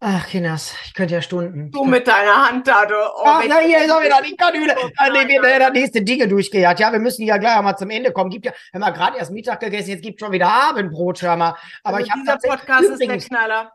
Ach, 0.08 0.24
Kinders, 0.28 0.72
ich 0.84 0.94
könnte 0.94 1.14
ja 1.14 1.20
Stunden. 1.20 1.72
Du 1.72 1.82
mit 1.84 2.06
deiner 2.06 2.46
Hand 2.48 2.68
da, 2.68 2.86
du. 2.86 2.94
Oh, 2.94 3.22
Ach, 3.24 3.42
na, 3.48 3.58
hier 3.58 3.78
ist 3.84 3.90
auch 3.90 4.00
wieder 4.00 4.22
die 4.22 4.36
Kanüle. 4.36 4.72
Oh, 4.80 4.88
Ah, 4.98 5.08
nee, 5.10 5.26
wir 5.26 5.42
nein. 5.42 5.54
haben 5.54 5.60
das 5.60 5.72
nächste 5.72 6.00
Dinge 6.02 6.28
durchgejagt. 6.28 6.78
Ja, 6.78 6.92
wir 6.92 7.00
müssen 7.00 7.22
ja 7.24 7.38
gleich 7.38 7.60
mal 7.60 7.76
zum 7.76 7.90
Ende 7.90 8.12
kommen. 8.12 8.30
Gibt 8.30 8.46
ja, 8.46 8.52
wir 8.70 8.80
haben 8.80 8.86
ja 8.88 8.96
gerade 8.96 9.18
erst 9.18 9.32
Mittag 9.32 9.58
gegessen, 9.58 9.90
jetzt 9.90 10.02
gibt 10.02 10.20
schon 10.20 10.30
wieder 10.30 10.46
Abendbrot, 10.46 11.18
schau 11.18 11.36
mal. 11.36 11.56
Aber 11.82 11.96
Also 11.96 12.06
ich 12.06 12.12
habe 12.12 12.38
Podcast 12.40 12.82
ist 12.84 12.98
der 13.00 13.06
übrigens, 13.06 13.26
Knaller. 13.26 13.72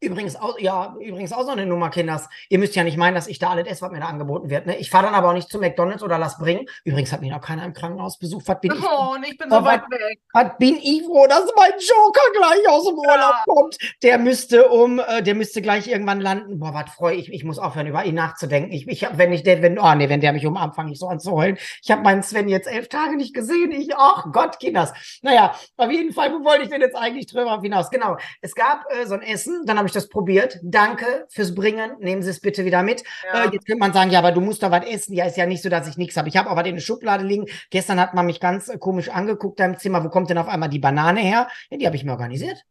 Übrigens 0.00 0.36
auch, 0.36 0.58
ja, 0.58 0.96
übrigens 1.00 1.32
auch 1.32 1.42
so 1.44 1.50
eine 1.50 1.66
Nummer, 1.66 1.90
Kinders. 1.90 2.28
Ihr 2.48 2.58
müsst 2.58 2.74
ja 2.74 2.84
nicht 2.84 2.96
meinen, 2.96 3.14
dass 3.14 3.26
ich 3.26 3.38
da 3.38 3.50
alles 3.50 3.66
esse, 3.66 3.82
was 3.82 3.90
mir 3.92 4.00
da 4.00 4.06
angeboten 4.06 4.50
wird. 4.50 4.66
Ne? 4.66 4.76
Ich 4.76 4.90
fahre 4.90 5.06
dann 5.06 5.14
aber 5.14 5.28
auch 5.30 5.34
nicht 5.34 5.48
zu 5.50 5.58
McDonalds 5.58 6.02
oder 6.02 6.18
lass 6.18 6.38
bringen. 6.38 6.66
Übrigens 6.84 7.12
hat 7.12 7.20
mich 7.20 7.30
noch 7.30 7.40
keiner 7.40 7.64
im 7.64 7.72
Krankenhaus 7.72 8.18
besucht. 8.18 8.48
Was 8.48 8.60
bin 8.60 8.72
ich? 8.72 8.82
Oh, 8.82 9.14
und 9.14 9.24
ich 9.24 9.36
bin 9.36 9.50
so 9.50 9.58
Oh, 9.58 9.64
weit 9.64 9.82
weg. 9.90 10.20
Was 10.32 10.56
bin 10.58 10.76
ich 10.76 11.02
froh, 11.04 11.26
dass 11.28 11.44
mein 11.56 11.72
Joker 11.72 12.20
gleich 12.36 12.68
aus 12.68 12.86
dem 12.86 12.96
Urlaub 12.98 13.10
Ja. 13.18 13.44
kommt. 13.46 13.76
Der 14.02 14.18
müsste 14.18 14.68
um, 14.68 14.98
äh, 14.98 15.22
der 15.22 15.34
müsste 15.34 15.60
gleich 15.62 15.86
irgendwann 15.86 16.20
landen. 16.20 16.58
Boah, 16.58 16.72
was 16.74 16.90
freue 16.94 17.14
ich. 17.16 17.32
Ich 17.32 17.44
muss 17.44 17.58
aufhören, 17.58 17.86
über 17.86 18.04
ihn 18.04 18.14
nachzudenken. 18.14 18.72
Ich, 18.72 18.88
ich 18.88 19.06
wenn 19.12 19.32
ich 19.32 19.42
der, 19.42 19.60
wenn, 19.62 19.78
oh 19.78 19.94
nee, 19.94 20.08
wenn 20.08 20.20
der 20.20 20.32
mich 20.32 20.46
umarmt, 20.46 20.74
fange 20.74 20.92
ich 20.92 20.98
so 20.98 21.08
an 21.08 21.20
zu 21.20 21.32
heulen. 21.32 21.58
Ich 21.82 21.90
habe 21.90 22.02
meinen 22.02 22.22
Sven 22.22 22.48
jetzt 22.48 22.66
elf 22.68 22.88
Tage 22.88 23.16
nicht 23.16 23.34
gesehen. 23.34 23.70
Ich, 23.72 23.94
ach 23.96 24.26
Gott, 24.32 24.58
Kinders. 24.58 24.92
Naja, 25.22 25.54
auf 25.76 25.90
jeden 25.90 26.12
Fall, 26.12 26.32
wo 26.32 26.44
wollte 26.44 26.62
ich 26.64 26.70
denn 26.70 26.80
jetzt 26.80 26.96
eigentlich 26.96 27.26
drüber 27.26 27.60
hinaus? 27.60 27.90
Genau. 27.90 28.16
Es 28.40 28.54
gab 28.54 28.84
äh, 28.90 29.06
so 29.06 29.14
ein 29.14 29.22
Essen, 29.22 29.64
dann 29.66 29.76
habe 29.76 29.86
ich 29.88 29.89
das 29.92 30.08
probiert. 30.08 30.58
Danke 30.62 31.26
fürs 31.28 31.54
Bringen. 31.54 31.92
Nehmen 32.00 32.22
Sie 32.22 32.30
es 32.30 32.40
bitte 32.40 32.64
wieder 32.64 32.82
mit. 32.82 33.02
Ja. 33.24 33.44
Äh, 33.44 33.50
jetzt 33.52 33.66
könnte 33.66 33.80
man 33.80 33.92
sagen, 33.92 34.10
ja, 34.10 34.18
aber 34.18 34.32
du 34.32 34.40
musst 34.40 34.62
doch 34.62 34.70
was 34.70 34.86
essen. 34.86 35.14
Ja, 35.14 35.26
ist 35.26 35.36
ja 35.36 35.46
nicht 35.46 35.62
so, 35.62 35.68
dass 35.68 35.88
ich 35.88 35.96
nichts 35.96 36.16
habe. 36.16 36.28
Ich 36.28 36.36
habe 36.36 36.50
aber 36.50 36.60
was 36.60 36.68
in 36.68 36.76
der 36.76 36.82
Schublade 36.82 37.24
liegen. 37.24 37.46
Gestern 37.70 38.00
hat 38.00 38.14
man 38.14 38.26
mich 38.26 38.40
ganz 38.40 38.68
äh, 38.68 38.78
komisch 38.78 39.08
angeguckt 39.08 39.60
da 39.60 39.66
im 39.66 39.78
Zimmer. 39.78 40.04
Wo 40.04 40.08
kommt 40.08 40.30
denn 40.30 40.38
auf 40.38 40.48
einmal 40.48 40.68
die 40.68 40.78
Banane 40.78 41.20
her? 41.20 41.48
Ja, 41.70 41.78
die 41.78 41.86
habe 41.86 41.96
ich 41.96 42.04
mir 42.04 42.12
organisiert. 42.12 42.64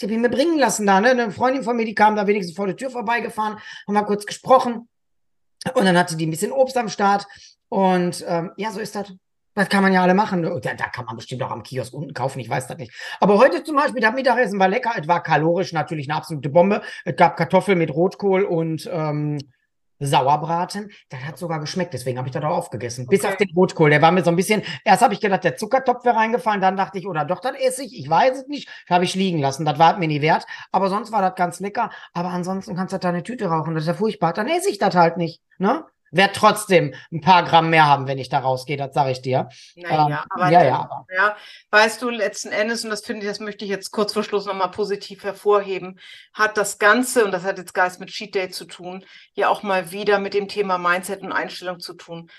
Die 0.00 0.06
habe 0.06 0.14
ich 0.14 0.20
mir 0.20 0.30
bringen 0.30 0.58
lassen 0.58 0.86
da. 0.86 1.00
Ne? 1.00 1.10
Eine 1.10 1.30
Freundin 1.30 1.64
von 1.64 1.76
mir, 1.76 1.84
die 1.84 1.94
kam 1.94 2.16
da 2.16 2.26
wenigstens 2.26 2.56
vor 2.56 2.66
der 2.66 2.76
Tür 2.76 2.90
vorbeigefahren, 2.90 3.58
haben 3.86 3.94
wir 3.94 4.04
kurz 4.04 4.26
gesprochen. 4.26 4.88
Und 5.74 5.84
dann 5.84 5.98
hatte 5.98 6.16
die 6.16 6.26
ein 6.26 6.30
bisschen 6.30 6.52
Obst 6.52 6.76
am 6.76 6.88
Start. 6.88 7.26
Und 7.68 8.24
ähm, 8.26 8.52
ja, 8.56 8.70
so 8.70 8.80
ist 8.80 8.94
das. 8.94 9.12
Das 9.58 9.68
kann 9.68 9.82
man 9.82 9.92
ja 9.92 10.02
alle 10.02 10.14
machen. 10.14 10.42
Da, 10.42 10.74
da 10.74 10.86
kann 10.88 11.04
man 11.04 11.16
bestimmt 11.16 11.42
auch 11.42 11.50
am 11.50 11.62
Kiosk 11.64 11.92
unten 11.92 12.14
kaufen, 12.14 12.38
ich 12.38 12.48
weiß 12.48 12.68
das 12.68 12.76
nicht. 12.78 12.92
Aber 13.18 13.38
heute 13.38 13.64
zum 13.64 13.74
Beispiel, 13.76 14.00
das 14.00 14.14
Mittagessen 14.14 14.58
war 14.60 14.68
lecker. 14.68 14.92
Es 14.96 15.08
war 15.08 15.20
kalorisch 15.22 15.72
natürlich 15.72 16.08
eine 16.08 16.16
absolute 16.16 16.48
Bombe. 16.48 16.80
Es 17.04 17.16
gab 17.16 17.36
Kartoffeln 17.36 17.76
mit 17.78 17.92
Rotkohl 17.92 18.44
und 18.44 18.88
ähm, 18.92 19.38
Sauerbraten. 20.00 20.90
Das 21.08 21.20
hat 21.24 21.38
sogar 21.38 21.58
geschmeckt, 21.58 21.92
deswegen 21.92 22.18
habe 22.18 22.28
ich 22.28 22.32
das 22.32 22.44
auch 22.44 22.56
aufgegessen. 22.56 23.06
Bis 23.08 23.24
Okay. 23.24 23.32
auf 23.32 23.36
den 23.36 23.48
Rotkohl. 23.56 23.90
Der 23.90 24.00
war 24.00 24.12
mir 24.12 24.22
so 24.22 24.30
ein 24.30 24.36
bisschen. 24.36 24.62
Erst 24.84 25.02
habe 25.02 25.12
ich 25.14 25.20
gedacht, 25.20 25.42
der 25.42 25.56
Zuckertopf 25.56 26.04
wäre 26.04 26.14
reingefallen, 26.16 26.60
dann 26.60 26.76
dachte 26.76 26.98
ich, 26.98 27.06
oder 27.08 27.24
doch, 27.24 27.40
das 27.40 27.56
esse 27.56 27.82
ich. 27.84 27.98
Ich 27.98 28.08
weiß 28.08 28.42
es 28.42 28.46
nicht. 28.46 28.68
Habe 28.88 29.02
ich 29.04 29.14
liegen 29.16 29.40
lassen. 29.40 29.64
Das 29.64 29.78
war 29.80 29.98
mir 29.98 30.06
nie 30.06 30.22
wert. 30.22 30.46
Aber 30.70 30.88
sonst 30.88 31.10
war 31.10 31.20
das 31.22 31.34
ganz 31.34 31.58
lecker. 31.58 31.90
Aber 32.12 32.28
ansonsten 32.28 32.76
kannst 32.76 32.94
du 32.94 32.98
da 32.98 33.08
eine 33.08 33.24
Tüte 33.24 33.46
rauchen. 33.46 33.74
Das 33.74 33.82
ist 33.84 33.88
ja 33.88 33.94
furchtbar. 33.94 34.32
Dann 34.32 34.46
esse 34.46 34.70
ich 34.70 34.78
das 34.78 34.94
halt 34.94 35.16
nicht. 35.16 35.42
Ne? 35.58 35.84
Werd 36.10 36.34
trotzdem 36.36 36.94
ein 37.12 37.20
paar 37.20 37.42
Gramm 37.44 37.70
mehr 37.70 37.86
haben, 37.86 38.06
wenn 38.06 38.18
ich 38.18 38.28
da 38.28 38.38
rausgehe, 38.38 38.76
das 38.76 38.94
sage 38.94 39.10
ich 39.10 39.20
dir. 39.22 39.48
Naja, 39.76 40.06
Ähm, 40.06 40.18
aber 40.30 40.50
ja, 40.50 40.64
ja, 40.64 40.76
aber. 40.80 41.06
Ja, 41.14 41.36
weißt 41.70 42.00
du, 42.02 42.08
letzten 42.10 42.48
Endes, 42.50 42.84
und 42.84 42.90
das 42.90 43.04
finde 43.04 43.22
ich, 43.22 43.28
das 43.28 43.40
möchte 43.40 43.64
ich 43.64 43.70
jetzt 43.70 43.90
kurz 43.90 44.12
vor 44.12 44.24
Schluss 44.24 44.46
nochmal 44.46 44.70
positiv 44.70 45.24
hervorheben, 45.24 45.98
hat 46.32 46.56
das 46.56 46.78
Ganze, 46.78 47.24
und 47.24 47.32
das 47.32 47.42
hat 47.44 47.58
jetzt 47.58 47.74
gar 47.74 47.84
nichts 47.84 47.98
mit 47.98 48.08
Cheat 48.10 48.34
Day 48.34 48.48
zu 48.50 48.64
tun, 48.64 49.04
ja 49.34 49.48
auch 49.48 49.62
mal 49.62 49.90
wieder 49.92 50.18
mit 50.18 50.34
dem 50.34 50.48
Thema 50.48 50.78
Mindset 50.78 51.22
und 51.22 51.32
Einstellung 51.32 51.80
zu 51.80 51.94
tun. 51.94 52.30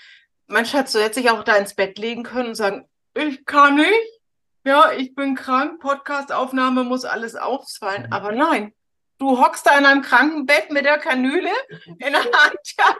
Mein 0.46 0.66
Schatz, 0.66 0.92
du 0.92 0.98
hättest 0.98 1.18
dich 1.18 1.30
auch 1.30 1.44
da 1.44 1.54
ins 1.56 1.74
Bett 1.74 1.96
legen 1.98 2.24
können 2.24 2.48
und 2.48 2.54
sagen, 2.56 2.88
ich 3.14 3.44
kann 3.44 3.76
nicht, 3.76 4.20
ja, 4.64 4.90
ich 4.92 5.14
bin 5.14 5.36
krank, 5.36 5.80
Podcastaufnahme 5.80 6.84
muss 6.84 7.04
alles 7.04 7.36
ausfallen, 7.36 8.06
Mhm. 8.06 8.12
aber 8.12 8.32
nein. 8.32 8.74
Du 9.20 9.38
hockst 9.38 9.66
da 9.66 9.78
in 9.78 9.84
einem 9.84 10.00
Krankenbett 10.00 10.70
mit 10.70 10.86
der 10.86 10.98
Kanüle 10.98 11.50
in 11.86 11.98
der 11.98 12.24
Hand 12.24 12.58
ja, 12.78 12.96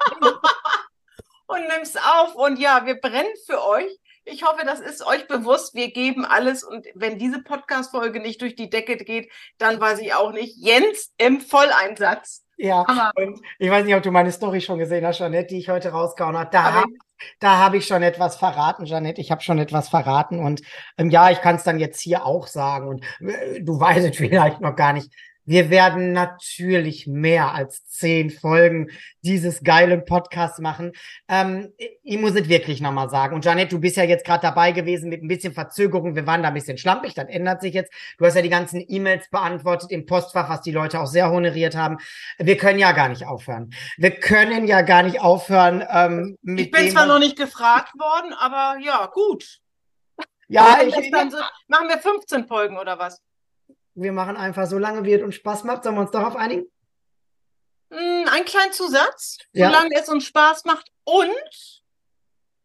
und 1.47 1.67
nimmst 1.67 1.99
auf. 1.99 2.35
Und 2.35 2.59
ja, 2.59 2.85
wir 2.85 3.01
brennen 3.01 3.33
für 3.47 3.67
euch. 3.67 3.99
Ich 4.27 4.45
hoffe, 4.45 4.67
das 4.67 4.81
ist 4.81 5.05
euch 5.05 5.27
bewusst. 5.29 5.75
Wir 5.75 5.91
geben 5.93 6.27
alles. 6.27 6.63
Und 6.63 6.87
wenn 6.95 7.19
diese 7.19 7.43
Podcast-Folge 7.43 8.21
nicht 8.21 8.43
durch 8.43 8.55
die 8.55 8.69
Decke 8.69 8.99
geht, 8.99 9.33
dann 9.57 9.81
weiß 9.81 10.01
ich 10.01 10.13
auch 10.13 10.33
nicht. 10.33 10.59
Jens 10.59 11.11
im 11.17 11.41
Volleinsatz. 11.41 12.45
Ja, 12.59 12.87
Hammer. 12.87 13.13
und 13.15 13.41
ich 13.59 13.71
weiß 13.71 13.87
nicht, 13.87 13.95
ob 13.95 14.03
du 14.03 14.11
meine 14.11 14.31
Story 14.31 14.61
schon 14.61 14.79
gesehen 14.79 15.07
hast, 15.07 15.17
Jeanette, 15.17 15.47
die 15.47 15.59
ich 15.59 15.71
heute 15.71 15.89
rausgehauen 15.89 16.37
habe. 16.37 16.51
Da 16.53 16.75
habe 16.75 16.93
da 17.39 17.59
hab 17.59 17.73
ich 17.73 17.87
schon 17.87 18.03
etwas 18.03 18.37
verraten, 18.37 18.85
Jeanette. 18.85 19.23
Ich 19.23 19.31
habe 19.31 19.41
schon 19.41 19.59
etwas 19.59 19.89
verraten. 19.89 20.39
Und 20.39 20.61
ähm, 20.99 21.09
ja, 21.09 21.31
ich 21.31 21.41
kann 21.41 21.57
es 21.57 21.65
dann 21.65 21.79
jetzt 21.79 22.01
hier 22.01 22.27
auch 22.27 22.47
sagen. 22.47 22.89
Und 22.89 23.05
äh, 23.27 23.63
du 23.63 23.81
weißt 23.81 24.07
es 24.07 24.17
vielleicht 24.19 24.61
noch 24.61 24.77
gar 24.77 24.93
nicht. 24.93 25.11
Wir 25.44 25.70
werden 25.70 26.12
natürlich 26.12 27.07
mehr 27.07 27.55
als 27.55 27.87
zehn 27.87 28.31
Folgen 28.31 28.90
dieses 29.22 29.62
geilen 29.62 30.05
Podcasts 30.05 30.59
machen. 30.59 30.92
Ähm, 31.29 31.72
ich 32.03 32.18
muss 32.18 32.35
es 32.35 32.48
wirklich 32.48 32.81
nochmal 32.81 33.11
sagen. 33.11 33.35
Und 33.35 33.44
Jeanette, 33.44 33.74
du 33.74 33.81
bist 33.81 33.96
ja 33.96 34.05
jetzt 34.05 34.24
gerade 34.24 34.42
dabei 34.42 34.72
gewesen 34.72 35.09
mit 35.09 35.22
ein 35.22 35.29
bisschen 35.29 35.53
Verzögerung. 35.53 36.14
Wir 36.14 36.26
waren 36.26 36.42
da 36.42 36.48
ein 36.48 36.55
bisschen 36.55 36.79
schlampig, 36.79 37.14
das 37.14 37.29
ändert 37.29 37.62
sich 37.62 37.74
jetzt. 37.74 37.92
Du 38.18 38.26
hast 38.26 38.35
ja 38.37 38.42
die 38.42 38.48
ganzen 38.48 38.85
E-Mails 38.87 39.29
beantwortet 39.31 39.90
im 39.90 40.07
Postfach, 40.07 40.48
was 40.48 40.62
die 40.62 40.72
Leute 40.72 41.00
auch 41.00 41.07
sehr 41.07 41.31
honoriert 41.31 41.76
haben. 41.76 41.98
Wir 42.38 42.57
können 42.57 42.79
ja 42.79 42.92
gar 42.92 43.09
nicht 43.09 43.26
aufhören. 43.26 43.72
Wir 43.96 44.12
können 44.12 44.66
ja 44.66 44.83
gar 44.83 45.03
nicht 45.03 45.20
aufhören 45.20 45.85
ähm, 45.90 46.38
mit 46.42 46.66
Ich 46.66 46.70
bin 46.70 46.85
dem, 46.85 46.92
zwar 46.92 47.07
noch 47.07 47.18
nicht 47.18 47.37
gefragt 47.37 47.92
worden, 47.98 48.33
aber 48.35 48.79
ja, 48.81 49.07
gut. 49.07 49.61
Ja, 50.48 50.81
ich, 50.83 51.11
dann 51.12 51.31
so, 51.31 51.38
machen 51.68 51.88
wir 51.88 51.98
15 51.98 52.46
Folgen 52.46 52.76
oder 52.76 52.98
was? 52.98 53.22
Wir 54.03 54.13
machen 54.13 54.37
einfach, 54.37 54.67
solange 54.67 55.05
wird 55.05 55.23
und 55.23 55.33
Spaß 55.35 55.65
macht, 55.65 55.85
sollen 55.85 55.97
wir 55.97 56.03
uns 56.03 56.11
darauf 56.11 56.37
einigen? 56.37 56.67
Hm, 57.91 58.29
Ein 58.31 58.45
kleinen 58.45 58.73
Zusatz, 58.73 59.39
Ja. 59.53 59.67
solange 59.69 59.91
es 60.01 60.09
uns 60.09 60.25
Spaß 60.25 60.65
macht 60.65 60.91
und 61.05 61.31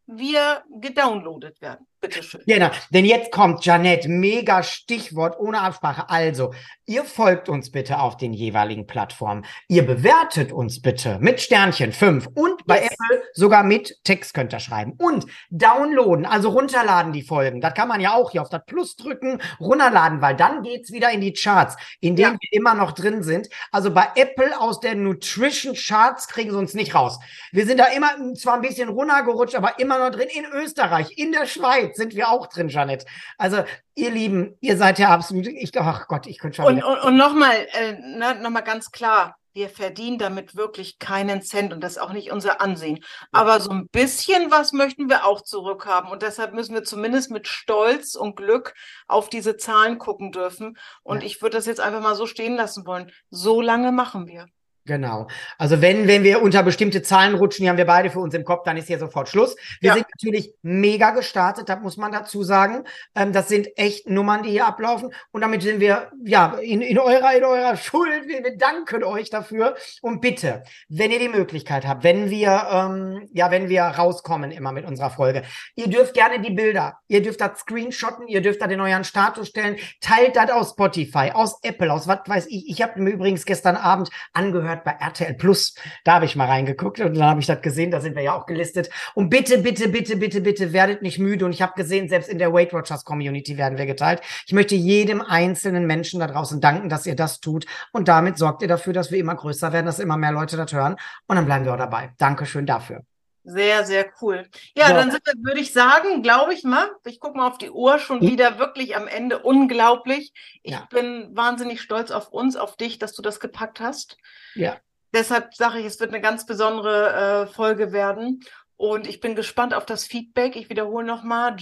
wir 0.06 0.64
gedownloadet 0.80 1.60
werden. 1.60 1.86
Bitteschön. 2.00 2.42
Genau, 2.46 2.70
denn 2.90 3.04
jetzt 3.04 3.32
kommt 3.32 3.64
Janette, 3.64 4.08
mega 4.08 4.62
Stichwort 4.62 5.38
ohne 5.38 5.60
Absprache. 5.60 6.08
Also, 6.10 6.52
ihr 6.84 7.04
folgt 7.04 7.48
uns 7.48 7.70
bitte 7.72 7.98
auf 7.98 8.16
den 8.16 8.32
jeweiligen 8.32 8.86
Plattformen. 8.86 9.44
Ihr 9.68 9.84
bewertet 9.86 10.52
uns 10.52 10.82
bitte 10.82 11.18
mit 11.20 11.40
Sternchen 11.40 11.92
5 11.92 12.28
und 12.34 12.66
bei 12.66 12.82
Yes. 12.82 12.92
Apple 12.92 13.22
sogar 13.32 13.64
mit 13.64 13.98
Text 14.04 14.34
könnt 14.34 14.52
ihr 14.52 14.60
schreiben. 14.60 14.92
Und 14.98 15.26
downloaden, 15.50 16.26
also 16.26 16.50
runterladen 16.50 17.12
die 17.12 17.22
Folgen. 17.22 17.60
Das 17.60 17.74
kann 17.74 17.88
man 17.88 18.00
ja 18.00 18.12
auch 18.14 18.30
hier 18.30 18.42
auf 18.42 18.50
das 18.50 18.64
Plus 18.66 18.96
drücken, 18.96 19.40
runterladen, 19.58 20.20
weil 20.20 20.36
dann 20.36 20.62
geht's 20.62 20.92
wieder 20.92 21.10
in 21.10 21.20
die 21.22 21.32
Charts, 21.32 21.76
in 22.00 22.14
denen 22.14 22.34
Ja. 22.34 22.38
wir 22.40 22.52
immer 22.52 22.74
noch 22.74 22.92
drin 22.92 23.22
sind. 23.22 23.48
Also 23.72 23.90
bei 23.90 24.08
Apple 24.16 24.60
aus 24.60 24.80
der 24.80 24.94
Nutrition 24.94 25.74
Charts 25.74 26.28
kriegen 26.28 26.50
sie 26.50 26.58
uns 26.58 26.74
nicht 26.74 26.94
raus. 26.94 27.18
Wir 27.52 27.64
sind 27.66 27.78
da 27.80 27.86
immer 27.86 28.10
zwar 28.34 28.54
ein 28.54 28.60
bisschen 28.62 28.90
runtergerutscht, 28.90 29.54
aber 29.54 29.78
immer 29.78 29.98
noch 29.98 30.10
drin. 30.10 30.28
In 30.34 30.44
Österreich, 30.52 31.16
in 31.16 31.32
der 31.32 31.46
Schweiz 31.46 31.85
sind 31.94 32.14
wir 32.14 32.28
auch 32.30 32.46
drin, 32.48 32.68
Janet. 32.68 33.04
Also, 33.38 33.62
ihr 33.94 34.10
Lieben, 34.10 34.56
ihr 34.60 34.76
seid 34.76 34.98
ja 34.98 35.10
absolut, 35.10 35.46
ich, 35.46 35.70
ach 35.78 36.08
Gott, 36.08 36.26
ich 36.26 36.38
könnte 36.38 36.56
schon 36.56 36.64
Und, 36.66 36.76
wieder. 36.78 36.88
und, 36.88 36.98
und 37.00 37.16
nochmal, 37.16 37.54
äh, 37.72 37.92
ne, 37.92 38.34
noch 38.40 38.50
mal 38.50 38.62
ganz 38.62 38.90
klar, 38.90 39.36
wir 39.52 39.70
verdienen 39.70 40.18
damit 40.18 40.54
wirklich 40.54 40.98
keinen 40.98 41.40
Cent 41.40 41.72
und 41.72 41.80
das 41.80 41.92
ist 41.92 41.98
auch 42.02 42.12
nicht 42.12 42.30
unser 42.30 42.60
Ansehen. 42.60 43.02
Aber 43.32 43.58
so 43.58 43.70
ein 43.70 43.88
bisschen 43.88 44.50
was 44.50 44.72
möchten 44.74 45.08
wir 45.08 45.24
auch 45.24 45.40
zurückhaben 45.40 46.10
und 46.10 46.20
deshalb 46.20 46.52
müssen 46.52 46.74
wir 46.74 46.84
zumindest 46.84 47.30
mit 47.30 47.48
Stolz 47.48 48.16
und 48.16 48.36
Glück 48.36 48.74
auf 49.06 49.30
diese 49.30 49.56
Zahlen 49.56 49.96
gucken 49.96 50.30
dürfen. 50.30 50.76
Und 51.02 51.20
Ja. 51.22 51.26
ich 51.26 51.40
würde 51.40 51.56
das 51.56 51.64
jetzt 51.64 51.80
einfach 51.80 52.02
mal 52.02 52.14
so 52.14 52.26
stehen 52.26 52.54
lassen 52.56 52.86
wollen. 52.86 53.10
So 53.30 53.62
lange 53.62 53.92
machen 53.92 54.26
wir. 54.26 54.46
Genau. 54.86 55.26
Also 55.58 55.80
wenn, 55.82 56.06
wenn 56.06 56.22
wir 56.22 56.40
unter 56.42 56.62
bestimmte 56.62 57.02
Zahlen 57.02 57.34
rutschen, 57.34 57.64
die 57.64 57.68
haben 57.68 57.76
wir 57.76 57.86
beide 57.86 58.08
für 58.08 58.20
uns 58.20 58.34
im 58.34 58.44
Kopf, 58.44 58.62
dann 58.64 58.76
ist 58.76 58.86
hier 58.86 58.98
sofort 58.98 59.28
Schluss. 59.28 59.56
Wir 59.80 59.88
Ja. 59.88 59.94
sind 59.94 60.06
natürlich 60.14 60.54
mega 60.62 61.10
gestartet, 61.10 61.68
das 61.68 61.80
muss 61.80 61.96
man 61.96 62.12
dazu 62.12 62.44
sagen. 62.44 62.84
Ähm, 63.16 63.32
das 63.32 63.48
sind 63.48 63.68
echt 63.76 64.08
Nummern, 64.08 64.44
die 64.44 64.50
hier 64.50 64.66
ablaufen. 64.66 65.12
Und 65.32 65.40
damit 65.40 65.62
sind 65.62 65.80
wir, 65.80 66.10
ja, 66.24 66.54
in, 66.62 66.80
in 66.82 66.98
eurer, 66.98 67.34
in 67.36 67.44
eurer 67.44 67.76
Schuld. 67.76 68.28
Wir, 68.28 68.44
wir 68.44 68.56
danken 68.56 69.02
euch 69.02 69.28
dafür. 69.28 69.74
Und 70.02 70.20
bitte, 70.20 70.62
wenn 70.88 71.10
ihr 71.10 71.18
die 71.18 71.28
Möglichkeit 71.28 71.86
habt, 71.86 72.04
wenn 72.04 72.30
wir, 72.30 72.66
ähm, 72.70 73.28
ja, 73.32 73.50
wenn 73.50 73.68
wir 73.68 73.82
rauskommen 73.82 74.52
immer 74.52 74.70
mit 74.70 74.84
unserer 74.86 75.10
Folge, 75.10 75.42
ihr 75.74 75.88
dürft 75.88 76.14
gerne 76.14 76.40
die 76.40 76.52
Bilder, 76.52 77.00
ihr 77.08 77.22
dürft 77.22 77.40
das 77.40 77.58
screenshotten, 77.60 78.28
ihr 78.28 78.40
dürft 78.40 78.62
das 78.62 78.70
in 78.70 78.80
euren 78.80 79.02
Status 79.04 79.48
stellen, 79.48 79.76
teilt 80.00 80.36
das 80.36 80.50
aus 80.50 80.70
Spotify, 80.70 81.32
aus 81.34 81.58
Apple, 81.62 81.92
aus 81.92 82.06
was 82.06 82.20
weiß 82.26 82.46
ich. 82.46 82.68
Ich 82.68 82.82
habe 82.82 83.00
mir 83.00 83.10
übrigens 83.10 83.44
gestern 83.44 83.74
Abend 83.76 84.10
angehört, 84.32 84.75
gehört 84.76 84.84
bei 84.84 85.04
RTL 85.04 85.34
Plus. 85.34 85.74
Da 86.04 86.14
habe 86.14 86.24
ich 86.24 86.36
mal 86.36 86.46
reingeguckt 86.46 87.00
und 87.00 87.14
dann 87.16 87.24
habe 87.24 87.40
ich 87.40 87.46
das 87.46 87.60
gesehen, 87.62 87.90
da 87.90 88.00
sind 88.00 88.16
wir 88.16 88.22
ja 88.22 88.34
auch 88.34 88.46
gelistet. 88.46 88.90
Und 89.14 89.30
bitte, 89.30 89.58
bitte, 89.58 89.88
bitte, 89.88 90.16
bitte, 90.16 90.40
bitte, 90.40 90.72
werdet 90.72 91.02
nicht 91.02 91.18
müde. 91.18 91.44
Und 91.44 91.52
ich 91.52 91.62
habe 91.62 91.72
gesehen, 91.76 92.08
selbst 92.08 92.28
in 92.28 92.38
der 92.38 92.52
Weight 92.52 92.72
Watchers 92.72 93.04
Community 93.04 93.56
werden 93.56 93.78
wir 93.78 93.86
geteilt. 93.86 94.20
Ich 94.46 94.52
möchte 94.52 94.74
jedem 94.74 95.20
einzelnen 95.20 95.86
Menschen 95.86 96.20
da 96.20 96.26
draußen 96.26 96.60
danken, 96.60 96.88
dass 96.88 97.06
ihr 97.06 97.16
das 97.16 97.40
tut. 97.40 97.66
Und 97.92 98.08
damit 98.08 98.38
sorgt 98.38 98.62
ihr 98.62 98.68
dafür, 98.68 98.92
dass 98.92 99.10
wir 99.10 99.18
immer 99.18 99.34
größer 99.34 99.72
werden, 99.72 99.86
dass 99.86 99.98
immer 99.98 100.16
mehr 100.16 100.32
Leute 100.32 100.56
das 100.56 100.72
hören. 100.72 100.96
Und 101.26 101.36
dann 101.36 101.46
bleiben 101.46 101.64
wir 101.64 101.74
auch 101.74 101.78
dabei. 101.78 102.12
Dankeschön 102.18 102.66
dafür. 102.66 103.15
Sehr, 103.48 103.84
sehr 103.86 104.12
cool. 104.20 104.48
Ja, 104.76 104.88
so. 104.88 104.94
dann 104.94 105.12
sind 105.12 105.24
wir, 105.24 105.34
würde 105.38 105.60
ich 105.60 105.72
sagen, 105.72 106.20
glaube 106.24 106.52
ich 106.52 106.64
mal, 106.64 106.90
ich 107.04 107.20
gucke 107.20 107.36
mal 107.36 107.46
auf 107.46 107.58
die 107.58 107.70
Uhr, 107.70 108.00
schon 108.00 108.20
hm? 108.20 108.28
wieder 108.28 108.58
wirklich 108.58 108.96
am 108.96 109.06
Ende 109.06 109.38
unglaublich. 109.38 110.32
Ich 110.64 110.72
ja. 110.72 110.88
bin 110.90 111.28
wahnsinnig 111.36 111.80
stolz 111.80 112.10
auf 112.10 112.30
uns, 112.30 112.56
auf 112.56 112.76
dich, 112.76 112.98
dass 112.98 113.12
du 113.12 113.22
das 113.22 113.38
gepackt 113.38 113.78
hast. 113.78 114.16
Ja. 114.56 114.78
Deshalb 115.14 115.54
sage 115.54 115.78
ich, 115.78 115.86
es 115.86 116.00
wird 116.00 116.10
eine 116.12 116.20
ganz 116.20 116.44
besondere 116.44 117.44
äh, 117.44 117.46
Folge 117.46 117.92
werden. 117.92 118.40
Und 118.76 119.06
ich 119.06 119.20
bin 119.20 119.36
gespannt 119.36 119.74
auf 119.74 119.86
das 119.86 120.04
Feedback. 120.06 120.56
Ich 120.56 120.68
wiederhole 120.68 121.06
nochmal, 121.06 121.54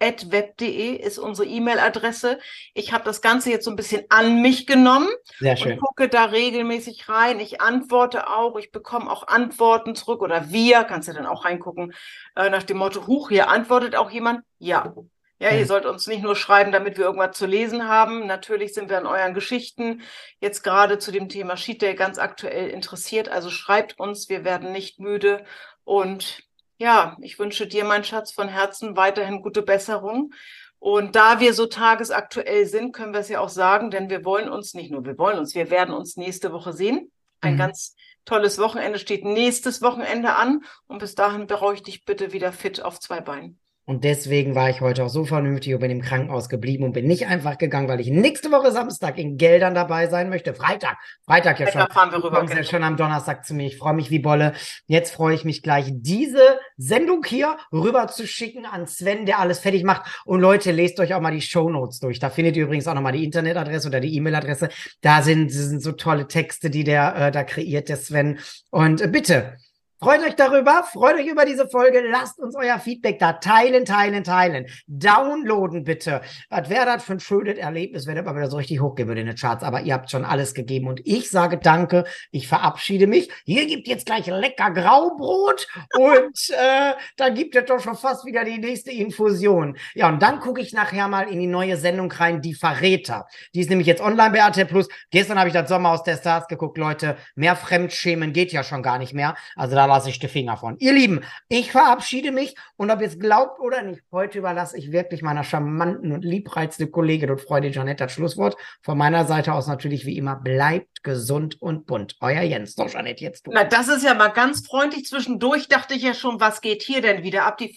jnjinstalive.web.de 0.00 0.96
ist 0.96 1.18
unsere 1.18 1.48
E-Mail-Adresse. 1.48 2.38
Ich 2.74 2.92
habe 2.92 3.04
das 3.04 3.20
Ganze 3.20 3.50
jetzt 3.50 3.64
so 3.64 3.70
ein 3.70 3.76
bisschen 3.76 4.04
an 4.08 4.40
mich 4.42 4.66
genommen 4.66 5.08
Sehr 5.38 5.56
schön. 5.56 5.72
und 5.72 5.80
gucke 5.80 6.08
da 6.08 6.26
regelmäßig 6.26 7.08
rein. 7.08 7.40
Ich 7.40 7.60
antworte 7.60 8.28
auch, 8.28 8.56
ich 8.56 8.70
bekomme 8.70 9.10
auch 9.10 9.26
Antworten 9.28 9.94
zurück 9.94 10.22
oder 10.22 10.50
wir, 10.50 10.84
kannst 10.84 11.08
du 11.08 11.12
dann 11.12 11.26
auch 11.26 11.44
reingucken, 11.44 11.94
äh, 12.36 12.50
nach 12.50 12.62
dem 12.62 12.78
Motto, 12.78 13.06
huch, 13.06 13.28
hier 13.28 13.48
antwortet 13.48 13.96
auch 13.96 14.10
jemand. 14.10 14.42
Ja, 14.58 14.94
ja, 15.40 15.52
ihr 15.52 15.66
sollt 15.66 15.86
uns 15.86 16.08
nicht 16.08 16.22
nur 16.22 16.34
schreiben, 16.34 16.72
damit 16.72 16.98
wir 16.98 17.04
irgendwas 17.04 17.38
zu 17.38 17.46
lesen 17.46 17.86
haben. 17.86 18.26
Natürlich 18.26 18.74
sind 18.74 18.90
wir 18.90 18.98
an 18.98 19.06
euren 19.06 19.34
Geschichten 19.34 20.02
jetzt 20.40 20.64
gerade 20.64 20.98
zu 20.98 21.12
dem 21.12 21.28
Thema 21.28 21.56
Sheet 21.56 21.80
Day 21.80 21.94
ganz 21.94 22.18
aktuell 22.18 22.70
interessiert. 22.70 23.28
Also 23.28 23.48
schreibt 23.48 24.00
uns, 24.00 24.28
wir 24.28 24.44
werden 24.44 24.72
nicht 24.72 24.98
müde. 24.98 25.44
Und 25.84 26.47
ja, 26.78 27.16
ich 27.20 27.38
wünsche 27.38 27.66
dir, 27.66 27.84
mein 27.84 28.04
Schatz, 28.04 28.32
von 28.32 28.48
Herzen 28.48 28.96
weiterhin 28.96 29.42
gute 29.42 29.62
Besserung. 29.62 30.32
Und 30.78 31.16
da 31.16 31.40
wir 31.40 31.54
so 31.54 31.66
tagesaktuell 31.66 32.66
sind, 32.66 32.92
können 32.92 33.12
wir 33.12 33.20
es 33.20 33.28
ja 33.28 33.40
auch 33.40 33.48
sagen, 33.48 33.90
denn 33.90 34.10
wir 34.10 34.24
wollen 34.24 34.48
uns 34.48 34.74
nicht 34.74 34.92
nur, 34.92 35.04
wir 35.04 35.18
wollen 35.18 35.38
uns, 35.38 35.56
wir 35.56 35.70
werden 35.70 35.92
uns 35.92 36.16
nächste 36.16 36.52
Woche 36.52 36.72
sehen. 36.72 37.10
Ein 37.40 37.54
mhm. 37.54 37.58
ganz 37.58 37.96
tolles 38.24 38.58
Wochenende 38.58 39.00
steht 39.00 39.24
nächstes 39.24 39.82
Wochenende 39.82 40.34
an. 40.34 40.62
Und 40.86 40.98
bis 40.98 41.16
dahin 41.16 41.48
brauche 41.48 41.74
ich 41.74 41.82
dich 41.82 42.04
bitte 42.04 42.32
wieder 42.32 42.52
fit 42.52 42.80
auf 42.80 43.00
zwei 43.00 43.20
Beinen. 43.20 43.58
Und 43.88 44.04
deswegen 44.04 44.54
war 44.54 44.68
ich 44.68 44.82
heute 44.82 45.02
auch 45.02 45.08
so 45.08 45.24
vernünftig 45.24 45.72
und 45.72 45.80
bin 45.80 45.90
im 45.90 46.02
Krankenhaus 46.02 46.50
geblieben 46.50 46.84
und 46.84 46.92
bin 46.92 47.06
nicht 47.06 47.26
einfach 47.26 47.56
gegangen, 47.56 47.88
weil 47.88 48.00
ich 48.00 48.10
nächste 48.10 48.52
Woche 48.52 48.70
Samstag 48.70 49.16
in 49.16 49.38
Geldern 49.38 49.74
dabei 49.74 50.08
sein 50.08 50.28
möchte. 50.28 50.52
Freitag, 50.52 50.98
Freitag 51.24 51.58
ja 51.58 51.72
schon. 51.72 51.80
Da 51.80 51.86
fahren 51.86 52.12
wir 52.12 52.22
rüber. 52.22 52.36
Kommst 52.36 52.52
ja 52.52 52.62
schon 52.64 52.84
am 52.84 52.98
Donnerstag 52.98 53.46
zu 53.46 53.54
mir. 53.54 53.66
Ich 53.66 53.78
freue 53.78 53.94
mich 53.94 54.10
wie 54.10 54.18
Bolle. 54.18 54.52
Jetzt 54.88 55.14
freue 55.14 55.34
ich 55.34 55.46
mich 55.46 55.62
gleich, 55.62 55.86
diese 55.90 56.58
Sendung 56.76 57.24
hier 57.24 57.56
rüber 57.72 58.08
zu 58.08 58.26
schicken 58.26 58.66
an 58.66 58.86
Sven, 58.86 59.24
der 59.24 59.38
alles 59.38 59.60
fertig 59.60 59.84
macht. 59.84 60.02
Und 60.26 60.42
Leute, 60.42 60.70
lest 60.70 61.00
euch 61.00 61.14
auch 61.14 61.22
mal 61.22 61.32
die 61.32 61.40
Show 61.40 61.70
Notes 61.70 61.98
durch. 61.98 62.18
Da 62.18 62.28
findet 62.28 62.58
ihr 62.58 62.64
übrigens 62.64 62.86
auch 62.88 62.94
nochmal 62.94 63.12
die 63.12 63.24
Internetadresse 63.24 63.88
oder 63.88 64.00
die 64.00 64.14
E-Mail-Adresse. 64.14 64.68
Da 65.00 65.22
sind, 65.22 65.48
sind 65.48 65.82
so 65.82 65.92
tolle 65.92 66.28
Texte, 66.28 66.68
die 66.68 66.84
der 66.84 67.16
äh, 67.16 67.30
da 67.30 67.42
kreiert, 67.42 67.88
der 67.88 67.96
Sven. 67.96 68.38
Und 68.70 69.00
äh, 69.00 69.08
bitte, 69.08 69.56
Freut 70.00 70.22
euch 70.22 70.36
darüber, 70.36 70.84
freut 70.84 71.16
euch 71.16 71.26
über 71.26 71.44
diese 71.44 71.68
Folge, 71.68 72.00
lasst 72.08 72.38
uns 72.38 72.54
euer 72.54 72.78
Feedback 72.78 73.18
da 73.18 73.32
teilen, 73.32 73.84
teilen, 73.84 74.22
teilen. 74.22 74.66
Downloaden 74.86 75.82
bitte. 75.82 76.20
Was 76.50 76.70
wäre 76.70 76.86
das 76.86 77.02
für 77.02 77.14
ein 77.14 77.20
schönes 77.20 77.58
Erlebnis, 77.58 78.06
wenn 78.06 78.16
ihr 78.16 78.22
mal 78.22 78.36
wieder 78.36 78.48
so 78.48 78.58
richtig 78.58 78.80
hochgehen 78.80 79.08
würde 79.08 79.22
in 79.22 79.26
den 79.26 79.34
Charts. 79.34 79.64
Aber 79.64 79.80
ihr 79.80 79.94
habt 79.94 80.08
schon 80.08 80.24
alles 80.24 80.54
gegeben 80.54 80.86
und 80.86 81.00
ich 81.04 81.30
sage 81.30 81.58
danke, 81.58 82.04
ich 82.30 82.46
verabschiede 82.46 83.08
mich. 83.08 83.28
Hier 83.44 83.66
gibt 83.66 83.88
jetzt 83.88 84.06
gleich 84.06 84.26
lecker 84.26 84.70
Graubrot 84.70 85.66
und 85.94 86.48
äh, 86.50 86.92
dann 87.16 87.34
gibt 87.34 87.56
es 87.56 87.64
doch 87.64 87.80
schon 87.80 87.96
fast 87.96 88.24
wieder 88.24 88.44
die 88.44 88.58
nächste 88.58 88.92
Infusion. 88.92 89.76
Ja, 89.94 90.08
und 90.08 90.22
dann 90.22 90.38
gucke 90.38 90.60
ich 90.60 90.72
nachher 90.72 91.08
mal 91.08 91.28
in 91.28 91.40
die 91.40 91.48
neue 91.48 91.76
Sendung 91.76 92.12
rein, 92.12 92.40
die 92.40 92.54
Verräter. 92.54 93.26
Die 93.52 93.60
ist 93.62 93.68
nämlich 93.68 93.88
jetzt 93.88 94.00
online 94.00 94.30
bei 94.30 94.38
RTL 94.38 94.66
Plus. 94.66 94.88
Gestern 95.10 95.40
habe 95.40 95.48
ich 95.48 95.54
das 95.54 95.68
Sommer 95.68 95.90
aus 95.90 96.04
der 96.04 96.18
Stars 96.18 96.46
geguckt, 96.46 96.78
Leute. 96.78 97.16
Mehr 97.34 97.56
Fremdschämen 97.56 98.32
geht 98.32 98.52
ja 98.52 98.62
schon 98.62 98.84
gar 98.84 98.98
nicht 98.98 99.12
mehr. 99.12 99.34
Also 99.56 99.74
da 99.74 99.87
lasse 99.88 100.10
ich 100.10 100.18
die 100.18 100.28
Finger 100.28 100.56
von. 100.56 100.76
Ihr 100.78 100.92
Lieben, 100.92 101.24
ich 101.48 101.72
verabschiede 101.72 102.30
mich 102.30 102.54
und 102.76 102.90
ob 102.90 103.00
ihr 103.00 103.08
es 103.08 103.18
glaubt 103.18 103.58
oder 103.60 103.82
nicht, 103.82 104.02
heute 104.12 104.38
überlasse 104.38 104.78
ich 104.78 104.92
wirklich 104.92 105.22
meiner 105.22 105.42
charmanten 105.42 106.12
und 106.12 106.24
liebreizenden 106.24 106.92
Kollegin 106.92 107.30
und 107.30 107.40
Freundin 107.40 107.72
Janette 107.72 108.04
das 108.04 108.12
Schlusswort. 108.12 108.56
Von 108.82 108.96
meiner 108.98 109.24
Seite 109.24 109.52
aus 109.52 109.66
natürlich 109.66 110.06
wie 110.06 110.16
immer, 110.16 110.36
bleibt 110.36 111.02
gesund 111.02 111.60
und 111.60 111.86
bunt. 111.86 112.16
Euer 112.20 112.42
Jens. 112.42 112.74
So, 112.74 112.86
Janette, 112.86 113.24
jetzt 113.24 113.46
du. 113.46 113.50
Na, 113.52 113.64
das 113.64 113.88
ist 113.88 114.04
ja 114.04 114.14
mal 114.14 114.28
ganz 114.28 114.66
freundlich. 114.66 115.06
Zwischendurch 115.06 115.68
dachte 115.68 115.94
ich 115.94 116.02
ja 116.02 116.14
schon, 116.14 116.40
was 116.40 116.60
geht 116.60 116.82
hier 116.82 117.02
denn 117.02 117.22
wieder 117.22 117.44
ab? 117.46 117.58
Die 117.58 117.74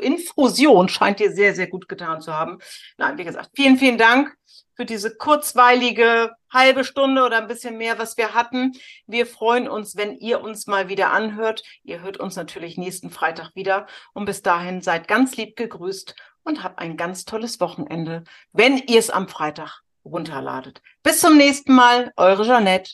Infusion 0.00 0.88
scheint 0.88 1.20
dir 1.20 1.32
sehr, 1.32 1.54
sehr 1.54 1.68
gut 1.68 1.88
getan 1.88 2.20
zu 2.20 2.34
haben. 2.34 2.58
Nein, 2.98 3.18
wie 3.18 3.24
gesagt, 3.24 3.50
vielen, 3.54 3.78
vielen 3.78 3.98
Dank 3.98 4.36
für 4.74 4.84
diese 4.84 5.16
kurzweilige 5.16 6.32
halbe 6.50 6.84
Stunde 6.84 7.24
oder 7.24 7.38
ein 7.38 7.48
bisschen 7.48 7.78
mehr, 7.78 7.98
was 7.98 8.16
wir 8.16 8.34
hatten. 8.34 8.72
Wir 9.06 9.26
freuen 9.26 9.68
uns, 9.68 9.96
wenn 9.96 10.16
ihr 10.18 10.42
uns 10.42 10.66
mal 10.66 10.88
wieder 10.88 11.12
anhört. 11.12 11.62
Ihr 11.82 12.00
hört 12.00 12.18
uns 12.18 12.36
natürlich 12.36 12.76
nächsten 12.76 13.10
Freitag 13.10 13.54
wieder. 13.54 13.86
Und 14.12 14.26
bis 14.26 14.42
dahin 14.42 14.82
seid 14.82 15.08
ganz 15.08 15.36
lieb 15.36 15.56
gegrüßt 15.56 16.14
und 16.44 16.62
habt 16.62 16.78
ein 16.78 16.96
ganz 16.96 17.24
tolles 17.24 17.60
Wochenende, 17.60 18.24
wenn 18.52 18.78
ihr 18.78 18.98
es 18.98 19.10
am 19.10 19.28
Freitag 19.28 19.82
runterladet. 20.04 20.82
Bis 21.02 21.20
zum 21.20 21.36
nächsten 21.36 21.74
Mal, 21.74 22.12
eure 22.16 22.44
Jeanette. 22.44 22.90